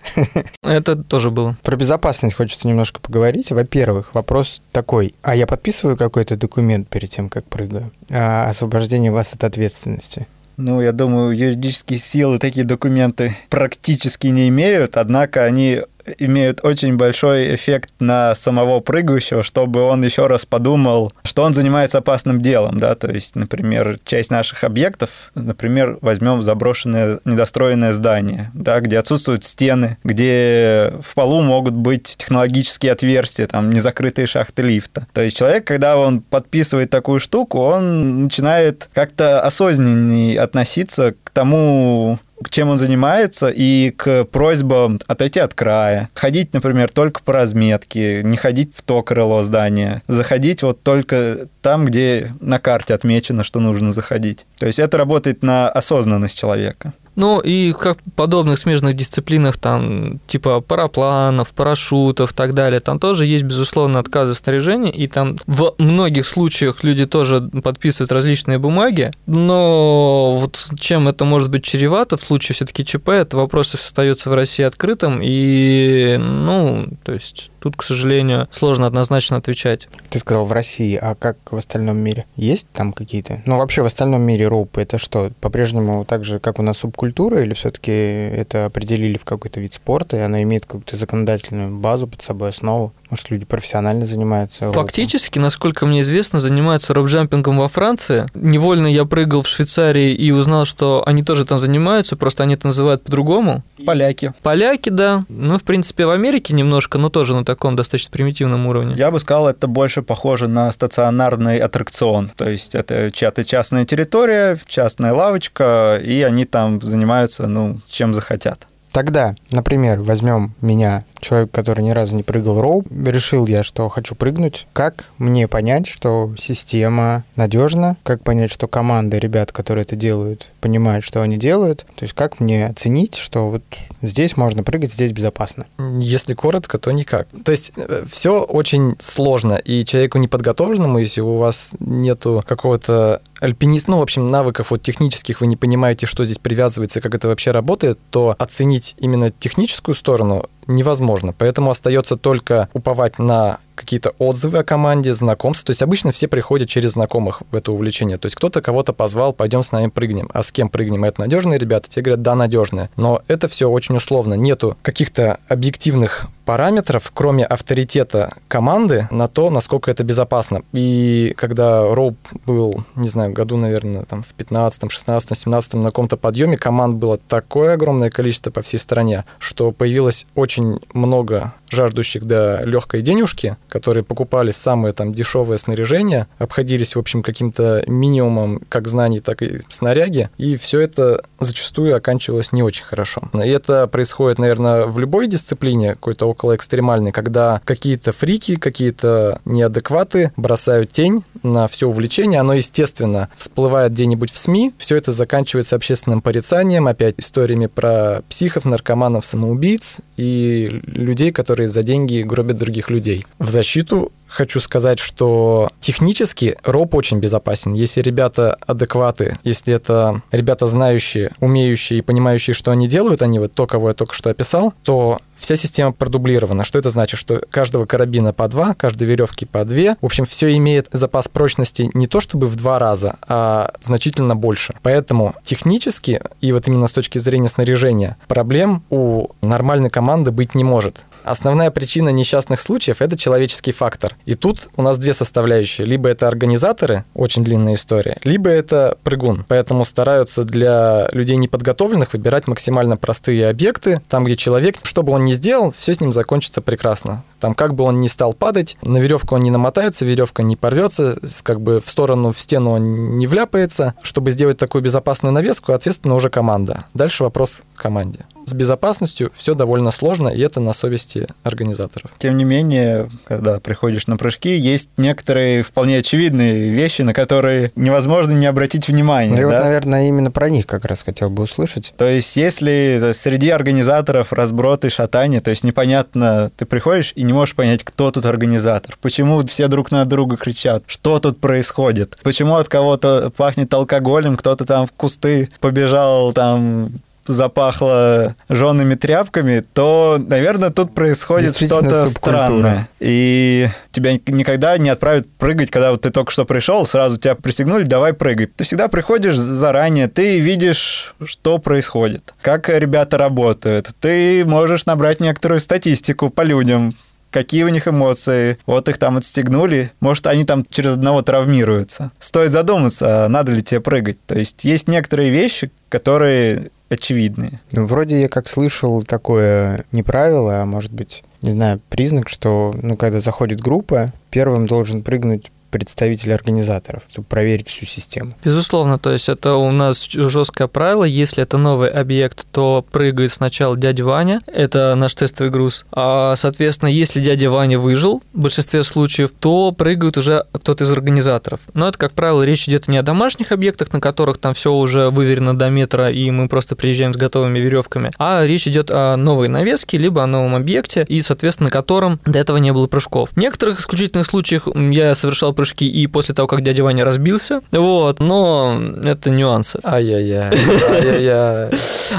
Это 0.63 0.95
тоже 0.95 1.29
было. 1.29 1.57
Про 1.61 1.75
безопасность 1.75 2.35
хочется 2.35 2.67
немножко 2.67 2.99
поговорить. 2.99 3.51
Во-первых, 3.51 4.13
вопрос 4.15 4.61
такой. 4.71 5.13
А 5.21 5.35
я 5.35 5.45
подписываю 5.45 5.97
какой-то 5.97 6.35
документ 6.37 6.87
перед 6.87 7.09
тем, 7.09 7.29
как 7.29 7.45
прыгаю? 7.45 7.91
А 8.09 8.49
освобождение 8.49 9.11
вас 9.11 9.33
от 9.33 9.43
ответственности. 9.43 10.27
Ну, 10.57 10.81
я 10.81 10.91
думаю, 10.91 11.35
юридические 11.35 11.99
силы 11.99 12.37
такие 12.37 12.65
документы 12.65 13.35
практически 13.49 14.27
не 14.27 14.47
имеют, 14.49 14.97
однако 14.97 15.43
они 15.43 15.81
имеют 16.17 16.59
очень 16.63 16.97
большой 16.97 17.55
эффект 17.55 17.93
на 17.99 18.35
самого 18.35 18.79
прыгающего, 18.79 19.43
чтобы 19.43 19.81
он 19.81 20.03
еще 20.03 20.27
раз 20.27 20.45
подумал, 20.45 21.13
что 21.23 21.43
он 21.43 21.53
занимается 21.53 21.99
опасным 21.99 22.41
делом, 22.41 22.79
да, 22.79 22.95
то 22.95 23.11
есть, 23.11 23.35
например, 23.35 23.97
часть 24.05 24.31
наших 24.31 24.63
объектов, 24.63 25.31
например, 25.35 25.97
возьмем 26.01 26.43
заброшенное 26.43 27.19
недостроенное 27.25 27.93
здание, 27.93 28.51
да, 28.53 28.79
где 28.79 28.99
отсутствуют 28.99 29.43
стены, 29.43 29.97
где 30.03 30.93
в 31.01 31.13
полу 31.13 31.41
могут 31.41 31.73
быть 31.73 32.15
технологические 32.17 32.91
отверстия, 32.91 33.47
там, 33.47 33.71
незакрытые 33.71 34.27
шахты 34.27 34.61
лифта. 34.63 35.07
То 35.13 35.21
есть 35.21 35.37
человек, 35.37 35.65
когда 35.65 35.97
он 35.97 36.21
подписывает 36.21 36.89
такую 36.89 37.19
штуку, 37.19 37.59
он 37.59 38.23
начинает 38.23 38.89
как-то 38.93 39.41
осознаннее 39.41 40.39
относиться 40.39 41.15
к 41.23 41.29
тому, 41.29 42.19
чем 42.49 42.69
он 42.69 42.77
занимается, 42.77 43.49
и 43.49 43.91
к 43.91 44.25
просьбам 44.25 44.99
отойти 45.07 45.39
от 45.39 45.53
края, 45.53 46.09
ходить, 46.13 46.53
например, 46.53 46.89
только 46.89 47.21
по 47.23 47.33
разметке, 47.33 48.21
не 48.23 48.37
ходить 48.37 48.73
в 48.75 48.81
то 48.81 49.03
крыло 49.03 49.43
здания, 49.43 50.01
заходить 50.07 50.63
вот 50.63 50.81
только 50.83 51.47
там, 51.61 51.85
где 51.85 52.31
на 52.39 52.59
карте 52.59 52.93
отмечено, 52.93 53.43
что 53.43 53.59
нужно 53.59 53.91
заходить. 53.91 54.45
То 54.57 54.67
есть 54.67 54.79
это 54.79 54.97
работает 54.97 55.43
на 55.43 55.69
осознанность 55.69 56.37
человека. 56.37 56.93
Ну 57.15 57.39
и 57.39 57.73
как 57.73 57.97
в 58.05 58.11
подобных 58.11 58.57
смежных 58.57 58.95
дисциплинах, 58.95 59.57
там, 59.57 60.19
типа 60.27 60.61
парапланов, 60.61 61.53
парашютов 61.53 62.31
и 62.31 62.35
так 62.35 62.53
далее, 62.53 62.79
там 62.79 62.99
тоже 62.99 63.25
есть, 63.25 63.43
безусловно, 63.43 63.99
отказы 63.99 64.33
в 64.33 64.37
снаряжении, 64.37 64.91
и 64.91 65.07
там 65.07 65.37
в 65.45 65.75
многих 65.77 66.25
случаях 66.25 66.83
люди 66.83 67.05
тоже 67.05 67.41
подписывают 67.41 68.11
различные 68.11 68.59
бумаги, 68.59 69.11
но 69.25 70.37
вот 70.39 70.57
чем 70.79 71.07
это 71.07 71.25
может 71.25 71.49
быть 71.49 71.63
чревато 71.63 72.17
в 72.17 72.21
случае 72.21 72.55
все-таки 72.55 72.85
ЧП, 72.85 73.09
это 73.09 73.37
вопрос 73.37 73.73
остается 73.73 74.29
в 74.29 74.33
России 74.33 74.63
открытым, 74.63 75.19
и, 75.21 76.17
ну, 76.17 76.87
то 77.03 77.13
есть 77.13 77.51
тут, 77.59 77.75
к 77.75 77.83
сожалению, 77.83 78.47
сложно 78.51 78.87
однозначно 78.87 79.37
отвечать. 79.37 79.87
Ты 80.09 80.19
сказал 80.19 80.45
в 80.45 80.51
России, 80.51 80.95
а 80.95 81.15
как 81.15 81.37
в 81.51 81.57
остальном 81.57 81.97
мире? 81.97 82.25
Есть 82.35 82.67
там 82.73 82.93
какие-то? 82.93 83.41
Ну, 83.45 83.57
вообще 83.57 83.81
в 83.81 83.85
остальном 83.85 84.21
мире 84.21 84.47
роупы 84.47 84.81
это 84.81 84.97
что? 84.97 85.29
По-прежнему 85.41 86.05
так 86.05 86.23
же, 86.23 86.39
как 86.39 86.57
у 86.57 86.63
нас 86.63 86.79
субкультура 86.79 87.00
культура, 87.01 87.41
или 87.41 87.55
все-таки 87.55 87.91
это 87.91 88.65
определили 88.65 89.17
в 89.17 89.25
какой-то 89.25 89.59
вид 89.59 89.73
спорта, 89.73 90.17
и 90.17 90.19
она 90.19 90.43
имеет 90.43 90.67
какую-то 90.67 90.95
законодательную 90.95 91.75
базу 91.75 92.07
под 92.07 92.21
собой, 92.21 92.49
основу? 92.49 92.93
Может, 93.11 93.29
люди 93.29 93.45
профессионально 93.45 94.05
занимаются? 94.05 94.71
Фактически, 94.71 95.37
насколько 95.37 95.85
мне 95.85 95.99
известно, 95.99 96.39
занимаются 96.39 96.93
робджампингом 96.93 97.59
во 97.59 97.67
Франции. 97.67 98.25
Невольно 98.33 98.87
я 98.87 99.03
прыгал 99.03 99.43
в 99.43 99.49
Швейцарии 99.49 100.13
и 100.13 100.31
узнал, 100.31 100.63
что 100.63 101.03
они 101.05 101.21
тоже 101.21 101.45
там 101.45 101.57
занимаются, 101.57 102.15
просто 102.15 102.43
они 102.43 102.53
это 102.53 102.67
называют 102.67 103.03
по-другому. 103.03 103.63
Поляки. 103.85 104.33
Поляки, 104.41 104.87
да. 104.87 105.25
Ну, 105.27 105.57
в 105.57 105.63
принципе, 105.63 106.05
в 106.05 106.09
Америке 106.11 106.53
немножко, 106.53 106.97
но 106.97 107.09
тоже 107.09 107.35
на 107.35 107.43
таком 107.43 107.75
достаточно 107.75 108.11
примитивном 108.11 108.65
уровне. 108.65 108.95
Я 108.95 109.11
бы 109.11 109.19
сказал, 109.19 109.49
это 109.49 109.67
больше 109.67 110.03
похоже 110.03 110.47
на 110.47 110.71
стационарный 110.71 111.59
аттракцион. 111.59 112.31
То 112.37 112.49
есть 112.49 112.75
это 112.75 113.11
чья-то 113.11 113.43
частная 113.43 113.83
территория, 113.83 114.57
частная 114.67 115.11
лавочка, 115.11 115.99
и 116.01 116.21
они 116.21 116.45
там 116.45 116.79
занимаются, 116.79 117.47
ну, 117.47 117.81
чем 117.89 118.13
захотят. 118.13 118.67
Тогда, 118.91 119.35
например, 119.51 120.01
возьмем 120.01 120.53
меня 120.61 121.05
человек, 121.19 121.51
который 121.51 121.83
ни 121.83 121.91
разу 121.91 122.15
не 122.15 122.23
прыгал 122.23 122.59
роуп, 122.59 122.87
решил 122.91 123.47
я, 123.47 123.63
что 123.63 123.87
хочу 123.89 124.15
прыгнуть. 124.15 124.67
Как 124.73 125.05
мне 125.17 125.47
понять, 125.47 125.87
что 125.87 126.33
система 126.37 127.23
надежна? 127.35 127.95
Как 128.03 128.23
понять, 128.23 128.51
что 128.51 128.67
команда 128.67 129.17
ребят, 129.17 129.51
которые 129.51 129.83
это 129.83 129.95
делают, 129.95 130.49
понимают, 130.59 131.05
что 131.05 131.21
они 131.21 131.37
делают? 131.37 131.85
То 131.95 132.03
есть 132.03 132.13
как 132.13 132.39
мне 132.39 132.67
оценить, 132.67 133.15
что 133.15 133.49
вот 133.49 133.63
здесь 134.01 134.35
можно 134.35 134.63
прыгать, 134.63 134.91
здесь 134.91 135.11
безопасно? 135.11 135.67
Если 135.97 136.33
коротко, 136.33 136.77
то 136.77 136.91
никак. 136.91 137.27
То 137.45 137.51
есть 137.51 137.71
э, 137.75 138.03
все 138.09 138.41
очень 138.41 138.95
сложно, 138.99 139.53
и 139.53 139.85
человеку 139.85 140.17
неподготовленному, 140.17 140.99
если 140.99 141.21
у 141.21 141.37
вас 141.37 141.71
нету 141.79 142.43
какого-то 142.45 143.21
альпинист, 143.41 143.87
ну, 143.87 143.97
в 143.97 144.01
общем, 144.01 144.29
навыков 144.29 144.71
вот 144.71 144.81
технических, 144.81 145.41
вы 145.41 145.47
не 145.47 145.57
понимаете, 145.57 146.05
что 146.05 146.23
здесь 146.23 146.37
привязывается, 146.37 147.01
как 147.01 147.15
это 147.15 147.27
вообще 147.27 147.51
работает, 147.51 147.99
то 148.11 148.35
оценить 148.37 148.95
именно 148.99 149.31
техническую 149.31 149.95
сторону 149.95 150.45
невозможно. 150.67 151.33
Поэтому 151.37 151.71
остается 151.71 152.15
только 152.15 152.69
уповать 152.73 153.19
на 153.19 153.59
какие-то 153.81 154.13
отзывы 154.19 154.59
о 154.59 154.63
команде, 154.63 155.13
знакомства. 155.13 155.67
То 155.67 155.71
есть 155.71 155.81
обычно 155.81 156.11
все 156.11 156.27
приходят 156.27 156.69
через 156.69 156.91
знакомых 156.91 157.41
в 157.49 157.55
это 157.55 157.71
увлечение. 157.71 158.17
То 158.17 158.27
есть 158.27 158.35
кто-то 158.35 158.61
кого-то 158.61 158.93
позвал, 158.93 159.33
пойдем 159.33 159.63
с 159.63 159.71
нами 159.71 159.87
прыгнем. 159.87 160.29
А 160.33 160.43
с 160.43 160.51
кем 160.51 160.69
прыгнем? 160.69 161.03
Это 161.03 161.21
надежные 161.21 161.57
ребята? 161.57 161.89
Те 161.89 162.01
говорят, 162.01 162.21
да, 162.21 162.35
надежные. 162.35 162.89
Но 162.95 163.21
это 163.27 163.47
все 163.47 163.69
очень 163.69 163.95
условно. 163.95 164.35
Нету 164.35 164.77
каких-то 164.83 165.39
объективных 165.47 166.27
параметров, 166.45 167.11
кроме 167.13 167.45
авторитета 167.45 168.33
команды, 168.47 169.07
на 169.09 169.27
то, 169.27 169.49
насколько 169.49 169.89
это 169.89 170.03
безопасно. 170.03 170.63
И 170.73 171.33
когда 171.37 171.83
Роуп 171.93 172.17
был, 172.45 172.83
не 172.95 173.07
знаю, 173.07 173.31
году, 173.31 173.57
наверное, 173.57 174.03
там 174.03 174.21
в 174.21 174.33
15, 174.33 174.91
16, 174.91 175.37
17 175.37 175.73
на 175.75 175.85
каком-то 175.85 176.17
подъеме, 176.17 176.57
команд 176.57 176.95
было 176.95 177.17
такое 177.17 177.73
огромное 177.73 178.09
количество 178.09 178.51
по 178.51 178.61
всей 178.61 178.77
стране, 178.79 179.23
что 179.39 179.71
появилось 179.71 180.25
очень 180.35 180.50
много 180.93 181.51
жаждущих 181.71 182.25
до 182.25 182.61
легкой 182.63 183.01
денежки, 183.01 183.57
которые 183.69 184.03
покупали 184.03 184.51
самое 184.51 184.93
там 184.93 185.13
дешевое 185.13 185.57
снаряжение, 185.57 186.27
обходились, 186.37 186.95
в 186.95 186.99
общем, 186.99 187.23
каким-то 187.23 187.83
минимумом 187.87 188.61
как 188.69 188.87
знаний, 188.87 189.21
так 189.21 189.41
и 189.41 189.61
снаряги, 189.69 190.29
и 190.37 190.55
все 190.57 190.81
это 190.81 191.23
зачастую 191.39 191.95
оканчивалось 191.95 192.51
не 192.51 192.61
очень 192.61 192.83
хорошо. 192.83 193.23
И 193.33 193.49
это 193.49 193.87
происходит, 193.87 194.37
наверное, 194.37 194.85
в 194.85 194.99
любой 194.99 195.27
дисциплине, 195.27 195.91
какой-то 195.91 196.27
около 196.27 196.55
экстремальной, 196.55 197.11
когда 197.11 197.61
какие-то 197.65 198.11
фрики, 198.11 198.55
какие-то 198.55 199.39
неадекваты 199.45 200.31
бросают 200.37 200.91
тень 200.91 201.23
на 201.43 201.67
все 201.67 201.87
увлечение, 201.87 202.39
оно, 202.39 202.53
естественно, 202.53 203.29
всплывает 203.35 203.93
где-нибудь 203.93 204.31
в 204.31 204.37
СМИ, 204.37 204.73
все 204.77 204.97
это 204.97 205.11
заканчивается 205.11 205.75
общественным 205.75 206.21
порицанием, 206.21 206.87
опять 206.87 207.15
историями 207.17 207.67
про 207.67 208.21
психов, 208.29 208.65
наркоманов, 208.65 209.25
самоубийц 209.25 210.01
и 210.17 210.67
людей, 210.85 211.31
которые 211.31 211.60
за 211.69 211.83
деньги 211.83 212.21
гробят 212.21 212.57
других 212.57 212.89
людей. 212.89 213.25
В 213.39 213.49
защиту 213.49 214.11
хочу 214.31 214.59
сказать, 214.59 214.99
что 214.99 215.69
технически 215.79 216.57
роп 216.63 216.95
очень 216.95 217.19
безопасен. 217.19 217.73
Если 217.73 218.01
ребята 218.01 218.57
адекваты, 218.65 219.37
если 219.43 219.73
это 219.73 220.21
ребята 220.31 220.67
знающие, 220.67 221.31
умеющие 221.39 221.99
и 221.99 222.01
понимающие, 222.01 222.53
что 222.53 222.71
они 222.71 222.87
делают, 222.87 223.21
они 223.21 223.39
вот 223.39 223.53
то, 223.53 223.67
кого 223.67 223.89
я 223.89 223.93
только 223.93 224.13
что 224.13 224.29
описал, 224.29 224.73
то 224.83 225.19
вся 225.41 225.55
система 225.55 225.91
продублирована. 225.91 226.63
Что 226.63 226.79
это 226.79 226.89
значит? 226.89 227.19
Что 227.19 227.41
каждого 227.49 227.85
карабина 227.85 228.31
по 228.31 228.47
два, 228.47 228.75
каждой 228.75 229.07
веревки 229.07 229.45
по 229.45 229.65
две. 229.65 229.97
В 229.99 230.05
общем, 230.05 230.25
все 230.25 230.55
имеет 230.55 230.87
запас 230.91 231.27
прочности 231.27 231.89
не 231.93 232.07
то 232.07 232.21
чтобы 232.21 232.47
в 232.47 232.55
два 232.55 232.79
раза, 232.79 233.17
а 233.27 233.73
значительно 233.81 234.35
больше. 234.35 234.75
Поэтому 234.83 235.35
технически, 235.43 236.21
и 236.39 236.51
вот 236.51 236.67
именно 236.67 236.87
с 236.87 236.93
точки 236.93 237.17
зрения 237.17 237.47
снаряжения, 237.47 238.17
проблем 238.27 238.83
у 238.89 239.29
нормальной 239.41 239.89
команды 239.89 240.31
быть 240.31 240.55
не 240.55 240.63
может. 240.63 241.05
Основная 241.23 241.71
причина 241.71 242.09
несчастных 242.09 242.59
случаев– 242.59 242.97
это 243.01 243.17
человеческий 243.17 243.71
фактор. 243.71 244.15
И 244.25 244.35
тут 244.35 244.69
у 244.75 244.81
нас 244.81 244.97
две 244.97 245.13
составляющие. 245.13 245.85
Либо 245.85 246.09
это 246.09 246.27
организаторы, 246.27 247.03
очень 247.13 247.43
длинная 247.43 247.75
история, 247.75 248.17
либо 248.23 248.49
это 248.49 248.97
прыгун. 249.03 249.45
Поэтому 249.47 249.85
стараются 249.85 250.43
для 250.43 251.07
людей 251.11 251.37
неподготовленных 251.37 252.13
выбирать 252.13 252.47
максимально 252.47 252.97
простые 252.97 253.49
объекты, 253.49 254.01
там, 254.07 254.25
где 254.25 254.35
человек, 254.35 254.77
что 254.83 255.03
бы 255.03 255.13
он 255.13 255.25
ни 255.31 255.35
сделал, 255.35 255.71
все 255.71 255.93
с 255.93 256.01
ним 256.01 256.11
закончится 256.11 256.61
прекрасно. 256.61 257.23
Там, 257.41 257.55
как 257.55 257.73
бы 257.73 257.83
он 257.83 257.99
ни 257.99 258.07
стал 258.07 258.33
падать, 258.33 258.77
на 258.81 258.97
веревку 258.97 259.35
он 259.35 259.41
не 259.41 259.51
намотается, 259.51 260.05
веревка 260.05 260.43
не 260.43 260.55
порвется, 260.55 261.17
как 261.43 261.59
бы 261.59 261.81
в 261.81 261.89
сторону, 261.89 262.31
в 262.31 262.39
стену 262.39 262.71
он 262.71 263.17
не 263.17 263.27
вляпается. 263.27 263.95
Чтобы 264.03 264.31
сделать 264.31 264.57
такую 264.57 264.83
безопасную 264.83 265.33
навеску, 265.33 265.73
ответственно 265.73 266.15
уже 266.15 266.29
команда. 266.29 266.85
Дальше 266.93 267.23
вопрос 267.23 267.63
к 267.75 267.81
команде. 267.81 268.19
С 268.45 268.53
безопасностью 268.53 269.31
все 269.35 269.53
довольно 269.53 269.91
сложно, 269.91 270.27
и 270.27 270.39
это 270.41 270.59
на 270.59 270.73
совести 270.73 271.27
организаторов. 271.43 272.11
Тем 272.17 272.37
не 272.37 272.43
менее, 272.43 273.09
когда 273.25 273.59
приходишь 273.59 274.07
на 274.07 274.17
прыжки, 274.17 274.55
есть 274.55 274.89
некоторые 274.97 275.63
вполне 275.63 275.97
очевидные 275.97 276.69
вещи, 276.69 277.01
на 277.01 277.13
которые 277.13 277.71
невозможно 277.75 278.33
не 278.33 278.45
обратить 278.45 278.87
внимания. 278.87 279.41
Ну, 279.41 279.49
да? 279.49 279.57
вот, 279.57 279.65
наверное, 279.65 280.07
именно 280.07 280.31
про 280.31 280.49
них 280.49 280.67
как 280.67 280.85
раз 280.85 281.03
хотел 281.03 281.29
бы 281.29 281.43
услышать. 281.43 281.93
То 281.97 282.07
есть, 282.07 282.35
если 282.35 283.11
среди 283.13 283.49
организаторов 283.49 284.33
разброд 284.33 284.85
и 284.85 284.89
шатание, 284.89 285.41
то 285.41 285.49
есть 285.49 285.63
непонятно, 285.63 286.51
ты 286.57 286.65
приходишь 286.65 287.13
и 287.15 287.23
не 287.23 287.30
можешь 287.31 287.55
понять, 287.55 287.83
кто 287.83 288.11
тут 288.11 288.25
организатор, 288.25 288.97
почему 289.01 289.45
все 289.45 289.67
друг 289.67 289.91
на 289.91 290.05
друга 290.05 290.37
кричат, 290.37 290.83
что 290.87 291.19
тут 291.19 291.39
происходит, 291.39 292.17
почему 292.23 292.55
от 292.55 292.69
кого-то 292.69 293.31
пахнет 293.35 293.73
алкоголем, 293.73 294.37
кто-то 294.37 294.65
там 294.65 294.85
в 294.85 294.91
кусты 294.91 295.49
побежал 295.59 296.33
там 296.33 296.91
запахло 297.27 298.35
жжеными 298.51 298.95
тряпками, 298.95 299.63
то, 299.73 300.19
наверное, 300.19 300.71
тут 300.71 300.93
происходит 300.93 301.55
что-то 301.55 302.07
странное. 302.07 302.89
И 302.99 303.69
тебя 303.91 304.13
никогда 304.13 304.77
не 304.77 304.89
отправят 304.89 305.27
прыгать, 305.37 305.69
когда 305.69 305.91
вот 305.91 306.01
ты 306.01 306.09
только 306.09 306.31
что 306.31 306.45
пришел, 306.45 306.85
сразу 306.85 307.19
тебя 307.19 307.35
пристегнули, 307.35 307.83
давай 307.83 308.13
прыгай. 308.13 308.47
Ты 308.47 308.63
всегда 308.63 308.87
приходишь 308.87 309.35
заранее, 309.35 310.07
ты 310.07 310.39
видишь, 310.39 311.13
что 311.23 311.57
происходит, 311.59 312.33
как 312.41 312.69
ребята 312.69 313.17
работают. 313.17 313.91
Ты 313.99 314.43
можешь 314.45 314.85
набрать 314.85 315.19
некоторую 315.19 315.59
статистику 315.59 316.29
по 316.29 316.41
людям, 316.41 316.95
какие 317.31 317.63
у 317.63 317.69
них 317.69 317.87
эмоции, 317.87 318.57
вот 318.65 318.87
их 318.89 318.97
там 318.97 319.17
отстегнули, 319.17 319.91
может, 319.99 320.27
они 320.27 320.45
там 320.45 320.65
через 320.69 320.93
одного 320.93 321.21
травмируются. 321.21 322.11
Стоит 322.19 322.51
задуматься, 322.51 323.27
надо 323.29 323.51
ли 323.53 323.63
тебе 323.63 323.79
прыгать. 323.79 324.17
То 324.27 324.37
есть 324.37 324.63
есть 324.65 324.87
некоторые 324.87 325.31
вещи, 325.31 325.71
которые 325.89 326.69
очевидные. 326.89 327.61
Ну, 327.71 327.85
вроде 327.85 328.21
я 328.21 328.29
как 328.29 328.47
слышал 328.47 329.01
такое 329.03 329.85
не 329.91 330.03
правило, 330.03 330.61
а 330.61 330.65
может 330.65 330.91
быть, 330.91 331.23
не 331.41 331.51
знаю, 331.51 331.79
признак, 331.89 332.27
что, 332.27 332.75
ну, 332.81 332.97
когда 332.97 333.21
заходит 333.21 333.61
группа, 333.61 334.11
первым 334.29 334.67
должен 334.67 335.01
прыгнуть 335.01 335.51
представитель 335.71 336.33
организаторов, 336.33 337.03
чтобы 337.09 337.27
проверить 337.27 337.69
всю 337.69 337.85
систему. 337.85 338.33
Безусловно, 338.43 338.99
то 338.99 339.11
есть 339.11 339.29
это 339.29 339.55
у 339.55 339.71
нас 339.71 340.07
жесткое 340.09 340.67
правило, 340.67 341.03
если 341.03 341.43
это 341.43 341.57
новый 341.57 341.89
объект, 341.89 342.45
то 342.51 342.85
прыгает 342.91 343.31
сначала 343.31 343.77
дядя 343.77 344.03
Ваня, 344.03 344.41
это 344.47 344.95
наш 344.95 345.15
тестовый 345.15 345.51
груз, 345.51 345.85
а, 345.91 346.35
соответственно, 346.35 346.89
если 346.89 347.21
дядя 347.21 347.49
Ваня 347.49 347.79
выжил, 347.79 348.21
в 348.33 348.39
большинстве 348.39 348.83
случаев, 348.83 349.31
то 349.39 349.71
прыгает 349.71 350.17
уже 350.17 350.45
кто-то 350.51 350.83
из 350.83 350.91
организаторов. 350.91 351.61
Но 351.73 351.87
это, 351.87 351.97
как 351.97 352.13
правило, 352.13 352.43
речь 352.43 352.67
идет 352.67 352.87
не 352.87 352.97
о 352.97 353.03
домашних 353.03 353.51
объектах, 353.51 353.93
на 353.93 353.99
которых 353.99 354.37
там 354.37 354.53
все 354.53 354.73
уже 354.73 355.09
выверено 355.09 355.57
до 355.57 355.69
метра, 355.69 356.09
и 356.09 356.29
мы 356.31 356.47
просто 356.47 356.75
приезжаем 356.75 357.13
с 357.13 357.17
готовыми 357.17 357.59
веревками, 357.59 358.11
а 358.17 358.45
речь 358.45 358.67
идет 358.67 358.89
о 358.91 359.15
новой 359.15 359.47
навеске, 359.47 359.97
либо 359.97 360.23
о 360.23 360.27
новом 360.27 360.55
объекте, 360.55 361.05
и, 361.07 361.21
соответственно, 361.21 361.67
на 361.67 361.71
котором 361.71 362.19
до 362.25 362.39
этого 362.39 362.57
не 362.57 362.73
было 362.73 362.87
прыжков. 362.87 363.29
В 363.31 363.37
некоторых 363.37 363.79
исключительных 363.79 364.25
случаях 364.25 364.67
я 364.75 365.15
совершал 365.15 365.53
прыжки 365.61 365.87
и 365.87 366.07
после 366.07 366.33
того, 366.33 366.47
как 366.47 366.61
дядя 366.61 366.83
Ваня 366.83 367.05
разбился, 367.05 367.61
вот, 367.71 368.19
но 368.19 368.81
это 369.03 369.29
нюансы. 369.29 369.79
Ай-яй-яй, 369.83 370.51
ай-яй-яй. 370.91 371.69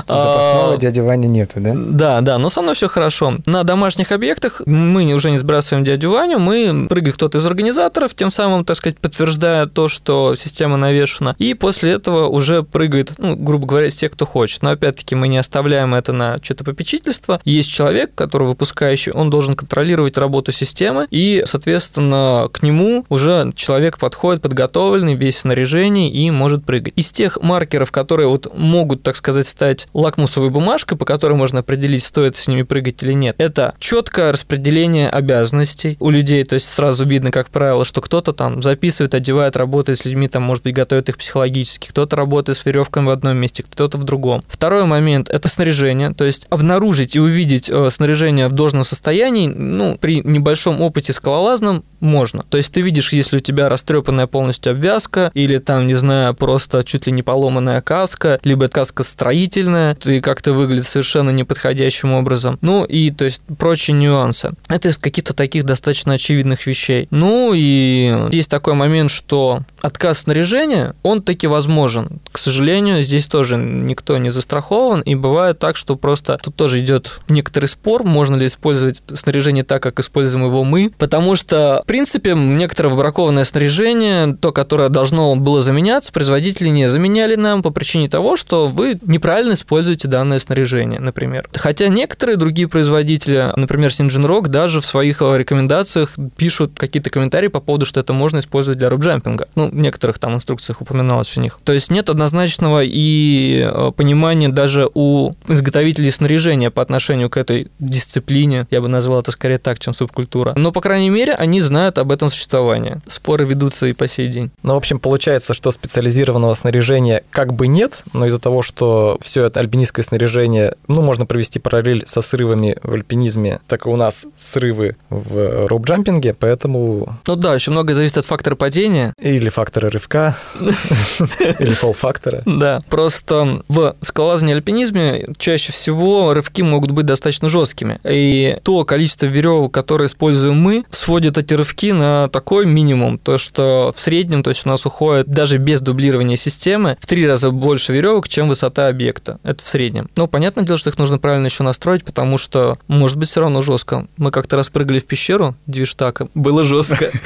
Запасного 0.07 0.76
дяди 0.76 1.01
Вани 1.01 1.26
нету, 1.26 1.55
да? 1.57 1.72
Да, 1.74 2.20
да, 2.20 2.38
но 2.38 2.51
со 2.51 2.62
мной 2.62 2.74
все 2.74 2.88
хорошо. 2.88 3.38
На 3.47 3.64
домашних 3.64 4.12
объектах 4.12 4.62
мы 4.64 5.12
уже 5.12 5.30
не 5.30 5.38
сбрасываем 5.38 5.84
дядю 5.84 6.12
Ваню, 6.12 6.38
мы 6.38 6.86
прыгает 6.88 7.16
кто-то 7.16 7.38
из 7.38 7.47
организаторов, 7.47 8.14
тем 8.14 8.30
самым, 8.30 8.64
так 8.64 8.76
сказать, 8.76 8.99
подтверждая 8.99 9.66
то, 9.66 9.88
что 9.88 10.36
система 10.36 10.76
навешена, 10.76 11.34
и 11.38 11.55
после 11.55 11.93
этого 11.93 12.28
уже 12.28 12.62
прыгает, 12.62 13.14
ну, 13.18 13.34
грубо 13.34 13.66
говоря, 13.66 13.90
те, 13.90 14.09
кто 14.09 14.24
хочет. 14.24 14.62
Но 14.62 14.70
опять-таки 14.70 15.14
мы 15.14 15.26
не 15.26 15.38
оставляем 15.38 15.95
это 15.95 16.12
на 16.12 16.38
что-то 16.43 16.64
попечительство. 16.64 17.40
Есть 17.45 17.70
человек, 17.70 18.14
который 18.14 18.47
выпускающий, 18.47 19.11
он 19.12 19.30
должен 19.30 19.55
контролировать 19.55 20.16
работу 20.16 20.53
системы, 20.53 21.07
и, 21.11 21.43
соответственно, 21.47 22.49
к 22.53 22.62
нему 22.62 23.05
уже 23.09 23.31
человек 23.54 23.98
подходит 23.98 24.42
подготовленный, 24.42 25.14
весь 25.14 25.36
в 25.36 25.40
снаряжении 25.40 26.10
и 26.10 26.30
может 26.30 26.64
прыгать. 26.64 26.92
Из 26.96 27.12
тех 27.12 27.40
маркеров, 27.42 27.90
которые 27.90 28.28
вот 28.28 28.56
могут, 28.56 29.02
так 29.02 29.16
сказать, 29.16 29.46
стать 29.46 29.88
лакмусовой 29.92 30.50
бумажкой, 30.50 30.98
по 30.98 31.04
которой 31.04 31.34
можно 31.34 31.60
определить, 31.60 32.04
стоит 32.04 32.36
с 32.36 32.48
ними 32.48 32.62
прыгать 32.62 33.02
или 33.02 33.12
нет, 33.12 33.36
это 33.38 33.74
четкое 33.78 34.32
распределение 34.32 35.08
обязанностей 35.08 35.96
у 36.00 36.10
людей, 36.10 36.44
то 36.44 36.54
есть 36.54 36.72
сразу 36.72 37.04
видно, 37.04 37.30
как 37.30 37.50
правило, 37.50 37.84
что 37.84 38.00
кто-то 38.00 38.32
там 38.32 38.62
записывает, 38.62 39.14
одевает, 39.14 39.56
работает 39.56 39.98
с 39.98 40.04
людьми, 40.04 40.28
там, 40.28 40.42
может 40.42 40.64
быть, 40.64 40.74
готовит 40.74 41.08
их 41.08 41.18
психологически, 41.18 41.88
кто-то 41.88 42.16
работает 42.16 42.58
с 42.58 42.64
веревками 42.64 43.06
в 43.06 43.10
одном 43.10 43.36
месте, 43.36 43.62
кто-то 43.62 43.98
в 43.98 44.04
другом. 44.04 44.44
Второй 44.48 44.84
момент– 44.84 45.28
это 45.30 45.48
снаряжение, 45.48 46.12
то 46.14 46.24
есть 46.24 46.46
обнаружить 46.50 47.16
и 47.16 47.20
увидеть 47.20 47.70
э, 47.70 47.90
снаряжение 47.90 48.48
в 48.48 48.52
должном 48.52 48.84
состоянии, 48.84 49.46
ну, 49.46 49.96
при 50.00 50.20
небольшом 50.20 50.80
опыте 50.80 51.12
скалолазном 51.12 51.84
можно. 52.00 52.44
То 52.48 52.56
есть 52.56 52.72
ты 52.72 52.80
видишь, 52.80 53.12
если 53.22 53.36
у 53.36 53.40
тебя 53.40 53.68
растрепанная 53.68 54.26
полностью 54.26 54.72
обвязка, 54.72 55.30
или 55.34 55.58
там, 55.58 55.86
не 55.86 55.94
знаю, 55.94 56.34
просто 56.34 56.82
чуть 56.84 57.06
ли 57.06 57.12
не 57.12 57.22
поломанная 57.22 57.80
каска, 57.80 58.40
либо 58.42 58.68
каска 58.68 59.04
строительная, 59.04 59.96
и 60.04 60.20
как-то 60.20 60.52
выглядит 60.52 60.88
совершенно 60.88 61.30
неподходящим 61.30 62.12
образом. 62.12 62.58
Ну 62.60 62.84
и, 62.84 63.10
то 63.10 63.24
есть, 63.24 63.42
прочие 63.58 63.96
нюансы. 63.96 64.50
Это 64.68 64.88
из 64.88 64.98
каких-то 64.98 65.34
таких 65.34 65.64
достаточно 65.64 66.14
очевидных 66.14 66.66
вещей. 66.66 67.06
Ну 67.10 67.52
и 67.54 68.28
есть 68.32 68.50
такой 68.50 68.74
момент, 68.74 69.10
что 69.10 69.60
отказ 69.82 70.20
снаряжения, 70.20 70.94
он 71.02 71.22
таки 71.22 71.46
возможен. 71.46 72.20
К 72.30 72.38
сожалению, 72.38 73.02
здесь 73.02 73.26
тоже 73.26 73.56
никто 73.56 74.16
не 74.18 74.30
застрахован, 74.30 75.00
и 75.00 75.14
бывает 75.14 75.58
так, 75.58 75.76
что 75.76 75.96
просто 75.96 76.38
тут 76.42 76.54
тоже 76.56 76.80
идет 76.80 77.20
некоторый 77.28 77.66
спор, 77.66 78.04
можно 78.04 78.36
ли 78.36 78.46
использовать 78.46 79.02
снаряжение 79.12 79.64
так, 79.64 79.82
как 79.82 80.00
используем 80.00 80.46
его 80.46 80.64
мы, 80.64 80.92
потому 80.96 81.34
что, 81.34 81.80
в 81.82 81.86
принципе, 81.86 82.34
некоторое 82.34 82.88
выбракованное 82.88 83.44
снаряжение, 83.44 84.34
то, 84.34 84.52
которое 84.52 84.88
должно 84.88 85.34
было 85.36 85.60
заменяться, 85.60 86.12
производители 86.12 86.68
не 86.68 86.88
заменяли 86.88 87.34
нам 87.34 87.62
по 87.62 87.70
причине 87.70 88.08
того, 88.08 88.36
что 88.36 88.68
вы 88.68 88.98
неправильно 89.04 89.54
используете 89.54 90.08
данное 90.08 90.38
снаряжение, 90.38 91.00
например. 91.00 91.48
Хотя 91.54 91.88
некоторые 91.88 92.36
другие 92.36 92.68
производители, 92.68 93.52
например, 93.56 93.90
Sinjin 93.90 94.26
Rock, 94.26 94.48
даже 94.48 94.80
в 94.80 94.86
своих 94.86 95.20
рекомендациях 95.20 96.14
пишут 96.36 96.72
какие-то 96.76 97.10
комментарии 97.10 97.48
по 97.48 97.60
поводу, 97.60 97.86
что 97.86 98.00
это 98.00 98.12
можно 98.12 98.38
использовать 98.38 98.78
для 98.78 98.88
робджампинга. 98.88 99.48
Ну, 99.54 99.71
некоторых 99.72 100.18
там 100.18 100.34
инструкциях 100.34 100.80
упоминалось 100.80 101.36
у 101.36 101.40
них. 101.40 101.58
То 101.64 101.72
есть 101.72 101.90
нет 101.90 102.08
однозначного 102.08 102.82
и 102.84 103.62
э, 103.64 103.92
понимания 103.96 104.48
даже 104.48 104.88
у 104.94 105.32
изготовителей 105.48 106.10
снаряжения 106.10 106.70
по 106.70 106.82
отношению 106.82 107.30
к 107.30 107.36
этой 107.36 107.68
дисциплине. 107.78 108.66
Я 108.70 108.80
бы 108.80 108.88
назвал 108.88 109.20
это 109.20 109.30
скорее 109.30 109.58
так, 109.58 109.78
чем 109.78 109.94
субкультура. 109.94 110.52
Но, 110.56 110.72
по 110.72 110.80
крайней 110.80 111.10
мере, 111.10 111.34
они 111.34 111.62
знают 111.62 111.98
об 111.98 112.12
этом 112.12 112.30
существовании. 112.30 113.00
Споры 113.08 113.44
ведутся 113.44 113.86
и 113.86 113.92
по 113.92 114.06
сей 114.06 114.28
день. 114.28 114.50
Ну, 114.62 114.74
в 114.74 114.76
общем, 114.76 114.98
получается, 114.98 115.54
что 115.54 115.70
специализированного 115.70 116.54
снаряжения 116.54 117.22
как 117.30 117.52
бы 117.52 117.66
нет, 117.66 118.02
но 118.12 118.26
из-за 118.26 118.40
того, 118.40 118.62
что 118.62 119.18
все 119.20 119.46
это 119.46 119.60
альпинистское 119.60 120.04
снаряжение, 120.04 120.74
ну, 120.88 121.02
можно 121.02 121.26
провести 121.26 121.58
параллель 121.58 122.04
со 122.06 122.20
срывами 122.20 122.76
в 122.82 122.92
альпинизме, 122.92 123.60
так 123.66 123.86
и 123.86 123.88
у 123.88 123.96
нас 123.96 124.26
срывы 124.36 124.96
в 125.10 125.66
роуп-джампинге, 125.66 126.34
поэтому... 126.38 127.18
Ну 127.26 127.36
да, 127.36 127.52
очень 127.52 127.72
многое 127.72 127.94
зависит 127.94 128.18
от 128.18 128.26
фактора 128.26 128.54
падения. 128.54 129.14
Или 129.20 129.48
фактора 129.48 129.61
рывка, 129.74 130.36
или 130.60 131.70
фол-фактора. 131.70 132.42
Да, 132.46 132.80
просто 132.88 133.62
в 133.68 133.96
скалолазании 134.00 134.54
альпинизме 134.54 135.26
чаще 135.38 135.72
всего 135.72 136.34
рывки 136.34 136.62
могут 136.62 136.90
быть 136.90 137.06
достаточно 137.06 137.48
жесткими. 137.48 138.00
И 138.04 138.58
то 138.62 138.84
количество 138.84 139.26
веревок, 139.26 139.72
которое 139.72 140.06
используем 140.06 140.60
мы, 140.60 140.84
сводит 140.90 141.38
эти 141.38 141.54
рывки 141.54 141.92
на 141.92 142.28
такой 142.28 142.66
минимум, 142.66 143.18
то 143.18 143.38
что 143.38 143.92
в 143.94 144.00
среднем, 144.00 144.42
то 144.42 144.50
есть 144.50 144.66
у 144.66 144.68
нас 144.68 144.86
уходит 144.86 145.28
даже 145.28 145.58
без 145.58 145.80
дублирования 145.80 146.36
системы 146.36 146.96
в 147.00 147.06
три 147.06 147.26
раза 147.26 147.50
больше 147.50 147.92
веревок, 147.92 148.28
чем 148.28 148.48
высота 148.48 148.88
объекта. 148.88 149.38
Это 149.42 149.62
в 149.62 149.66
среднем. 149.66 150.10
Но 150.16 150.26
понятное 150.26 150.64
дело, 150.64 150.78
что 150.78 150.90
их 150.90 150.98
нужно 150.98 151.18
правильно 151.18 151.46
еще 151.46 151.62
настроить, 151.62 152.04
потому 152.04 152.38
что 152.38 152.78
может 152.88 153.16
быть 153.16 153.28
все 153.28 153.40
равно 153.40 153.62
жестко. 153.62 154.06
Мы 154.16 154.30
как-то 154.30 154.56
раз 154.56 154.68
прыгали 154.68 154.98
в 154.98 155.06
пещеру 155.06 155.56
Двиштака, 155.66 156.28
было 156.34 156.64
жестко. 156.64 157.10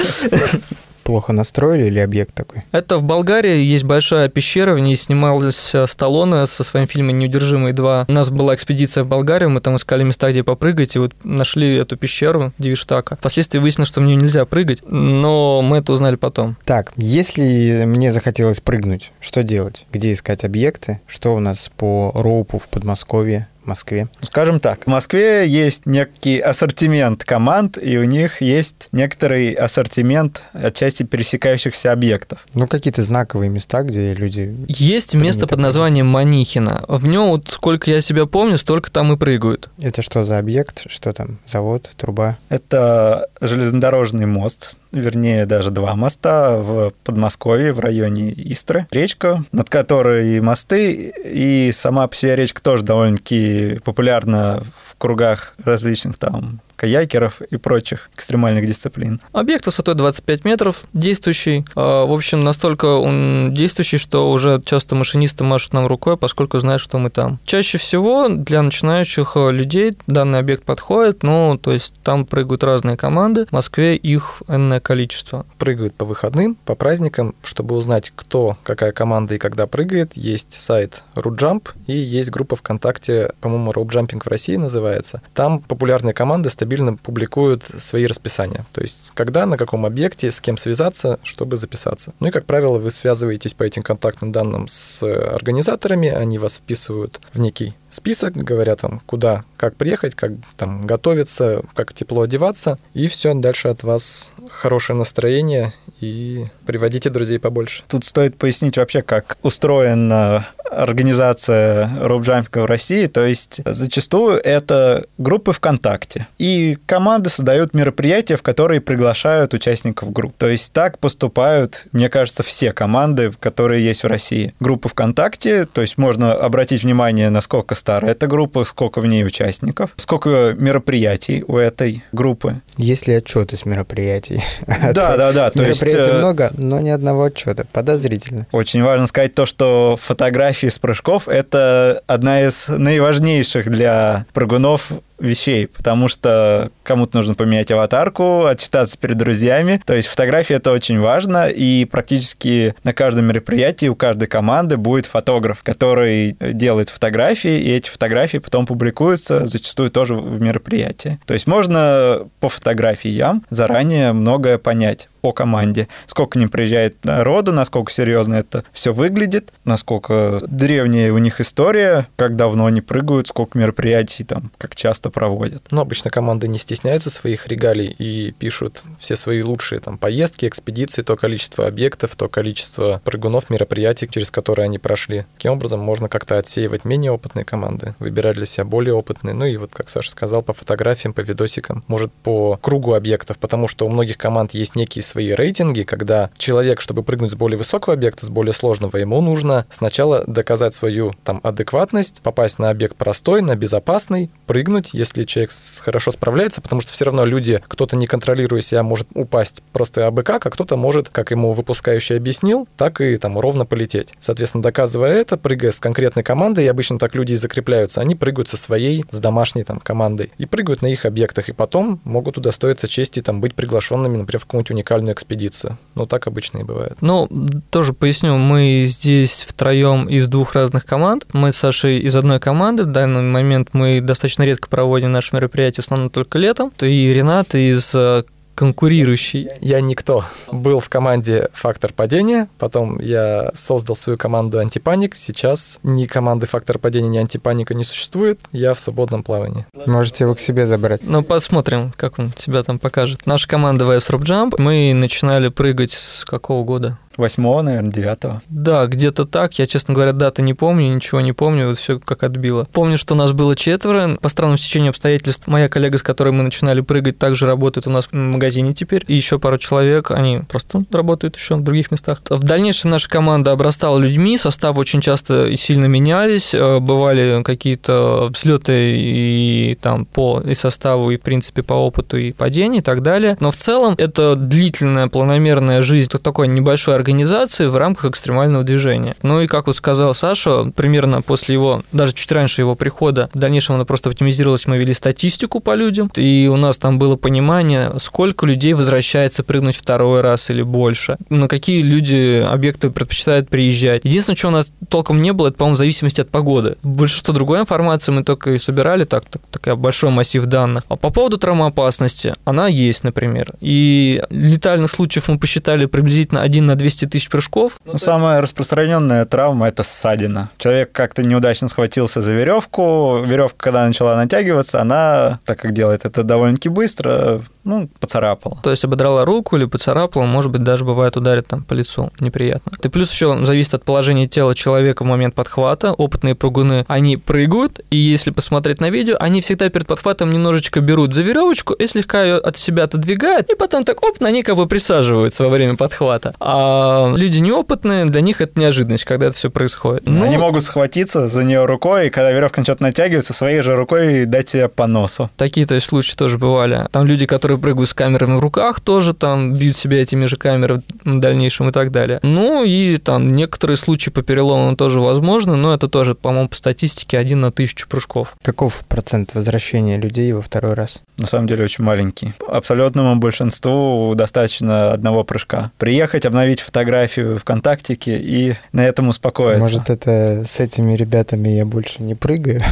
плохо 1.07 1.33
настроили 1.33 1.87
или 1.87 2.01
объект 2.01 2.35
такой? 2.35 2.63
Это 2.73 2.99
в 2.99 3.05
Болгарии 3.05 3.57
есть 3.63 3.85
большая 3.85 4.29
пещера, 4.29 4.75
в 4.75 4.81
ней 4.81 4.97
снималась 4.97 5.73
Сталлоне 5.87 6.47
со 6.49 6.65
своим 6.65 6.89
фильмом 6.89 7.17
«Неудержимые 7.19 7.73
2». 7.73 8.07
У 8.09 8.13
нас 8.13 8.29
была 8.29 8.55
экспедиция 8.57 9.05
в 9.05 9.07
Болгарию, 9.07 9.49
мы 9.49 9.61
там 9.61 9.77
искали 9.77 10.03
места, 10.03 10.31
где 10.31 10.43
попрыгать, 10.43 10.97
и 10.97 10.99
вот 10.99 11.13
нашли 11.23 11.77
эту 11.77 11.97
пещеру 11.97 12.53
Дивиштака. 12.59 13.17
Впоследствии 13.17 13.61
выяснилось, 13.61 13.89
что 13.89 14.01
в 14.01 14.05
нее 14.05 14.17
нельзя 14.17 14.45
прыгать, 14.45 14.83
но 14.85 15.63
мы 15.63 15.79
это 15.79 15.93
узнали 15.93 16.17
потом. 16.17 16.57
Так, 16.65 16.93
если 16.97 17.85
мне 17.87 18.13
захотелось 18.13 18.61
прыгнуть, 18.61 19.13
что 19.21 19.45
делать? 19.45 19.87
Где 19.93 20.13
искать 20.13 20.43
объекты? 20.43 21.01
Что 21.07 21.37
у 21.37 21.41
нас 21.41 21.71
по 21.77 22.11
роупу 22.15 22.59
в 22.59 22.69
Подмосковье? 22.69 23.47
В 23.67 23.69
Москве? 23.69 24.09
Скажем 24.23 24.61
так, 24.61 24.85
в 24.85 24.87
Москве 24.87 25.47
есть 25.47 25.87
некий 25.87 26.39
ассортимент 26.39 27.25
команд, 27.25 27.79
и 27.83 27.99
у 27.99 28.05
них 28.05 28.41
есть 28.41 28.89
некоторый 28.93 29.53
ассортимент 29.53 30.45
отчасти 30.53 31.03
пересекающихся 31.03 31.93
объектов. 31.93 32.47
Ну, 32.55 32.67
какие-то 32.69 33.03
знаковые 33.03 33.51
места, 33.51 33.83
где 33.83 34.15
люди... 34.15 34.57
Есть 34.69 35.15
место 35.15 35.47
под 35.47 35.59
названием 35.59 36.07
Манихина. 36.07 36.85
В 36.89 37.07
нем, 37.07 37.29
вот 37.29 37.49
сколько 37.49 37.91
я 37.91 38.01
себя 38.01 38.27
помню, 38.27 38.57
столько 38.57 38.91
там 38.91 39.13
и 39.13 39.17
прыгают. 39.17 39.69
Это 39.79 40.01
что 40.01 40.25
за 40.25 40.39
объект? 40.39 40.85
Что 40.89 41.13
там? 41.13 41.39
Завод? 41.47 41.91
Труба? 41.97 42.39
Это 42.49 43.29
железнодорожный 43.41 44.27
мост, 44.27 44.77
вернее, 45.01 45.47
даже 45.47 45.71
два 45.71 45.95
моста 45.95 46.57
в 46.57 46.93
Подмосковье, 47.05 47.73
в 47.73 47.81
районе 47.81 48.33
Истры. 48.37 48.87
Речка, 48.91 49.45
над 49.53 49.71
которой 49.71 50.41
мосты, 50.41 51.13
и 51.25 51.71
сама 51.73 52.07
по 52.07 52.15
себе 52.15 52.37
речка 52.37 52.63
тоже 52.63 52.85
довольно-таки 52.85 53.81
популярна 53.85 54.63
в 54.85 54.97
кругах 54.99 55.55
различных 55.65 56.19
там 56.19 56.61
каякеров 56.77 57.41
и 57.43 57.57
прочих 57.57 58.11
экстремальных 58.15 58.67
дисциплин. 58.67 59.21
Объект 59.33 59.67
высотой 59.67 59.95
25 59.95 60.45
метров, 60.45 60.85
действующий. 60.93 61.65
А, 61.75 62.05
в 62.07 62.13
общем, 62.13 62.45
настолько 62.45 62.87
он 62.87 63.55
действующий, 63.55 63.99
что 63.99 64.31
уже 64.31 64.63
часто 64.65 64.95
машинисты 64.95 65.45
машут 65.45 65.73
нам 65.73 65.87
рукой, 65.87 66.17
поскольку 66.17 66.59
знают, 66.59 66.83
что 66.83 66.99
мы 66.99 67.11
там. 67.11 67.41
Чаще 67.45 67.79
всего 67.79 68.29
для 68.29 68.63
начинающих 68.63 69.33
э, 69.37 69.51
людей 69.51 69.97
данный 70.07 70.39
объект 70.39 70.65
подходит, 70.65 71.23
ну, 71.23 71.59
то 71.61 71.73
есть 71.73 71.95
там 72.05 72.27
прыгают 72.27 72.63
разные 72.63 72.97
команды, 72.97 73.47
в 73.47 73.53
Москве 73.53 73.97
их 73.97 74.43
энное 74.49 74.81
количество. 74.81 75.47
Прыгают 75.59 75.95
по 75.95 76.05
выходным, 76.05 76.57
по 76.65 76.75
праздникам, 76.75 77.35
чтобы 77.43 77.77
узнать, 77.77 78.13
кто, 78.15 78.57
какая 78.63 78.93
команда 78.93 79.35
и 79.35 79.39
когда 79.39 79.67
прыгает. 79.67 80.13
Есть 80.15 80.55
сайт 80.55 81.03
RootJump 81.15 81.71
и 81.87 81.97
есть 81.97 82.31
группа 82.31 82.57
ВКонтакте, 82.57 83.33
по-моему, 83.41 83.73
Rope 83.73 83.89
Jumping 83.89 84.21
в 84.23 84.29
России 84.29 84.57
называется. 84.57 85.23
Там 85.35 85.61
популярные 85.61 86.15
команды 86.15 86.51
стабильно 86.51 86.66
публикуют 86.97 87.65
свои 87.79 88.07
расписания. 88.07 88.67
То 88.73 88.83
есть, 88.83 89.13
когда, 89.15 89.47
на 89.47 89.57
каком 89.57 89.87
объекте, 89.87 90.31
с 90.31 90.41
кем 90.41 90.57
связаться, 90.57 91.19
чтобы 91.23 91.57
записаться. 91.57 92.13
Ну 92.21 92.29
и, 92.29 92.31
как 92.31 92.45
правило, 92.45 92.79
вы 92.79 92.91
связываетесь 92.91 93.55
по 93.55 93.65
этим 93.65 93.83
контактным 93.83 94.33
данным 94.33 94.69
с 94.69 95.03
организаторами, 95.03 96.09
они 96.09 96.39
вас 96.39 96.57
вписывают 96.57 97.21
в 97.33 97.39
некий 97.39 97.75
список, 97.97 98.35
говорят 98.35 98.83
вам, 98.83 99.01
куда, 99.07 99.45
как 99.57 99.77
приехать, 99.77 100.15
как 100.15 100.33
там 100.57 100.87
готовиться, 100.87 101.63
как 101.75 101.93
тепло 101.93 102.23
одеваться, 102.23 102.79
и 102.95 103.09
все, 103.09 103.35
дальше 103.35 103.69
от 103.69 103.83
вас 103.83 104.33
хорошее 104.51 104.99
настроение 104.99 105.73
и 106.01 106.47
приводите 106.67 107.11
друзей 107.11 107.39
побольше. 107.39 107.83
Тут 107.89 108.05
стоит 108.05 108.37
пояснить 108.37 108.77
вообще, 108.77 109.03
как 109.03 109.37
устроена 109.43 110.47
организация 110.71 111.91
роуп-джампинга 112.01 112.63
в 112.63 112.67
России. 112.67 113.07
То 113.07 113.25
есть 113.25 113.61
зачастую 113.65 114.39
это 114.43 115.05
группы 115.19 115.53
ВКонтакте. 115.53 116.27
И 116.39 116.79
команды 116.87 117.31
создают 117.31 117.75
мероприятия, 117.75 118.37
в 118.37 118.43
которые 118.43 118.81
приглашают 118.81 119.55
участников 119.55 120.13
групп. 120.13 120.35
То 120.37 120.49
есть 120.49 120.73
так 120.73 120.99
поступают, 120.99 121.87
мне 121.93 122.09
кажется, 122.09 122.43
все 122.43 122.73
команды, 122.73 123.33
которые 123.39 123.85
есть 123.85 124.03
в 124.03 124.07
России. 124.07 124.55
Группа 124.61 124.89
ВКонтакте, 124.89 125.65
то 125.65 125.81
есть 125.81 125.99
можно 125.99 126.35
обратить 126.35 126.83
внимание, 126.83 127.31
насколько 127.31 127.75
старая 127.87 128.11
эта 128.11 128.27
группа, 128.27 128.65
сколько 128.65 129.01
в 129.01 129.07
ней 129.07 129.25
участников, 129.25 129.91
сколько 129.97 130.57
мероприятий 130.59 131.45
у 131.47 131.57
этой 131.57 132.03
группы. 132.11 132.57
Есть 132.77 133.07
ли 133.07 133.15
отчеты 133.15 133.57
с 133.57 133.65
мероприятий? 133.65 134.43
Да, 134.97 135.17
да, 135.17 135.33
да. 135.33 135.53
Мероприятий 135.55 136.11
э, 136.11 136.19
много, 136.19 136.51
но 136.57 136.81
ни 136.81 136.89
одного 136.89 137.25
отчета. 137.25 137.65
Подозрительно. 137.73 138.47
Очень 138.51 138.83
важно 138.83 139.07
сказать 139.07 139.35
то, 139.35 139.47
что 139.47 139.97
фотографии 140.01 140.67
с 140.67 140.79
прыжков– 140.79 141.29
это 141.29 142.03
одна 142.07 142.43
из 142.43 142.67
наиважнейших 142.69 143.71
для 143.71 144.27
прыгунов 144.33 144.91
вещей, 145.19 145.67
потому 145.67 146.09
что 146.09 146.71
кому-то 146.83 147.17
нужно 147.17 147.35
поменять 147.35 147.71
аватарку, 147.71 148.45
отчитаться 148.45 148.99
перед 148.99 149.17
друзьями. 149.17 149.81
То 149.85 149.95
есть 149.95 150.09
фотография 150.09 150.55
это 150.55 150.73
очень 150.73 151.01
важно, 151.01 151.49
и 151.49 151.85
практически 151.85 152.75
на 152.85 152.93
каждом 152.93 153.27
мероприятии 153.27 153.87
у 153.87 153.95
каждой 153.95 154.29
команды 154.29 154.77
будет 154.77 155.07
фотограф, 155.07 155.63
который 155.63 156.37
делает 156.41 156.89
фотографии, 156.89 157.59
и 157.61 157.73
эти 157.73 157.91
фотографии 157.91 158.39
потом 158.39 158.67
публикуются 158.67 159.47
зачастую 159.47 159.91
тоже 159.91 160.15
в 160.15 160.41
мероприятии. 160.41 161.19
То 161.27 161.35
есть 161.35 161.47
можно 161.47 162.27
по 162.41 162.49
фотографиям 162.49 163.45
заранее 163.51 164.13
многое 164.13 164.59
понять 164.59 165.09
по 165.21 165.33
команде. 165.33 165.89
Сколько 166.07 166.33
к 166.33 166.37
ним 166.37 166.49
приезжает 166.49 167.05
народу, 167.05 167.53
насколько 167.53 167.93
серьезно 167.93 168.35
это 168.35 168.65
все 168.73 168.93
выглядит, 168.93 169.53
насколько 169.65 170.41
древняя 170.47 171.13
у 171.13 171.19
них 171.19 171.41
история, 171.41 172.09
как 172.17 172.37
давно 172.37 172.67
они 172.67 172.81
прыгают, 172.81 173.29
сколько 173.29 173.59
мероприятий 173.59 174.25
там, 174.25 174.51
как 174.59 174.77
часто 174.77 175.11
проводят. 175.11 175.67
Но 175.71 175.83
обычно 175.83 176.11
команды 176.11 176.49
не 176.49 176.59
стесняются 176.59 177.11
своих 177.11 177.47
регалий 177.47 177.95
и 177.99 178.33
пишут 178.33 178.83
все 178.99 179.17
свои 179.17 179.43
лучшие 179.43 179.81
там 179.81 179.99
поездки, 179.99 180.47
экспедиции, 180.47 181.03
то 181.03 181.17
количество 181.17 181.67
объектов, 181.67 182.15
то 182.17 182.29
количество 182.29 183.01
прыгунов, 183.05 183.51
мероприятий, 183.51 184.09
через 184.09 184.31
которые 184.31 184.65
они 184.65 184.79
прошли. 184.79 185.27
Таким 185.37 185.53
образом, 185.53 185.81
можно 185.81 186.09
как-то 186.09 186.39
отсеивать 186.39 186.85
менее 186.85 187.13
опытные 187.13 187.45
команды, 187.45 187.95
выбирать 187.99 188.37
для 188.37 188.47
себя 188.47 188.65
более 188.65 188.95
опытные. 188.95 189.35
Ну 189.35 189.45
и 189.47 189.57
вот, 189.57 189.71
как 189.73 189.89
Саша 189.89 190.11
сказал, 190.11 190.43
по 190.43 190.53
фотографиям, 190.53 191.15
по 191.15 191.21
видосикам, 191.21 191.85
может, 191.89 192.13
по 192.13 192.59
кругу 192.61 192.95
объектов, 192.95 193.39
потому 193.39 193.69
что 193.69 193.87
у 193.87 193.89
многих 193.89 194.19
команд 194.19 194.55
есть 194.55 194.77
некие 194.77 195.03
свои 195.07 195.33
рейтинги, 195.33 195.83
когда 195.83 196.31
человек, 196.37 196.81
чтобы 196.81 197.03
прыгнуть 197.03 197.33
с 197.33 197.35
более 197.35 197.59
высокого 197.59 197.95
объекта, 197.95 198.27
с 198.27 198.29
более 198.29 198.53
сложного, 198.53 198.97
ему 198.97 199.21
нужно 199.21 199.67
сначала 199.71 200.25
доказать 200.27 200.75
свою 200.75 201.15
там 201.25 201.41
адекватность, 201.43 202.21
попасть 202.23 202.59
на 202.59 202.71
объект 202.71 202.97
простой, 202.97 203.43
на 203.43 203.57
безопасный, 203.57 204.31
прыгнуть, 204.47 204.91
если 204.93 205.25
человек 205.25 205.51
хорошо 205.81 206.11
справляется, 206.11 206.61
потому 206.61 206.81
что 206.81 206.93
все 206.93 207.05
равно 207.05 207.25
люди, 207.25 207.63
кто-то 207.69 207.97
не 207.97 208.07
контролируя 208.07 208.61
себя, 208.61 208.83
может 208.83 209.09
упасть 209.15 209.63
просто 209.73 210.07
абы 210.07 210.23
как, 210.23 210.47
а 210.47 210.51
кто-то 210.51 210.77
может, 210.77 211.09
как 211.09 211.31
ему 211.31 211.53
выпускающий 211.53 212.17
объяснил, 212.17 212.69
так 212.77 213.01
и 213.01 213.17
там 213.17 213.39
ровно 213.39 213.67
полететь. 213.67 214.15
Соответственно, 214.19 214.63
доказывая 214.63 215.15
это, 215.15 215.37
прыгая 215.37 215.71
с 215.71 215.81
конкретной 215.81 216.23
командой, 216.23 216.65
и 216.65 216.69
обычно 216.69 216.99
так 216.99 217.15
люди 217.15 217.33
и 217.33 217.37
закрепляются, 217.37 218.01
они 218.01 218.15
прыгают 218.15 218.49
со 218.49 218.57
своей, 218.57 219.05
с 219.11 219.21
домашней 219.21 219.65
там 219.65 219.81
командой, 219.81 220.33
и 220.39 220.47
прыгают 220.47 220.83
на 220.83 220.87
их 220.87 221.05
объектах, 221.05 221.49
и 221.49 221.53
потом 221.53 222.01
могут 222.05 222.39
удостоиться 222.39 222.89
чести 222.89 223.21
там 223.21 223.41
быть 223.41 223.55
приглашенными, 223.55 224.17
например, 224.17 224.41
в 224.41 224.47
какую-нибудь 224.47 224.71
уникальную 224.71 224.96
уникальную 224.97 225.15
экспедицию. 225.15 225.79
Ну, 225.95 226.07
так 226.07 226.27
обычно 226.27 226.59
и 226.59 226.63
бывает. 226.63 226.97
Ну, 227.01 227.29
тоже 227.71 227.93
поясню, 227.93 228.37
мы 228.37 228.85
здесь 228.87 229.47
втроем 229.49 230.09
из 230.09 230.29
двух 230.29 230.55
разных 230.55 230.85
команд. 230.85 231.27
Мы 231.33 231.53
с 231.53 231.57
Сашей 231.57 231.99
из 231.99 232.17
одной 232.17 232.41
команды. 232.41 232.85
В 232.85 232.93
данный 232.93 233.23
момент 233.23 233.71
мы 233.73 234.01
достаточно 234.01 234.45
редко 234.45 234.69
проводим 234.69 235.13
наши 235.13 235.35
мероприятия, 235.35 235.83
в 235.83 235.85
основном 235.85 236.11
только 236.11 236.39
летом. 236.39 236.73
И 236.81 237.13
Ренат 237.13 237.55
из 237.55 237.95
э, 237.95 238.25
конкурирующий. 238.57 239.49
Я 239.61 239.81
никто. 239.81 240.25
Был 240.51 240.81
в 240.81 240.89
команде 240.89 241.51
«Фактор 241.53 241.93
падения», 241.93 242.49
потом 242.59 242.99
я 242.99 243.53
создал 243.55 243.95
свою 243.95 244.19
команду 244.19 244.59
«Антипаник». 244.59 245.15
Сейчас 245.15 245.79
ни 245.85 246.07
команды 246.07 246.47
«Фактор 246.47 246.79
падения», 246.79 247.09
ни 247.09 247.19
«Антипаника» 247.19 247.75
не 247.75 247.85
существует. 247.85 248.41
Я 248.53 248.75
в 248.75 248.81
свободном 248.81 249.23
плавании. 249.23 249.67
Можете 249.87 250.25
его 250.25 250.35
к 250.35 250.41
себе 250.41 250.67
забрать. 250.67 251.03
Ну, 251.05 251.23
посмотрим, 251.23 251.93
как 251.97 252.19
он 252.19 252.33
себя 252.37 252.63
там 252.63 252.79
покажет. 252.79 253.27
Наша 253.27 253.47
команда 253.47 253.85
VS 253.85 254.11
Rope 254.11 254.25
Jump. 254.25 254.55
Мы 254.59 254.93
начинали 254.95 255.49
прыгать 255.49 255.93
с 255.93 256.25
какого 256.25 256.65
года? 256.65 256.99
Восьмого, 257.17 257.63
наверное, 257.63 257.91
девятого. 257.91 258.43
Да, 258.49 258.87
где-то 258.87 259.25
так. 259.25 259.59
Я, 259.59 259.67
честно 259.67 259.95
говоря, 259.95 260.13
даты 260.13 260.43
не 260.43 260.55
помню, 260.55 260.95
ничего 260.95 261.21
не 261.21 261.33
помню, 261.33 261.69
вот 261.69 261.79
все 261.79 261.99
как 261.99 262.23
отбило. 262.23 262.69
Помню, 262.73 262.99
что 262.99 263.15
у 263.15 263.17
нас 263.17 263.33
было 263.33 263.57
четверо. 263.57 264.17
По 264.21 264.29
странному 264.29 264.59
стечению 264.59 264.91
обстоятельств, 264.91 265.47
моя 265.47 265.69
коллега, 265.69 265.99
с 265.99 266.03
которой 266.03 266.33
мы 266.33 266.43
начинали 266.43 266.81
прыгать, 266.81 267.19
также 267.19 267.47
работает 267.47 267.87
у 267.87 267.91
нас 267.91 268.07
в 268.07 268.13
магазине 268.13 268.75
теперь. 268.75 269.05
И 269.07 269.15
еще 269.15 269.39
пару 269.39 269.59
человек, 269.59 270.11
они 270.11 270.41
просто 270.49 270.83
работают 270.91 271.37
еще 271.37 271.57
в 271.57 271.63
других 271.63 271.91
местах. 271.91 272.23
В 272.29 272.43
дальнейшем 272.43 272.91
наша 272.91 273.09
команда 273.09 273.53
обрастала 273.53 273.99
людьми, 273.99 274.37
состав 274.39 274.77
очень 274.79 275.01
часто 275.01 275.47
и 275.47 275.57
сильно 275.57 275.87
менялись. 275.87 276.55
Э, 276.55 276.81
бывали 276.81 277.43
какие-то 277.43 278.29
взлеты 278.31 278.99
и 278.99 279.79
там 279.81 280.05
по 280.05 280.41
и 280.41 280.55
составу, 280.55 281.11
и 281.11 281.17
в 281.17 281.23
принципе 281.23 281.63
по 281.63 281.75
опыту, 281.75 282.19
и 282.19 282.33
падений 282.33 282.79
и 282.79 282.83
так 282.83 283.03
далее. 283.03 283.37
Но 283.41 283.51
в 283.51 283.57
целом 283.57 283.95
это 283.99 284.37
длительная, 284.37 285.09
планомерная 285.09 285.83
жизнь 285.83 286.11
такой 286.23 286.49
небольшой 286.49 286.97
организации 287.07 287.67
в 287.67 287.77
рамках 287.77 288.11
экстремального 288.11 288.65
движения. 288.65 289.15
Ну 289.23 289.41
и, 289.41 289.47
как 289.47 289.69
вот 289.69 289.77
сказал 289.77 290.13
Саша, 290.13 290.65
примерно 290.75 291.23
после 291.23 291.55
его, 291.55 291.85
даже 291.93 292.13
чуть 292.13 292.33
раньше 292.33 292.63
его 292.63 292.75
прихода, 292.75 293.31
в 293.33 293.39
дальнейшем 293.39 293.77
она 293.77 293.85
просто 293.85 294.09
оптимизировалась, 294.09 294.67
мы 294.67 294.77
вели 294.77 294.93
статистику 294.93 295.61
по 295.61 295.77
людям, 295.77 296.11
и 296.17 296.51
у 296.53 296.57
нас 296.57 296.79
там 296.79 296.99
было 296.99 297.15
понимание, 297.15 297.93
сколько 297.99 298.45
людей 298.45 298.73
возвращается 298.73 299.45
прыгнуть 299.45 299.77
второй 299.77 300.21
раз 300.21 300.51
или 300.51 300.63
больше, 300.63 301.17
на 301.29 301.47
какие 301.47 301.81
люди, 301.83 302.45
объекты 302.45 302.91
предпочитают 302.91 303.49
приезжать. 303.49 304.05
Единственное, 304.05 304.37
что 304.37 304.49
у 304.49 304.51
нас 304.51 304.73
толком 304.89 305.23
не 305.23 305.33
было, 305.33 305.49
это, 305.49 305.59
по-моему, 305.59 305.77
в 305.77 305.79
зависимости 305.79 306.21
от 306.21 306.29
погоды. 306.29 306.77
Большинство 306.83 307.33
другой 307.33 307.61
информации 307.61 308.11
мы 308.11 308.25
только 308.25 308.51
и 308.51 308.59
собирали, 308.59 309.05
так, 309.05 309.27
так, 309.27 309.43
такой 309.53 309.77
большой 309.77 310.11
массив 310.11 310.45
данных. 310.47 310.83
А 310.89 310.97
по 310.97 311.11
поводу 311.11 311.39
травмоопасности, 311.39 312.35
она 312.45 312.67
есть, 312.67 313.05
например. 313.05 313.53
И 313.61 314.25
летальных 314.31 314.91
случаев 314.91 315.29
мы 315.29 315.39
посчитали 315.39 315.85
приблизительно 315.85 316.43
1 316.43 316.67
на 316.67 316.75
200 316.75 316.96
200 316.97 317.07
тысяч 317.07 317.29
прыжков. 317.29 317.73
Ну, 317.85 317.99
самая 317.99 318.41
распространенная 318.41 319.27
травма– 319.27 319.69
это 319.69 319.83
ссадина. 319.83 320.51
Человек 320.57 320.93
как-то 320.93 321.23
неудачно 321.23 321.69
схватился 321.69 322.23
за 322.23 322.33
веревку, 322.33 323.23
веревка, 323.25 323.57
когда 323.59 323.87
начала 323.87 324.17
натягиваться, 324.17 324.81
она, 324.81 325.39
так 325.45 325.61
как 325.61 325.73
делает 325.73 326.07
это 326.07 326.23
довольно-таки 326.23 326.71
быстро, 326.71 327.43
ну, 327.65 327.89
поцарапала. 328.01 328.59
То 328.63 328.71
есть 328.71 328.85
ободрала 328.85 329.25
руку 329.25 329.57
или 329.57 329.67
поцарапала, 329.67 330.25
может 330.25 330.51
быть, 330.51 330.63
даже 330.63 330.85
бывает 330.85 331.17
ударит 331.17 331.49
там 331.49 331.65
по 331.65 331.75
лицу, 331.75 332.11
неприятно. 332.21 332.73
И 332.83 332.89
плюс 332.89 333.11
еще 333.11 333.45
зависит 333.45 333.75
от 333.75 333.85
положения 333.85 334.27
тела 334.27 334.55
человека 334.55 335.03
в 335.03 335.07
момент 335.07 335.35
подхвата. 335.35 335.93
Опытные 335.93 336.35
прыгуны, 336.35 336.85
они 336.89 337.17
прыгают, 337.17 337.81
и 337.91 337.97
если 337.97 338.31
посмотреть 338.31 338.81
на 338.81 338.89
видео, 338.89 339.17
они 339.21 339.41
всегда 339.41 339.69
перед 339.69 339.87
подхватом 339.87 340.31
немножечко 340.31 340.81
берут 340.81 341.13
за 341.13 341.23
веревочку 341.23 341.75
и 341.75 341.87
слегка 341.87 342.23
ее 342.23 342.37
от 342.37 342.57
себя 342.57 342.85
отодвигают, 342.85 343.51
и 343.51 343.57
потом 343.57 343.85
так, 343.85 344.03
оп, 344.03 344.21
на 344.21 344.31
ней 344.31 344.43
как 344.43 344.57
бы 344.57 344.67
присаживаются 344.67 345.45
во 345.45 345.51
время 345.51 345.77
подхвата. 345.77 346.35
А 346.41 346.86
люди 347.17 347.39
неопытные, 347.39 348.05
для 348.05 348.21
них 348.21 348.41
это 348.41 348.59
неожиданность, 348.61 349.05
когда 349.05 349.27
это 349.27 349.37
все 349.37 349.51
происходит. 349.51 350.07
Но... 350.07 350.25
Они 350.25 350.37
могут 350.37 350.65
схватиться 350.65 351.29
за 351.29 351.45
нее 351.45 351.65
рукой, 351.65 352.09
и 352.09 352.11
когда 352.11 352.31
веревка 352.33 352.61
начнет 352.61 352.81
натягиваться, 352.81 353.33
своей 353.33 353.63
же 353.63 353.77
рукой 353.77 354.25
дать 354.27 354.49
себе 354.49 354.69
по 354.69 354.87
носу. 354.87 355.31
Такие, 355.37 355.67
то 355.67 355.75
есть, 355.75 355.87
случаи 355.87 356.15
тоже 356.15 356.39
бывали. 356.39 356.87
Там 356.93 357.07
люди, 357.07 357.27
которые 357.27 357.47
которые 357.47 357.59
прыгают 357.59 357.89
с 357.89 357.95
камерами 357.95 358.37
в 358.37 358.41
руках, 358.41 358.81
тоже 358.81 359.15
там 359.15 359.55
бьют 359.55 359.77
себя 359.77 360.03
этими 360.03 360.27
же 360.27 360.37
камерами 360.37 360.83
в 361.05 361.19
дальнейшем 361.21 361.69
и 361.69 361.73
так 361.73 361.93
далее. 361.93 362.19
Ну 362.23 362.65
и 362.65 362.97
там 362.97 363.33
некоторые 363.33 363.77
случаи 363.77 364.11
по 364.11 364.23
переломам 364.23 364.77
тоже 364.77 364.99
возможны, 365.01 365.55
но 365.55 365.73
это 365.73 365.89
тоже, 365.89 366.15
по-моему, 366.15 366.49
по 366.49 366.57
статистике 366.57 367.19
один 367.19 367.41
на 367.41 367.53
тысячу 367.53 367.89
прыжков. 367.89 368.35
Каков 368.43 368.85
процент 368.89 369.35
возвращения 369.35 369.97
людей 369.97 370.33
во 370.33 370.43
второй 370.43 370.75
раз? 370.75 371.03
На 371.19 371.27
самом 371.27 371.47
деле 371.47 371.65
очень 371.65 371.85
маленький. 371.85 372.35
Абсолютному 372.47 373.17
большинству 373.17 374.13
достаточно 374.15 374.93
одного 374.93 375.23
прыжка. 375.23 375.71
Приехать, 375.79 376.27
обновить 376.27 376.61
фотографию 376.67 377.39
ВКонтактике 377.39 378.19
и 378.19 378.55
на 378.73 378.85
этом 378.85 379.09
успокоиться. 379.09 379.61
Может, 379.61 379.89
это 379.89 380.45
с 380.47 380.61
этими 380.61 380.95
ребятами 380.95 381.49
я 381.49 381.65
больше 381.65 382.03
не 382.03 382.15
прыгаю? 382.15 382.63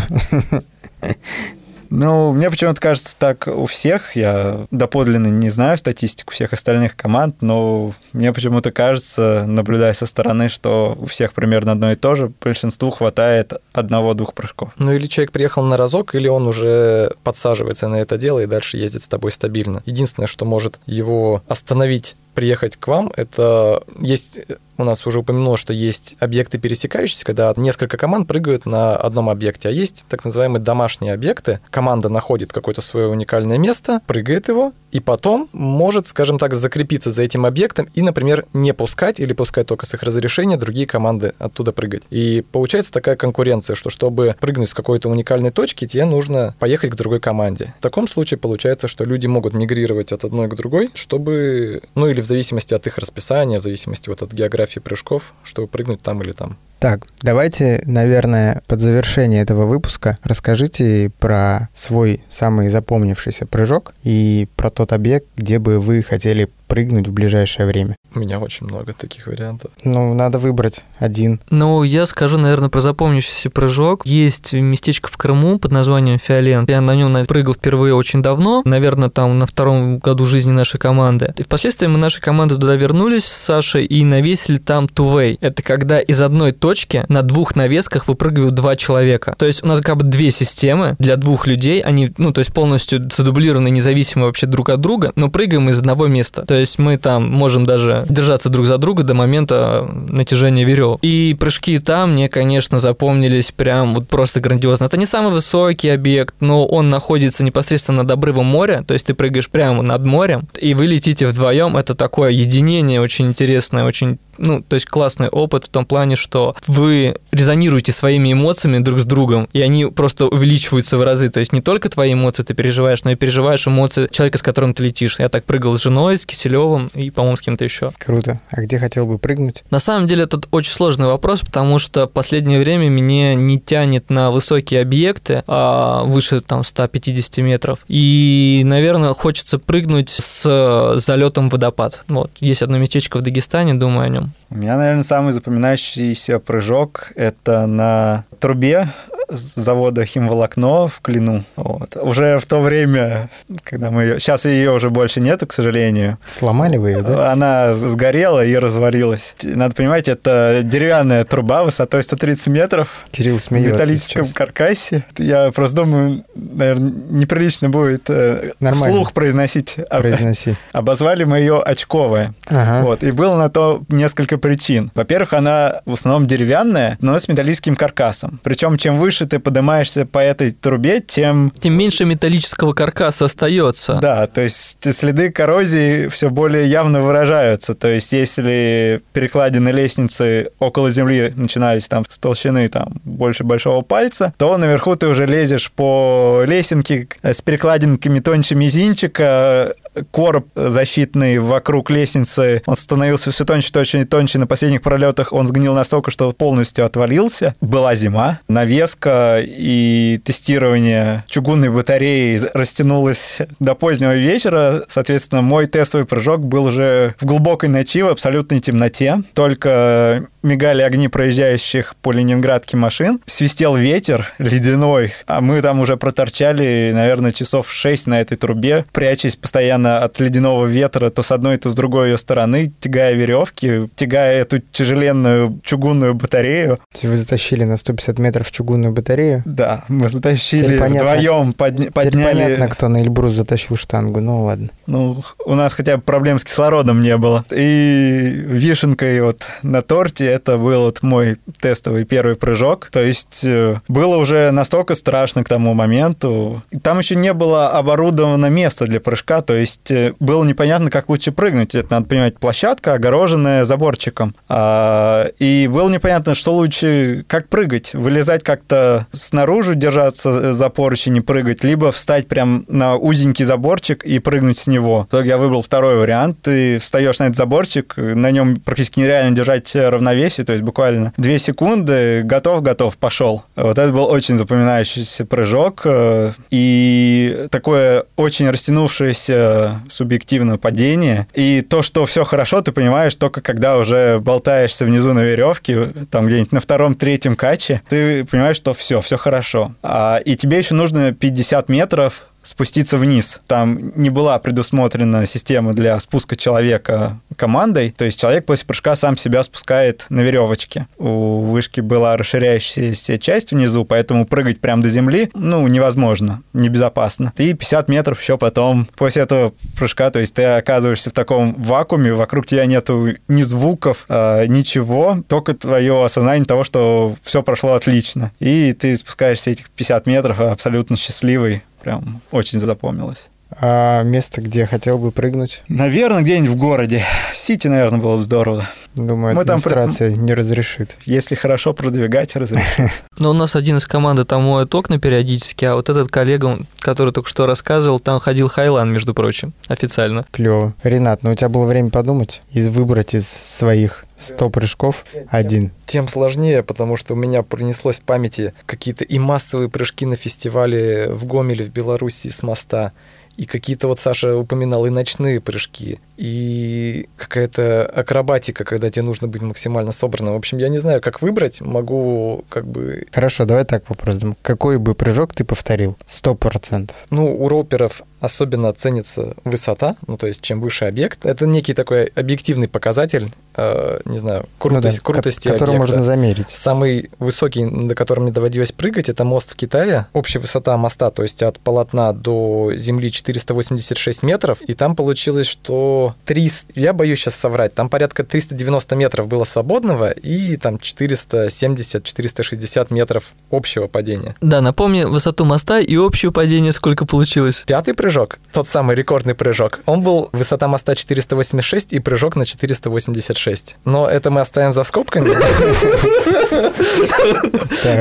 Ну, 1.91 2.33
мне 2.33 2.51
почему-то 2.51 2.81
кажется 2.81 3.15
так 3.17 3.47
у 3.47 3.67
всех. 3.67 4.17
Я 4.17 4.67
доподлинно 4.73 5.29
не 5.29 5.49
знаю 5.49 5.79
статистику 5.79 6.33
всех 6.33 6.53
остальных 6.53 6.97
команд, 6.97 7.37
но 7.41 7.95
мне 8.13 8.33
почему-то 8.33 8.73
кажется, 8.73 9.45
наблюдая 9.47 9.93
со 9.93 10.07
стороны, 10.07 10.49
что 10.49 10.99
у 11.01 11.07
всех 11.07 11.35
примерно 11.35 11.73
одно 11.73 11.93
и 11.93 11.95
то 11.95 12.17
же. 12.17 12.33
Большинству 12.43 12.91
хватает 12.91 13.53
одного-двух 13.73 14.35
прыжков. 14.35 14.73
Ну, 14.77 14.93
или 14.93 15.07
человек 15.07 15.31
приехал 15.31 15.63
на 15.63 15.77
разок, 15.77 16.17
или 16.17 16.27
он 16.27 16.49
уже 16.49 17.13
подсаживается 17.23 17.87
на 17.87 18.01
это 18.01 18.17
дело 18.17 18.41
и 18.41 18.47
дальше 18.47 18.77
ездит 18.77 19.05
с 19.05 19.09
тобой 19.09 19.31
стабильно. 19.31 19.83
Единственное, 19.87 20.27
что 20.27 20.45
может 20.45 20.81
его 20.87 21.45
остановить 21.47 22.17
приехать 22.35 22.77
к 22.77 22.87
вам, 22.87 23.13
это 23.17 23.83
есть 23.99 24.41
у 24.77 24.85
нас 24.85 25.07
уже 25.07 25.21
упомянуло, 25.21 25.57
что 25.57 25.73
есть 25.73 26.17
объекты 26.21 26.59
пересекающиеся, 26.59 27.25
когда 27.25 27.53
несколько 27.57 27.97
команд 27.97 28.27
прыгают 28.27 28.67
на 28.67 28.97
одном 28.97 29.29
объекте, 29.29 29.69
а 29.69 29.73
есть 29.73 30.05
так 30.09 30.25
называемые 30.25 30.61
домашние 30.61 31.13
объекты. 31.13 31.61
Команда 31.71 32.09
находит 32.09 32.53
какое-то 32.53 32.81
свое 32.81 33.09
уникальное 33.09 33.59
место, 33.59 34.01
прыгает 34.07 34.49
его, 34.49 34.73
и 34.91 35.01
потом 35.01 35.49
может, 35.53 36.07
скажем 36.07 36.39
так, 36.39 36.55
закрепиться 36.55 37.11
за 37.11 37.23
этим 37.23 37.47
объектом 37.47 37.89
и, 37.95 38.03
например, 38.03 38.47
не 38.53 38.73
пускать 38.73 39.19
или 39.19 39.33
пускать 39.33 39.67
только 39.67 39.87
с 39.87 39.95
их 39.95 40.03
разрешения 40.03 40.57
другие 40.57 40.87
команды 40.87 41.35
оттуда 41.39 41.73
прыгать. 41.73 42.05
И 42.11 42.45
получается 42.53 42.93
такая 42.93 43.17
конкуренция, 43.17 43.75
что 43.75 43.91
чтобы 43.91 44.37
прыгнуть 44.39 44.69
с 44.69 44.75
какой-то 44.75 45.09
уникальной 45.09 45.51
точки, 45.51 45.87
тебе 45.87 46.05
нужно 46.05 46.55
поехать 46.61 46.91
к 46.91 46.95
другой 46.95 47.19
команде. 47.19 47.75
В 47.81 47.83
таком 47.83 48.07
случае 48.07 48.39
получается, 48.39 48.87
что 48.87 49.05
люди 49.05 49.27
могут 49.27 49.53
мигрировать 49.53 50.13
от 50.13 50.25
одной 50.25 50.49
к 50.49 50.55
другой, 50.55 50.91
чтобы, 50.95 51.83
ну 51.97 52.07
или 52.07 52.21
в 52.25 52.27
зависимости 52.27 52.75
от 52.75 52.87
их 52.87 52.99
расписания, 52.99 53.61
в 53.61 53.63
зависимости 53.63 54.09
вот 54.09 54.23
от 54.23 54.33
географии 54.33 54.81
прыжков, 54.81 55.35
чтобы 55.45 55.69
прыгнуть 55.69 56.03
там 56.03 56.23
или 56.23 56.33
там. 56.33 56.57
Так, 56.81 57.07
давайте, 57.23 57.83
наверное, 57.87 58.63
под 58.67 58.81
завершение 58.81 59.41
этого 59.41 59.65
выпуска 59.65 60.19
расскажите 60.23 61.11
про 61.19 61.69
свой 61.73 62.23
самый 62.29 62.69
запомнившийся 62.69 63.47
прыжок 63.47 63.95
и 64.03 64.49
про 64.57 64.71
тот 64.71 64.93
объект, 64.93 65.27
где 65.37 65.59
бы 65.59 65.81
вы 65.81 66.03
хотели 66.03 66.51
прыгнуть 66.67 67.09
в 67.09 67.13
ближайшее 67.13 67.67
время. 67.67 67.97
У 68.15 68.21
меня 68.21 68.39
очень 68.39 68.67
много 68.67 68.93
таких 68.93 69.27
вариантов. 69.27 69.71
Ну, 69.83 70.15
надо 70.15 70.39
выбрать 70.39 70.85
один. 70.99 71.41
Ну, 71.51 71.83
я 71.83 72.07
скажу, 72.07 72.39
наверное, 72.39 72.69
про 72.69 72.81
запомнившийся 72.81 73.51
прыжок. 73.51 74.07
Есть 74.07 74.53
местечко 74.53 75.11
в 75.11 75.17
Крыму 75.17 75.59
под 75.59 75.73
названием 75.73 76.19
Фиолент. 76.19 76.71
Я 76.71 76.81
на 76.81 76.95
нем 76.95 77.25
прыгал 77.27 77.55
впервые 77.55 77.95
очень 77.95 78.23
давно, 78.23 78.63
наверное, 78.65 79.11
там 79.11 79.39
на 79.39 79.47
втором 79.47 79.99
году 79.99 80.27
жизни 80.27 80.53
нашей 80.53 80.79
команды. 80.79 81.35
И 81.37 81.43
впоследствии 81.43 81.87
мы 81.87 81.99
нашей 81.99 82.21
команды 82.21 82.55
туда 82.55 82.77
вернулись 82.77 83.25
с 83.25 83.33
Сашей 83.33 83.85
и 83.85 84.05
навесили 84.05 84.59
там 84.59 84.89
тувей. 84.89 85.37
Это 85.41 85.63
когда 85.63 86.01
из 86.01 86.21
одной 86.21 86.53
точки 86.53 87.05
на 87.09 87.23
двух 87.23 87.57
навесках 87.57 88.09
выпрыгивают 88.09 88.55
два 88.55 88.77
человека. 88.77 89.35
То 89.39 89.47
есть 89.47 89.65
у 89.65 89.67
нас 89.67 89.81
как 89.81 89.97
бы 89.97 90.05
две 90.05 90.31
системы 90.31 90.97
для 90.99 91.17
двух 91.17 91.47
людей, 91.47 91.81
они, 91.81 92.13
ну, 92.17 92.33
то 92.33 92.41
есть 92.41 92.53
полностью 92.53 93.03
задублированы, 93.15 93.71
независимо 93.71 94.27
вообще 94.27 94.47
друг 94.47 94.71
от 94.71 94.81
друга, 94.81 95.13
но 95.17 95.31
прыгаем 95.31 95.69
из 95.69 95.79
одного 95.79 96.07
места. 96.07 96.45
То 96.55 96.61
есть 96.61 96.79
мы 96.79 96.99
там 96.99 97.29
можем 97.33 97.67
даже 97.67 98.07
держаться 98.09 98.49
друг 98.49 98.67
за 98.67 98.79
друга 98.79 99.03
до 99.03 99.13
момента 99.13 99.91
натяжения 100.09 100.65
веревок. 100.65 101.01
И 101.03 101.37
прыжки 101.37 101.81
там 101.81 102.13
мне, 102.13 102.29
конечно, 102.29 102.79
запомнились 102.79 103.51
прям 103.51 103.93
вот 103.93 104.07
просто 104.07 104.39
грандиозно. 104.39 104.85
Это 104.85 104.97
не 104.97 105.05
самый 105.05 105.33
высокий 105.33 105.89
объект, 105.89 106.37
но 106.39 106.65
он 106.65 106.91
находится 106.91 107.43
непосредственно 107.43 108.05
над 108.05 108.13
обрывом 108.13 108.47
моря, 108.47 108.85
то 108.87 108.95
есть 108.95 109.07
ты 109.07 109.15
прыгаешь 109.15 109.51
прямо 109.51 109.83
над 109.83 110.05
морем, 110.05 110.47
и 110.57 110.75
вы 110.75 110.87
летите 110.87 111.27
вдвоем. 111.27 111.77
Это 111.77 111.97
такое 111.97 112.31
единение 112.31 113.01
очень 113.01 113.27
интересное, 113.27 113.83
очень 113.83 114.21
ну, 114.39 114.63
то 114.63 114.75
есть 114.75 114.87
классный 114.87 115.29
опыт 115.29 115.67
в 115.67 115.69
том 115.69 115.85
плане, 115.85 116.17
что 116.17 116.55
вы 116.67 117.17
резонируете 117.33 117.93
своими 117.93 118.33
эмоциями 118.33 118.79
друг 118.79 119.01
с 119.01 119.05
другом, 119.05 119.49
и 119.53 119.61
они 119.61 119.87
просто 119.87 120.27
увеличиваются 120.27 120.99
в 120.99 121.05
разы. 121.05 121.29
То 121.29 121.41
есть 121.41 121.53
не 121.53 121.61
только 121.61 121.89
твои 121.89 122.13
эмоции 122.13 122.43
ты 122.43 122.55
переживаешь, 122.55 123.05
но 123.05 123.11
и 123.11 123.15
переживаешь 123.15 123.67
эмоции 123.67 124.09
человека, 124.11 124.39
с 124.39 124.43
которым 124.43 124.75
ты 124.75 124.85
летишь. 124.85 125.19
Я 125.19 125.29
так 125.29 125.45
прыгал 125.45 125.77
с 125.77 125.83
женой, 125.83 126.19
с 126.19 126.27
Киселевым 126.27 126.91
и, 126.95 127.11
по-моему, 127.11 127.37
с 127.37 127.41
кем-то 127.41 127.65
еще. 127.65 127.93
Круто. 127.99 128.41
А 128.51 128.61
где 128.61 128.79
хотел 128.79 129.07
бы 129.07 129.19
прыгнуть? 129.19 129.65
На 129.71 129.79
самом 129.79 130.07
деле, 130.07 130.25
это 130.25 130.41
очень 130.51 130.73
сложный 130.73 131.07
вопрос, 131.07 131.41
потому 131.41 131.79
что 131.79 132.07
в 132.07 132.11
последнее 132.11 132.61
время 132.61 132.89
меня 132.89 133.35
не 133.35 133.59
тянет 133.59 134.11
на 134.11 134.31
высокие 134.31 134.81
объекты, 134.81 135.43
а 135.47 136.05
выше 136.05 136.41
там 136.41 136.63
150 136.63 137.39
метров. 137.39 137.79
И, 137.89 138.63
наверное, 138.65 139.15
хочется 139.15 139.59
прыгнуть 139.59 140.11
с 140.11 140.99
залетом 140.99 141.49
в 141.49 141.53
водопад. 141.53 142.05
Вот. 142.09 142.31
Есть 142.41 142.63
одно 142.63 142.79
местечко 142.79 143.19
в 143.19 143.23
Дагестане, 143.23 143.75
думаю 143.75 144.07
о 144.07 144.09
нем. 144.09 144.24
У 144.51 144.57
меня, 144.57 144.77
наверное, 144.77 145.03
самый 145.03 145.33
запоминающийся 145.33 146.39
прыжок– 146.39 147.13
это 147.17 147.67
на 147.67 148.25
трубе 148.39 148.89
завода 149.29 150.05
химволокно 150.05 150.89
в 150.89 151.01
Клину. 151.01 151.45
Вот. 151.57 151.97
Уже 151.97 152.39
в 152.39 152.47
то 152.47 152.61
время, 152.61 153.31
когда 153.63 153.91
мы 153.91 154.03
ее... 154.03 154.21
Сейчас 154.21 154.45
ее 154.45 154.73
уже 154.73 154.91
больше 154.91 155.21
нету, 155.21 155.47
к 155.47 155.53
сожалению. 155.53 156.19
Сломали 156.27 156.77
вы 156.77 156.91
ее, 156.91 157.03
да? 157.03 157.33
Она 157.33 157.75
сгорела 157.75 158.45
и 158.45 158.55
развалилась. 158.57 159.35
Надо 159.43 159.75
понимать, 159.75 160.09
это 160.09 160.61
деревянная 160.63 161.25
труба 161.25 161.65
высотой 161.65 162.03
130 162.03 162.47
метров. 162.49 163.05
Кирилл 163.11 163.39
смеется 163.39 163.71
В 163.71 163.73
металлическом 163.75 164.25
сейчас. 164.25 164.35
каркасе. 164.35 165.05
Я 165.19 165.51
просто 165.53 165.77
думаю, 165.77 166.25
наверное, 166.35 166.93
неприлично 167.11 167.71
будет 167.71 168.09
э, 168.11 168.53
Нормально. 168.61 168.91
вслух 168.93 169.13
произносить. 169.13 169.77
Произноси. 169.89 170.57
Обозвали 170.73 171.25
мы 171.25 171.39
ее 171.39 171.61
очковая. 171.61 172.35
Ага. 172.49 172.83
Вот. 172.85 173.03
И 173.03 173.11
было 173.11 173.37
на 173.37 173.49
то 173.49 173.83
несколько 173.89 174.39
причин. 174.39 174.91
Во-первых, 174.95 175.33
она 175.33 175.81
в 175.87 175.95
основном 175.95 176.27
деревянная, 176.27 176.99
но 177.01 177.19
с 177.19 177.29
металлическим 177.29 177.77
каркасом. 177.77 178.41
Причем, 178.43 178.77
чем 178.77 178.97
выше 178.99 179.14
ты 179.21 179.39
поднимаешься 179.39 180.07
по 180.07 180.19
этой 180.19 180.51
трубе, 180.51 181.01
тем... 181.01 181.53
Тем 181.61 181.75
меньше 181.75 182.05
металлического 182.05 182.73
каркаса 182.73 183.27
остается. 183.27 183.99
Да, 184.01 184.27
то 184.27 184.41
есть 184.41 184.79
следы 184.95 185.31
коррозии 185.31 186.09
все 186.09 186.31
более 186.31 186.69
явно 186.69 187.03
выражаются. 187.03 187.75
То 187.75 187.89
есть 187.89 188.13
если 188.13 189.01
перекладины 189.13 189.71
лестницы 189.71 190.51
около 190.59 190.91
земли 190.91 191.33
начинались 191.37 191.89
там 191.89 192.05
с 192.09 192.19
толщины 192.19 192.69
там 192.69 193.01
больше 193.05 193.45
большого 193.45 193.83
пальца, 193.83 194.33
то 194.37 194.57
наверху 194.57 194.97
ты 194.97 195.07
уже 195.07 195.27
лезешь 195.27 195.71
по 195.71 196.43
лесенке 196.47 197.09
с 197.23 197.41
перекладинками 197.41 198.21
тоньше 198.21 198.55
мизинчика, 198.55 199.75
короб 200.11 200.47
защитный 200.55 201.39
вокруг 201.39 201.91
лестницы, 201.91 202.63
он 202.67 202.77
становился 202.77 203.31
все 203.31 203.45
тоньше, 203.45 203.73
тоньше 203.73 204.01
и 204.01 204.05
тоньше. 204.05 204.39
На 204.39 204.47
последних 204.47 204.83
пролетах 204.83 205.33
он 205.33 205.47
сгнил 205.47 205.75
настолько, 205.75 206.11
что 206.11 206.33
полностью 206.33 206.85
отвалился. 206.85 207.55
Была 207.61 207.95
зима, 207.95 208.41
навеска 208.49 209.41
и 209.45 210.21
тестирование 210.25 211.25
чугунной 211.29 211.71
батареи 211.71 212.41
растянулось 212.55 213.39
до 213.61 213.75
позднего 213.75 214.15
вечера. 214.15 214.85
Соответственно, 214.89 215.43
мой 215.43 215.67
тестовый 215.67 216.07
прыжок 216.07 216.41
был 216.41 216.65
уже 216.65 217.15
в 217.21 217.25
глубокой 217.25 217.69
ночи, 217.69 218.03
в 218.03 218.09
абсолютной 218.09 218.61
темноте. 218.61 219.23
Только 219.35 220.27
мигали 220.43 220.83
огни 220.83 221.09
проезжающих 221.09 221.97
по 221.97 222.13
Ленинградке 222.13 222.77
машин. 222.77 223.19
Свистел 223.27 223.77
ветер 223.77 224.33
ледяной, 224.39 225.15
а 225.27 225.41
мы 225.41 225.63
там 225.63 225.81
уже 225.81 225.97
проторчали, 225.97 226.93
наверное, 226.93 227.33
часов 227.33 227.73
6 227.73 228.07
на 228.07 228.21
этой 228.21 228.37
трубе, 228.37 228.85
прячась 228.93 229.37
постоянно 229.37 229.84
от 229.87 230.21
ледяного 230.21 230.67
ветра 230.67 231.11
то 231.11 231.23
с 231.23 231.33
одной, 231.33 231.57
то 231.57 231.71
с 231.71 231.75
другой 231.75 232.11
ее 232.11 232.19
стороны, 232.19 232.73
тягая 232.81 233.15
веревки, 233.15 233.89
тягая 233.97 234.41
эту 234.41 234.59
тяжеленную 234.61 235.61
чугунную 235.65 236.15
батарею. 236.15 236.79
Вы 237.03 237.15
затащили 237.15 237.65
на 237.65 237.77
150 237.77 238.19
метров 238.19 238.51
чугунную 238.51 238.93
батарею? 238.93 239.43
Да, 239.45 239.85
мы 239.89 240.09
затащили 240.09 240.65
Теперь 240.65 240.79
понятно. 240.79 241.11
вдвоем, 241.11 241.55
подня- 241.57 241.91
подняли... 241.91 242.25
понятно, 242.25 242.69
кто 242.69 242.89
на 242.89 243.03
Эльбрус 243.03 243.35
затащил 243.35 243.77
штангу, 243.77 244.21
ну 244.21 244.45
ладно. 244.45 244.69
Ну, 244.87 245.23
у 245.45 245.55
нас 245.55 245.75
хотя 245.75 245.97
бы 245.97 246.03
проблем 246.03 246.39
с 246.39 246.45
кислородом 246.45 247.01
не 247.01 247.17
было. 247.17 247.45
И 247.51 248.45
вишенкой 248.47 249.21
вот 249.21 249.43
на 249.63 249.83
торте 249.83 250.27
это 250.27 250.59
был 250.59 250.83
вот 250.85 251.03
мой 251.03 251.37
тестовый 251.61 252.05
первый 252.05 252.37
прыжок. 252.37 252.89
То 252.91 253.03
есть 253.03 253.45
э, 253.45 253.79
было 253.89 254.17
уже 254.17 254.51
настолько 254.51 254.95
страшно 254.95 255.45
к 255.45 255.49
тому 255.49 255.75
моменту. 255.75 256.63
Там 256.83 256.99
еще 256.99 257.17
не 257.17 257.33
было 257.33 257.71
оборудовано 257.71 258.47
место 258.47 258.87
для 258.87 259.01
прыжка, 259.01 259.43
то 259.43 259.55
есть 259.55 259.74
э, 259.91 260.13
было 260.21 260.45
непонятно, 260.45 260.91
как 260.91 261.09
лучше 261.09 261.33
прыгнуть. 261.33 261.75
Это, 261.75 261.89
надо 261.91 262.07
понимать, 262.07 262.39
площадка, 262.39 262.95
огороженная 262.95 263.65
заборчиком. 263.65 264.35
А, 264.49 265.29
и 265.39 265.69
было 265.71 265.89
непонятно, 265.89 266.35
что 266.35 266.55
лучше, 266.55 267.25
как 267.29 267.49
прыгать. 267.49 267.95
Вылезать 267.95 268.43
как-то 268.43 269.07
снаружи, 269.13 269.75
держаться 269.75 270.55
за 270.55 270.69
поручень 270.71 271.17
и 271.19 271.21
прыгать, 271.21 271.65
либо 271.65 271.93
встать 271.93 272.29
прям 272.29 272.65
на 272.69 272.97
узенький 272.97 273.45
заборчик 273.45 274.05
и 274.05 274.19
прыгнуть 274.19 274.59
с 274.59 274.67
него. 274.67 275.05
В 275.05 275.07
итоге 275.09 275.31
я 275.31 275.39
выбрал 275.39 275.63
второй 275.63 275.97
вариант. 275.97 276.39
Ты 276.43 276.79
встаешь 276.79 277.19
на 277.19 277.25
этот 277.25 277.37
заборчик, 277.37 277.95
на 277.97 278.31
нем 278.31 278.57
практически 278.57 279.01
нереально 279.01 279.37
держать 279.37 279.75
равновесие, 279.75 280.45
то 280.45 280.53
есть 280.53 280.65
буквально 280.65 281.13
две 281.17 281.39
секунды, 281.39 282.23
готов, 282.23 282.63
готов, 282.63 282.97
пошел. 282.97 283.43
Вот 283.57 283.79
это 283.79 283.93
был 283.93 284.05
очень 284.05 284.37
запоминающийся 284.37 285.25
прыжок 285.25 285.83
э, 285.85 286.33
и 286.51 287.47
такое 287.51 288.05
очень 288.17 288.51
растянувшееся 288.51 289.64
субъективное 289.89 290.57
падение. 290.57 291.27
И 291.35 291.61
то, 291.61 291.83
что 291.83 292.07
все 292.07 292.25
хорошо, 292.25 292.63
ты 292.63 292.73
понимаешь 292.73 293.15
только 293.17 293.41
когда 293.41 293.79
уже 293.79 294.19
болтаешься 294.19 294.85
внизу 294.85 295.13
на 295.13 295.21
веревке, 295.21 295.93
там 296.11 296.27
где-нибудь 296.27 296.53
на 296.53 296.61
втором, 296.61 296.95
третьем 296.95 297.37
каче, 297.37 297.83
ты 297.89 298.25
понимаешь, 298.25 298.57
что 298.57 298.75
все, 298.75 299.01
все 299.01 299.17
хорошо. 299.17 299.75
А, 299.83 300.21
и 300.25 300.37
тебе 300.37 300.59
еще 300.59 300.75
нужно 300.75 301.13
50 301.13 301.69
метров 301.69 302.29
спуститься 302.45 302.99
вниз. 302.99 303.41
Там 303.47 303.93
не 303.97 304.11
была 304.11 304.39
предусмотрена 304.39 305.27
система 305.27 305.75
для 305.75 305.99
спуска 305.99 306.37
человека 306.37 307.19
командой, 307.37 307.95
то 307.97 308.05
есть 308.05 308.21
человек 308.21 308.47
после 308.47 308.67
прыжка 308.67 308.97
сам 308.97 309.17
себя 309.17 309.43
спускает 309.43 310.07
на 310.09 310.21
веревочке. 310.21 310.87
У 310.99 311.41
вышки 311.41 311.81
была 311.81 312.17
расширяющаяся 312.17 313.19
часть 313.19 313.53
внизу, 313.53 313.85
поэтому 313.85 314.27
прыгать 314.27 314.61
прямо 314.61 314.83
до 314.83 314.91
земли, 314.91 315.31
ну, 315.35 315.67
невозможно, 315.67 316.43
небезопасно. 316.53 317.33
И 317.37 317.53
50 317.55 317.89
метров 317.89 318.21
еще 318.21 318.39
потом 318.39 318.87
после 318.97 319.23
этого 319.23 319.53
прыжка, 319.77 320.11
то 320.11 320.21
есть 320.21 320.35
ты 320.35 320.45
оказываешься 320.45 321.11
в 321.11 321.13
таком 321.13 321.55
вакууме, 321.55 322.13
вокруг 322.13 322.47
тебя 322.47 322.67
нету 322.67 323.09
ни 323.29 323.43
звуков, 323.43 324.05
э, 324.09 324.47
ничего, 324.47 325.23
только 325.29 325.55
твое 325.55 326.05
осознание 326.05 326.45
того, 326.45 326.65
что 326.65 327.15
все 327.23 327.43
прошло 327.43 327.73
отлично. 327.73 328.33
И 328.39 328.73
ты 328.73 328.97
спускаешься 328.97 329.51
этих 329.51 329.71
50 329.71 330.07
метров 330.07 330.41
абсолютно 330.41 330.97
счастливый, 330.97 331.63
прям 331.85 332.21
очень 332.31 332.59
запомнилось. 332.59 333.31
А 333.61 334.03
место, 334.03 334.41
где 334.41 334.67
хотел 334.67 334.99
бы 334.99 335.11
прыгнуть? 335.11 335.63
Наверное, 335.69 336.23
где-нибудь 336.23 336.51
в 336.51 336.57
городе. 336.57 337.05
Сити, 337.33 337.69
наверное, 337.69 338.01
было 338.01 338.17
бы 338.17 338.23
здорово. 338.23 338.69
Думаю, 338.95 339.35
Мы 339.35 339.45
там 339.45 339.57
администрация 339.57 340.15
не 340.15 340.35
разрешит. 340.35 340.97
Если 341.05 341.35
хорошо 341.35 341.75
продвигать, 341.75 342.37
разрешит. 342.37 342.93
Но 343.19 343.31
у 343.31 343.33
нас 343.33 343.57
один 343.57 343.79
из 343.79 343.87
команды 343.87 344.25
там 344.25 344.45
моет 344.45 344.73
окна 344.75 345.01
периодически, 345.01 345.65
а 345.65 345.75
вот 345.75 345.89
этот 345.89 346.09
коллега, 346.09 346.61
который 346.79 347.13
только 347.13 347.29
что 347.29 347.47
рассказывал, 347.47 347.99
там 347.99 348.21
ходил 348.21 348.49
Хайлан, 348.49 348.93
между 348.93 349.13
прочим, 349.13 349.53
официально. 349.67 350.25
Клево. 350.31 350.75
Ренат, 350.85 351.25
ну 351.25 351.33
у 351.33 351.35
тебя 351.35 351.49
было 351.49 351.67
время 351.67 351.91
подумать 351.91 352.43
и 352.53 352.61
выбрать 352.69 353.15
из 353.15 353.29
своих 353.29 354.05
100 354.17 354.51
прыжков 354.51 355.05
один. 355.29 355.73
Тем 355.87 356.07
сложнее, 356.07 356.63
потому 356.63 356.97
что 356.97 357.15
у 357.15 357.17
меня 357.17 357.43
пронеслось 357.43 357.99
в 357.99 358.03
памяти 358.03 358.55
какие-то 358.65 359.05
и 359.05 359.19
массовые 359.19 359.69
прыжки 359.69 360.07
на 360.07 360.17
фестивале 360.17 361.09
в 361.09 361.27
Гомеле 361.27 361.65
в 361.65 361.71
Беларуси 361.71 362.29
с 362.29 362.43
моста, 362.45 362.93
и 363.37 363.47
какие-то 363.47 363.89
вот 363.89 363.99
Саша 363.99 364.37
упоминал 364.37 364.87
и 364.87 364.91
ночные 364.91 365.41
прыжки, 365.41 365.99
и 366.17 367.09
какая-то 367.17 367.87
акробатика, 367.87 368.65
когда 368.65 368.91
тебе 368.91 369.03
нужно 369.03 369.29
быть 369.29 369.43
максимально 369.43 369.93
собранным. 369.93 370.35
В 370.35 370.37
общем, 370.37 370.59
я 370.59 370.69
не 370.69 370.79
знаю, 370.79 371.01
как 371.01 371.23
выбрать, 371.23 371.61
могу 371.61 372.45
как 372.49 372.67
бы... 372.67 373.07
Хорошо, 373.11 373.45
давай 373.45 373.65
так 373.65 373.89
вопрос. 373.89 374.19
Какой 374.43 374.79
бы 374.79 374.95
прыжок 374.95 375.35
ты 375.35 375.45
повторил? 375.45 375.97
Сто 376.07 376.35
процентов. 376.35 376.97
Ну, 377.11 377.35
у 377.35 377.49
роперов 377.49 378.03
особенно 378.25 378.73
ценится 378.73 379.35
высота, 379.45 379.97
ну, 380.07 380.17
то 380.17 380.27
есть 380.27 380.41
чем 380.41 380.61
выше 380.61 380.87
объект. 380.87 381.27
Это 381.27 381.47
некий 381.47 381.75
такой 381.75 382.07
объективный 382.07 382.69
показатель, 382.69 383.31
э, 383.57 384.01
не 384.05 384.19
знаю, 384.19 384.47
крутость, 384.59 384.99
ну 384.99 385.03
да, 385.05 385.13
крутости 385.13 385.49
Который 385.49 385.77
объекта. 385.77 385.79
можно 385.79 386.03
замерить. 386.03 386.51
Самый 386.51 387.11
высокий, 387.19 387.65
на 387.65 387.95
котором 387.95 388.25
мне 388.25 388.33
доводилось 388.33 388.73
прыгать, 388.73 389.09
это 389.09 389.25
мост 389.25 389.53
в 389.53 389.57
Китае. 389.57 390.07
Общая 390.13 390.39
высота 390.39 390.77
моста, 390.77 391.11
то 391.11 391.23
есть 391.23 391.43
от 391.43 391.59
полотна 391.61 392.13
до 392.13 392.73
земли 392.77 393.11
486 393.11 394.23
метров, 394.23 394.61
и 394.63 394.75
там 394.75 394.97
получилось, 394.97 395.47
что 395.47 396.15
300, 396.25 396.73
я 396.75 396.93
боюсь 396.93 397.21
сейчас 397.21 397.35
соврать, 397.35 397.75
там 397.75 397.89
порядка 397.89 398.25
390 398.25 398.97
метров 398.97 399.29
было 399.29 399.45
свободного 399.45 400.11
и 400.11 400.57
там 400.57 400.77
470-460 400.77 402.87
метров 402.91 403.35
общего 403.51 403.87
падения. 403.87 404.35
Да, 404.41 404.61
напомни 404.61 405.05
высоту 405.05 405.45
моста 405.45 405.79
и 405.81 405.97
общее 405.97 406.33
падение 406.33 406.73
сколько 406.73 407.07
получилось. 407.07 407.65
Пятый 407.67 407.95
прыжок, 407.95 408.14
тот 408.53 408.69
самый 408.69 408.95
рекордный 408.95 409.35
прыжок, 409.35 409.81
он 409.85 410.03
был 410.03 410.29
высота 410.33 410.69
моста 410.69 410.95
486 410.95 411.93
и 411.93 411.99
прыжок 411.99 412.37
на 412.37 412.47
486. 412.47 413.77
Но 413.85 414.09
это 414.09 414.31
мы 414.31 414.41
оставим 414.41 414.73
за 414.73 414.85
скобками. 414.85 415.31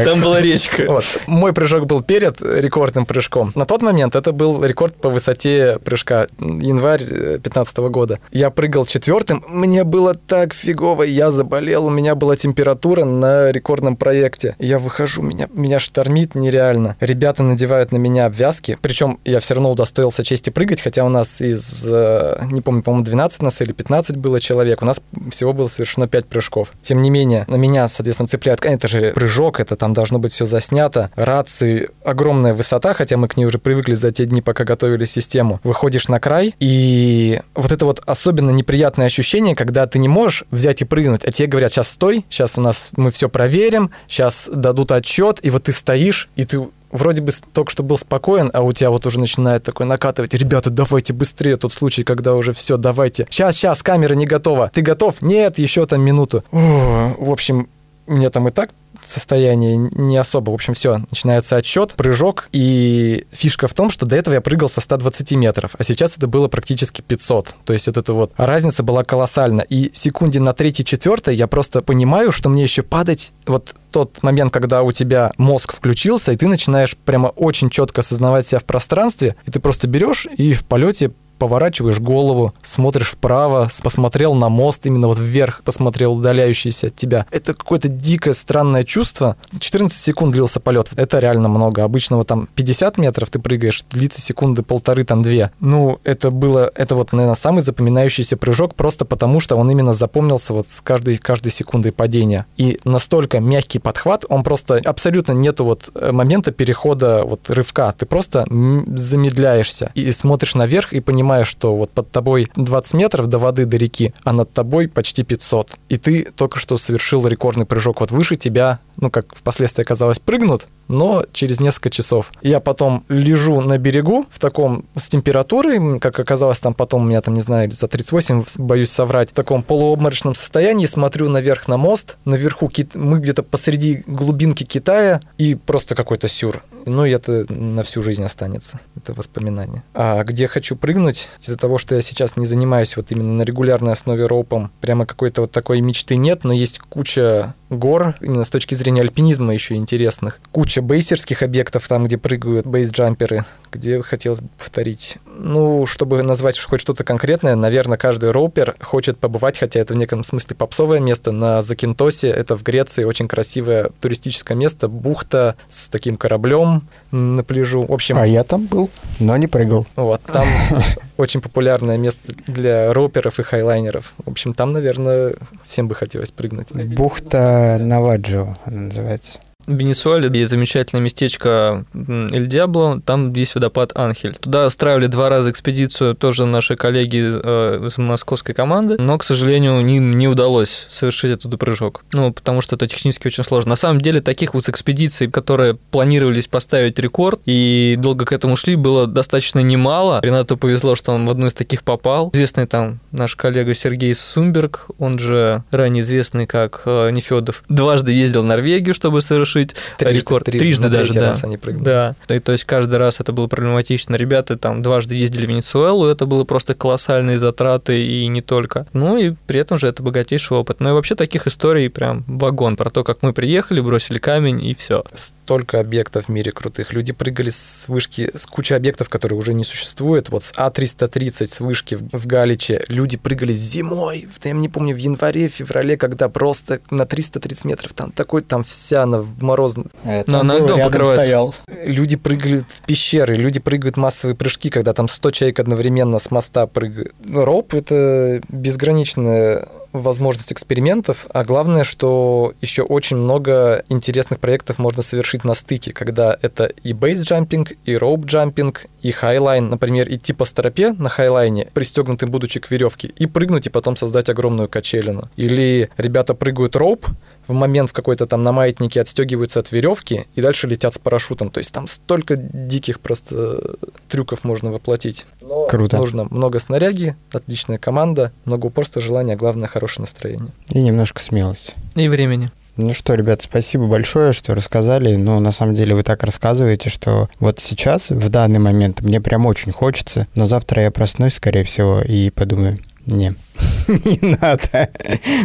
Там 0.05 0.22
была 0.22 0.41
речка. 0.41 1.01
Мой 1.26 1.53
прыжок 1.53 1.88
был 1.88 2.01
перед 2.03 2.41
рекордным 2.41 3.05
прыжком. 3.05 3.51
На 3.55 3.66
тот 3.66 3.82
момент 3.82 4.16
это 4.16 4.32
был 4.32 4.64
рекорд 4.64 4.95
по 4.95 5.09
высоте 5.09 5.80
прыжка. 5.84 6.28
Январь 6.39 7.03
2015 7.03 7.78
года. 7.78 8.20
Я 8.32 8.49
прыгал 8.51 8.86
четвертым. 8.86 9.43
Мне 9.47 9.84
было 9.84 10.14
так 10.14 10.53
фигово. 10.53 11.03
Я 11.03 11.32
заболел. 11.32 11.86
У 11.86 11.89
меня 11.89 12.14
была 12.16 12.36
температура 12.36 13.05
на 13.05 13.51
рекордном 13.51 13.95
проекте. 13.95 14.55
Я 14.59 14.78
выхожу, 14.78 15.22
меня, 15.24 15.47
меня 15.53 15.80
штормит 15.80 16.36
нереально. 16.36 16.95
Ребята 16.99 17.41
надевают 17.43 17.91
на 17.91 17.97
меня 17.97 18.26
обвязки. 18.28 18.78
Причем 18.82 19.20
я 19.26 19.39
все 19.39 19.55
равно 19.55 19.72
удостоился 19.72 19.93
чести 20.24 20.50
прыгать, 20.50 20.82
хотя 20.82 21.04
у 21.04 21.10
нас 21.10 21.41
из, 21.41 21.86
э, 21.88 22.39
не 22.52 22.62
помню, 22.62 22.84
по-моему, 22.84 23.06
12 23.06 23.41
нас 23.41 23.62
или 23.62 23.72
15 23.72 24.18
было 24.18 24.39
человек. 24.39 24.82
У 24.82 24.86
нас 24.86 25.02
всего 25.32 25.54
было 25.54 25.68
совершено 25.68 26.08
5 26.08 26.28
прыжков. 26.28 26.74
Тем 26.82 27.02
не 27.02 27.10
менее, 27.10 27.46
на 27.48 27.56
меня, 27.56 27.88
соответственно, 27.88 28.28
цепляют, 28.28 28.64
это 28.66 28.88
же 28.88 29.12
прыжок, 29.14 29.60
это 29.60 29.76
там 29.76 29.94
должно 29.94 30.20
быть 30.20 30.34
все 30.34 30.46
заснято. 30.46 31.12
Рации, 31.16 31.89
огромная 32.04 32.54
высота, 32.54 32.94
хотя 32.94 33.18
мы 33.18 33.28
к 33.28 33.38
ней 33.38 33.46
уже 33.46 33.58
привыкли 33.58 33.94
за 33.96 34.12
те 34.12 34.26
дни, 34.26 34.41
пока 34.41 34.64
готовили 34.64 35.06
систему. 35.06 35.60
Выходишь 35.64 36.08
на 36.08 36.20
край, 36.20 36.56
и 36.60 37.41
вот 37.56 37.72
это 37.72 37.86
вот 37.86 38.02
особенно 38.06 38.52
неприятное 38.52 39.08
ощущение, 39.08 39.56
когда 39.56 39.88
ты 39.88 40.00
не 40.00 40.08
можешь 40.08 40.44
взять 40.52 40.82
и 40.82 40.86
прыгнуть, 40.86 41.26
а 41.26 41.32
тебе 41.32 41.48
говорят, 41.48 41.72
сейчас 41.72 41.89
стой, 41.89 42.26
сейчас 42.30 42.58
у 42.58 42.62
нас 42.62 42.89
мы 42.96 43.12
все 43.12 43.30
проверим, 43.30 43.91
сейчас 44.08 44.50
дадут 44.54 44.91
отчет, 44.91 45.39
и 45.41 45.50
вот 45.50 45.64
ты 45.64 45.72
стоишь, 45.72 46.30
и 46.36 46.46
ты 46.46 46.62
вроде 46.94 47.22
бы 47.22 47.32
только 47.52 47.72
что 47.72 47.84
был 47.84 47.98
спокоен, 47.98 48.50
а 48.54 48.62
у 48.62 48.72
тебя 48.72 48.89
вот 48.89 49.06
уже 49.06 49.20
начинает 49.20 49.64
такой 49.64 49.86
накатывать. 49.86 50.34
Ребята, 50.34 50.70
давайте 50.70 51.12
быстрее. 51.12 51.58
Тот 51.58 51.74
случай, 51.74 52.04
когда 52.04 52.34
уже 52.36 52.54
все, 52.54 52.78
давайте. 52.78 53.28
Сейчас, 53.30 53.56
сейчас, 53.56 53.84
камера 53.84 54.14
не 54.14 54.26
готова. 54.26 54.72
Ты 54.74 54.82
готов? 54.82 55.22
Нет, 55.22 55.60
еще 55.60 55.86
там 55.86 56.02
минуту. 56.02 56.44
О, 56.52 57.16
в 57.18 57.32
общем, 57.32 57.68
мне 58.08 58.30
там 58.30 58.48
и 58.48 58.52
так 58.52 58.70
состояние 59.06 59.78
не 59.78 60.18
особо. 60.18 60.51
В 60.51 60.54
общем, 60.54 60.74
все, 60.74 60.97
начинается 60.97 61.58
отсчет, 61.58 61.93
прыжок, 61.93 62.49
и 62.51 63.26
фишка 63.32 63.68
в 63.68 63.74
том, 63.74 63.89
что 63.89 64.06
до 64.06 64.16
этого 64.16 64.36
я 64.36 64.41
прыгал 64.41 64.70
со 64.70 64.82
120 64.82 65.32
метров, 65.34 65.76
а 65.78 65.84
сейчас 65.84 66.18
это 66.18 66.28
было 66.28 66.47
практически 66.47 67.01
500. 67.01 67.56
То 67.66 67.74
есть 67.74 67.88
это, 67.88 68.01
это 68.01 68.14
вот 68.14 68.32
разница 68.38 68.84
была 68.84 69.04
колоссальна. 69.04 69.62
И 69.62 69.91
секунде 69.93 70.39
на 70.39 70.54
третьей, 70.54 70.86
четвертой 70.86 71.36
я 71.36 71.47
просто 71.47 71.82
понимаю, 71.82 72.32
что 72.32 72.49
мне 72.49 72.64
еще 72.64 72.84
падать 72.84 73.32
вот 73.45 73.76
тот 73.91 74.24
момент, 74.24 74.51
когда 74.51 74.82
у 74.82 74.91
тебя 74.91 75.32
мозг 75.38 75.74
включился, 75.74 76.32
и 76.32 76.36
ты 76.36 76.47
начинаешь 76.47 76.97
прямо 76.97 77.28
очень 77.28 77.70
четко 77.70 78.01
осознавать 78.01 78.47
себя 78.47 78.60
в 78.60 78.66
пространстве, 78.66 79.36
и 79.45 79.51
ты 79.51 79.60
просто 79.60 79.88
берешь 79.88 80.28
и 80.36 80.54
в 80.54 80.66
полете 80.66 81.12
поворачиваешь 81.38 81.99
голову, 81.99 82.53
смотришь 82.61 83.11
вправо, 83.11 83.67
посмотрел 83.84 84.34
на 84.34 84.49
мост, 84.49 84.86
именно 84.86 85.07
вот 85.07 85.19
вверх 85.19 85.61
посмотрел 85.63 86.13
удаляющийся 86.13 86.88
от 86.88 86.95
тебя. 86.95 87.25
Это 87.31 87.53
какое-то 87.53 87.88
дикое, 87.88 88.34
странное 88.34 88.84
чувство. 88.84 89.36
14 89.57 89.97
секунд 89.97 90.34
длился 90.34 90.59
полет. 90.59 90.89
Это 90.95 91.19
реально 91.19 91.49
много. 91.49 91.84
Обычного 91.84 92.23
там 92.23 92.47
50 92.55 92.97
метров 92.97 93.29
ты 93.29 93.39
прыгаешь, 93.39 93.84
длится 93.89 94.21
секунды 94.21 94.63
полторы, 94.63 95.03
там 95.03 95.21
две. 95.21 95.51
Ну, 95.59 95.99
это 96.03 96.31
было, 96.31 96.71
это 96.75 96.95
вот, 96.95 97.11
наверное, 97.11 97.36
самый 97.36 97.61
запоминающийся 97.61 98.38
прыжок, 98.38 98.75
просто 98.75 99.05
потому 99.05 99.39
что 99.39 99.55
он 99.55 99.69
именно 99.69 99.93
запомнился 99.93 100.53
вот 100.53 100.67
с 100.69 100.81
каждой, 100.81 101.17
каждой 101.17 101.51
секундой 101.51 101.91
падения. 101.91 102.45
И 102.57 102.79
настолько 102.84 103.39
мягкий 103.39 103.79
подхват, 103.79 104.25
он 104.29 104.43
просто 104.43 104.81
абсолютно 104.84 105.34
нету 105.34 105.65
вот 105.65 105.89
э, 105.95 106.11
момента 106.11 106.51
перехода 106.51 107.23
вот 107.25 107.49
рывка. 107.49 107.93
Ты 107.97 108.05
просто 108.05 108.45
замедляешься 108.49 109.91
и 109.95 110.11
смотришь 110.11 110.55
наверх 110.55 110.93
и 110.93 110.99
понимаешь, 110.99 111.22
что 111.45 111.76
вот 111.76 111.91
под 111.91 112.11
тобой 112.11 112.49
20 112.55 112.93
метров 112.93 113.28
до 113.28 113.39
воды, 113.39 113.65
до 113.65 113.78
реки, 113.78 114.13
а 114.24 114.34
над 114.34 114.51
тобой 114.51 114.88
почти 114.88 115.24
500. 115.24 115.78
И 115.89 115.97
ты 115.97 116.24
только 116.36 116.59
что 116.59 116.78
совершил 116.78 117.28
рекордный 117.28 117.65
прыжок. 117.65 117.99
Вот 117.99 118.11
выше 118.11 118.36
тебя, 118.36 118.80
ну, 118.97 119.09
как 119.09 119.36
впоследствии 119.36 119.82
оказалось, 119.82 120.19
прыгнут, 120.19 120.67
но 120.88 121.26
через 121.32 121.59
несколько 121.59 121.89
часов. 121.89 122.32
Я 122.41 122.59
потом 122.59 123.03
лежу 123.09 123.61
на 123.61 123.78
берегу 123.78 124.26
в 124.30 124.39
таком 124.39 124.86
с 124.95 125.09
температурой, 125.09 125.99
как 125.99 126.19
оказалось, 126.19 126.59
там 126.59 126.74
потом 126.74 127.03
у 127.03 127.05
меня 127.05 127.21
там, 127.21 127.34
не 127.34 127.41
знаю, 127.41 127.71
за 127.71 127.88
38, 127.88 128.43
боюсь 128.57 128.91
соврать, 128.91 129.32
в 129.32 129.34
таком 129.34 129.63
полуобморочном 129.63 130.36
состоянии, 130.36 130.86
смотрю 130.86 131.30
наверх 131.30 131.67
на 131.67 131.78
мост, 131.78 132.17
наверху 132.26 132.69
кит... 132.69 132.95
мы 132.95 133.19
где-то 133.19 133.43
посреди 133.43 134.03
глубинки 134.07 134.63
Китая, 134.63 135.21
и 135.38 135.55
просто 135.55 135.95
какой-то 135.95 136.28
сюр. 136.28 136.63
Ну, 136.86 137.05
и 137.05 137.11
это 137.11 137.51
на 137.51 137.84
всю 137.84 138.01
жизнь 138.01 138.24
останется, 138.24 138.80
это 138.95 139.13
воспоминание. 139.13 139.84
А 139.93 140.24
где 140.24 140.47
хочу 140.47 140.76
прыгнуть, 140.76 141.12
из-за 141.41 141.57
того, 141.57 141.78
что 141.78 141.95
я 141.95 142.01
сейчас 142.01 142.36
не 142.38 142.45
занимаюсь 142.45 142.95
вот 142.97 143.11
именно 143.11 143.34
на 143.34 143.43
регулярной 143.43 143.93
основе 143.93 144.26
роупом, 144.26 144.72
прямо 144.82 145.05
какой-то 145.05 145.41
вот 145.41 145.51
такой 145.51 145.82
мечты 145.82 146.16
нет, 146.16 146.43
но 146.43 146.53
есть 146.53 146.80
куча 146.80 147.53
гор, 147.70 148.16
именно 148.22 148.43
с 148.43 148.49
точки 148.49 148.76
зрения 148.76 149.01
альпинизма 149.01 149.53
еще 149.53 149.76
интересных. 149.76 150.39
Куча 150.51 150.82
бейсерских 150.82 151.41
объектов, 151.41 151.88
там, 151.88 152.05
где 152.05 152.18
прыгают 152.18 152.66
бейсджамперы, 152.68 153.45
где 153.72 154.01
хотелось 154.01 154.41
бы 154.41 154.49
повторить. 154.57 155.18
Ну, 155.26 155.86
чтобы 155.86 156.22
назвать 156.22 156.59
хоть 156.59 156.82
что-то 156.82 157.03
конкретное, 157.03 157.55
наверное, 157.55 157.97
каждый 157.97 158.32
роупер 158.32 158.76
хочет 158.80 159.18
побывать, 159.18 159.57
хотя 159.57 159.80
это 159.80 159.93
в 159.93 159.97
неком 159.97 160.24
смысле 160.24 160.55
попсовое 160.55 160.99
место, 160.99 161.32
на 161.32 161.61
Закинтосе, 161.61 162.30
это 162.30 162.55
в 162.55 162.64
Греции, 162.64 163.03
очень 163.03 163.28
красивое 163.28 163.89
туристическое 163.99 164.55
место, 164.55 164.88
бухта 164.88 165.55
с 165.70 165.89
таким 165.89 166.18
кораблем 166.18 166.88
на 167.11 167.43
пляжу. 167.43 167.86
В 167.86 167.91
общем, 167.93 168.18
А 168.18 168.28
я 168.28 168.43
там 168.43 168.66
был, 168.66 168.89
но 169.20 169.36
не 169.38 169.47
прыгал. 169.47 169.88
вот, 169.95 170.22
там 170.22 170.45
очень 171.18 171.41
популярное 171.41 171.97
место 171.97 172.34
для 172.47 172.93
роуперов 172.93 173.39
и 173.39 173.43
хайлайнеров. 173.43 174.14
В 174.18 174.30
общем, 174.30 174.53
там, 174.53 174.72
наверное, 174.72 175.36
всем 175.66 175.88
бы 175.88 175.95
хотелось 175.95 176.32
прыгнуть. 176.32 176.72
Бухта 176.74 177.78
Наваджо 177.80 178.57
называется. 178.66 179.39
Венесуэле 179.68 180.30
есть 180.39 180.51
замечательное 180.51 181.01
местечко 181.01 181.86
Эль 181.93 182.47
Диабло, 182.47 183.01
там 183.05 183.34
есть 183.34 183.55
водопад 183.55 183.91
Анхель. 183.95 184.36
Туда 184.39 184.68
устраивали 184.68 185.07
два 185.07 185.30
раза 185.30 185.51
экспедицию 185.51 186.16
тоже 186.16 186.45
наши 186.45 186.76
коллеги 186.76 187.32
э, 187.34 187.86
из 187.88 187.97
московской 187.97 188.53
команды, 188.53 188.97
но, 188.99 189.18
к 189.18 189.24
сожалению, 189.24 189.82
не, 189.82 189.99
не 189.99 190.28
удалось 190.28 190.88
совершить 190.89 191.32
этот 191.32 191.57
прыжок. 191.59 192.03
Ну, 192.14 192.32
потому 192.34 192.61
что 192.61 192.76
это 192.76 192.88
технически 192.88 193.28
очень 193.28 193.43
сложно. 193.43 193.70
На 193.70 193.76
самом 193.76 194.01
деле, 194.01 194.22
таких 194.22 194.53
вот 194.53 194.68
экспедиций, 194.68 195.30
которые 195.30 195.76
планировались 195.76 196.47
поставить 196.47 196.99
рекорд 196.99 197.39
и 197.45 197.95
долго 197.99 198.26
к 198.26 198.32
этому 198.32 198.55
шли, 198.55 198.76
было 198.76 199.07
достаточно 199.07 199.59
немало. 199.59 200.20
Ренату 200.22 200.57
повезло, 200.57 200.95
что 200.95 201.11
он 201.11 201.26
в 201.26 201.30
одну 201.30 201.47
из 201.47 201.53
таких 201.53 201.84
попал. 201.84 202.32
Известный 202.34 202.68
там 202.68 202.99
наш 203.11 203.36
коллега 203.36 203.74
Сергей 203.74 204.16
Сумберг, 204.16 204.88
он 204.97 205.20
же 205.20 205.64
ранее 205.72 206.01
известный 206.01 206.47
как 206.47 206.82
э, 206.86 207.09
Нефедов, 207.11 207.64
дважды 207.70 208.11
ездил 208.11 208.41
в 208.41 208.45
Норвегию, 208.45 208.93
чтобы 208.93 209.22
совершить 209.22 209.53
трижды, 209.97 210.18
рекорд. 210.18 210.45
Трижды, 210.45 210.60
трижды 210.60 210.89
даже, 210.89 211.14
да. 211.14 211.30
Раз 211.30 211.43
они 211.43 211.58
прыгнули. 211.58 211.86
Да. 211.86 212.16
И, 212.30 212.39
то 212.39 212.51
есть 212.51 212.66
каждый 212.66 212.95
раз 212.95 213.20
это 213.20 213.32
было 213.32 213.47
проблематично. 213.47 214.16
Ребята 214.16 214.58
там 214.58 214.82
дважды 214.82 215.16
ездили 215.16 215.45
в 215.45 215.49
Венесуэлу, 215.49 216.08
это 216.08 216.26
было 216.26 216.43
просто 216.43 216.76
колоссальные 216.76 217.39
затраты 217.39 218.04
и 218.06 218.28
не 218.28 218.41
только. 218.41 218.88
Ну 218.93 219.18
и 219.18 219.34
при 219.47 219.60
этом 219.60 219.78
же 219.78 219.88
это 219.88 220.04
богатейший 220.04 220.58
опыт. 220.58 220.80
Ну 220.80 220.89
и 220.89 220.93
вообще 220.93 221.16
таких 221.16 221.47
историй 221.47 221.89
прям 221.89 222.24
вагон 222.28 222.76
про 222.76 222.89
то, 222.89 223.04
как 223.04 223.22
мы 223.22 223.34
приехали, 223.34 223.80
бросили 223.80 224.18
камень 224.18 224.66
и 224.66 224.74
все. 224.74 225.04
Столько 225.14 225.80
объектов 225.80 226.26
в 226.26 226.30
мире 226.30 226.51
крутых. 226.51 226.93
Люди 226.93 227.14
прыгали 227.14 227.49
с 227.49 227.86
вышки, 227.88 228.32
с 228.36 228.45
кучей 228.45 228.76
объектов, 228.76 229.10
которые 229.10 229.38
уже 229.38 229.54
не 229.54 229.64
существуют. 229.64 230.30
Вот 230.30 230.43
с 230.43 230.54
А330 230.54 231.45
с 231.45 231.60
вышки 231.60 231.95
в 231.95 232.28
Галиче 232.28 232.82
люди 232.88 233.18
прыгали 233.18 233.54
зимой, 233.54 234.28
я 234.43 234.51
не 234.51 234.70
помню, 234.70 234.95
в 234.95 234.97
январе, 234.97 235.47
феврале, 235.47 235.97
когда 235.97 236.30
просто 236.30 236.80
на 236.89 237.06
330 237.06 237.66
метров 237.66 237.93
там 237.93 238.12
такой, 238.12 238.41
там 238.41 238.64
вся 238.64 239.06
на 239.06 239.22
мороз. 239.44 239.76
Это 240.04 240.32
Но 240.32 240.39
она 240.39 240.60
дом 240.60 240.82
покрывается. 240.82 241.24
Стоял. 241.24 241.56
Люди 241.86 242.16
прыгали 242.16 242.64
в 242.68 242.82
пещеры, 242.86 243.36
люди 243.36 243.60
прыгают 243.60 243.98
массовые 243.98 244.36
прыжки, 244.36 244.70
когда 244.70 244.94
там 244.94 245.08
100 245.08 245.32
человек 245.32 245.60
одновременно 245.60 246.20
с 246.20 246.32
моста 246.32 246.66
прыгают. 246.68 247.14
Rope— 247.30 247.74
это 247.76 248.41
безграничная 248.50 249.68
возможность 249.94 250.52
экспериментов, 250.52 251.28
а 251.32 251.44
главное, 251.44 251.84
что 251.84 252.54
еще 252.62 252.82
очень 252.82 253.16
много 253.16 253.86
интересных 253.89 254.39
проектов 254.39 254.80
можно 254.80 255.04
совершить 255.04 255.44
на 255.44 255.54
стыке, 255.54 255.94
когда 255.94 256.36
это 256.41 256.66
и 256.84 256.94
бейсджампинг, 256.94 257.74
и 257.86 257.94
роуп-джампинг, 257.94 258.88
и 259.04 259.12
хайлайн, 259.12 259.70
например, 259.70 260.12
идти 260.12 260.34
по 260.34 260.46
стропе 260.46 260.94
на 260.94 261.10
хайлайне, 261.10 261.68
пристегнутым 261.74 262.32
будучи 262.32 262.60
к 262.60 262.72
веревке, 262.72 263.08
и 263.08 263.28
прыгнуть, 263.28 263.68
и 263.68 263.70
потом 263.70 263.96
создать 263.96 264.30
огромную 264.30 264.68
качелину. 264.68 265.30
Или 265.36 265.89
ребята 265.98 266.34
прыгают 266.34 266.76
rope, 266.76 267.05
в 267.48 267.54
момент 267.54 267.89
в 267.89 267.94
какой-то 267.94 268.26
там 268.26 268.41
на 268.41 268.52
маятнике 268.52 269.02
отстегиваются 269.02 269.60
от 269.60 269.72
веревки 269.72 270.26
и 270.36 270.41
дальше 270.41 270.68
летят 270.68 270.94
с 270.94 270.98
парашютом. 270.98 271.50
То 271.50 271.60
есть 271.60 271.74
там 271.74 271.88
столько 271.88 272.36
диких 272.38 273.00
просто 273.00 273.78
трюков 274.10 274.44
можно 274.44 274.72
воплотить. 274.72 275.26
Но 275.41 275.68
Круто. 275.68 275.98
Нужно 275.98 276.26
много 276.26 276.60
снаряги, 276.60 277.16
отличная 277.32 277.78
команда, 277.78 278.32
много 278.46 278.68
упорства, 278.68 279.02
желания, 279.02 279.36
главное 279.36 279.68
хорошее 279.68 280.04
настроение. 280.04 280.52
И 280.70 280.82
немножко 280.82 281.22
смелости. 281.22 281.74
И 281.96 282.08
времени. 282.08 282.52
Ну 282.76 282.91
что, 282.94 283.14
ребят, 283.14 283.44
спасибо 283.44 283.86
большое, 283.86 284.34
что 284.34 284.56
рассказали. 284.56 285.16
Ну, 285.16 285.39
на 285.39 285.52
самом 285.52 285.76
деле, 285.76 285.94
вы 285.94 286.02
так 286.02 286.24
рассказываете, 286.24 286.89
что 286.89 287.30
вот 287.39 287.60
сейчас, 287.60 288.10
в 288.10 288.30
данный 288.30 288.60
момент, 288.60 289.02
мне 289.02 289.22
прям 289.22 289.46
очень 289.46 289.72
хочется, 289.72 290.28
но 290.34 290.48
завтра 290.48 290.82
я 290.82 290.89
проснусь, 290.89 291.36
скорее 291.36 291.66
всего, 291.66 292.02
и 292.02 292.32
подумаю, 292.32 292.80
не, 293.06 293.36
не 293.88 294.38
надо 294.41 294.89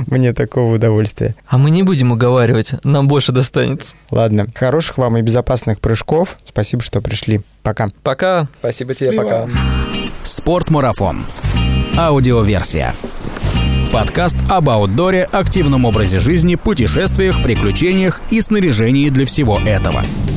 мне 0.07 0.33
такого 0.33 0.75
удовольствия. 0.75 1.35
А 1.47 1.59
мы 1.59 1.71
не 1.71 1.83
будем 1.83 2.13
уговаривать, 2.13 2.75
нам 2.85 3.09
больше 3.09 3.33
достанется. 3.33 3.95
Ладно, 4.11 4.47
хороших 4.55 4.99
вам 4.99 5.17
и 5.17 5.23
безопасных 5.23 5.81
прыжков. 5.81 6.39
Спасибо, 6.45 6.83
что 6.83 7.01
пришли. 7.01 7.41
Пока. 7.63 7.89
Пока. 8.03 8.49
Спасибо 8.61 8.95
тебе, 8.95 9.13
пока. 9.13 9.49
Спортмарафон. 10.23 11.25
Аудиоверсия. 11.97 12.95
Подкаст 13.93 14.37
об 14.51 14.69
аутдоре, 14.69 15.25
активном 15.25 15.87
образе 15.87 16.19
жизни, 16.19 16.57
путешествиях, 16.57 17.43
приключениях 17.43 18.21
и 18.31 18.43
снаряжении 18.43 19.09
для 19.09 19.25
всего 19.25 19.59
этого– 19.59 20.05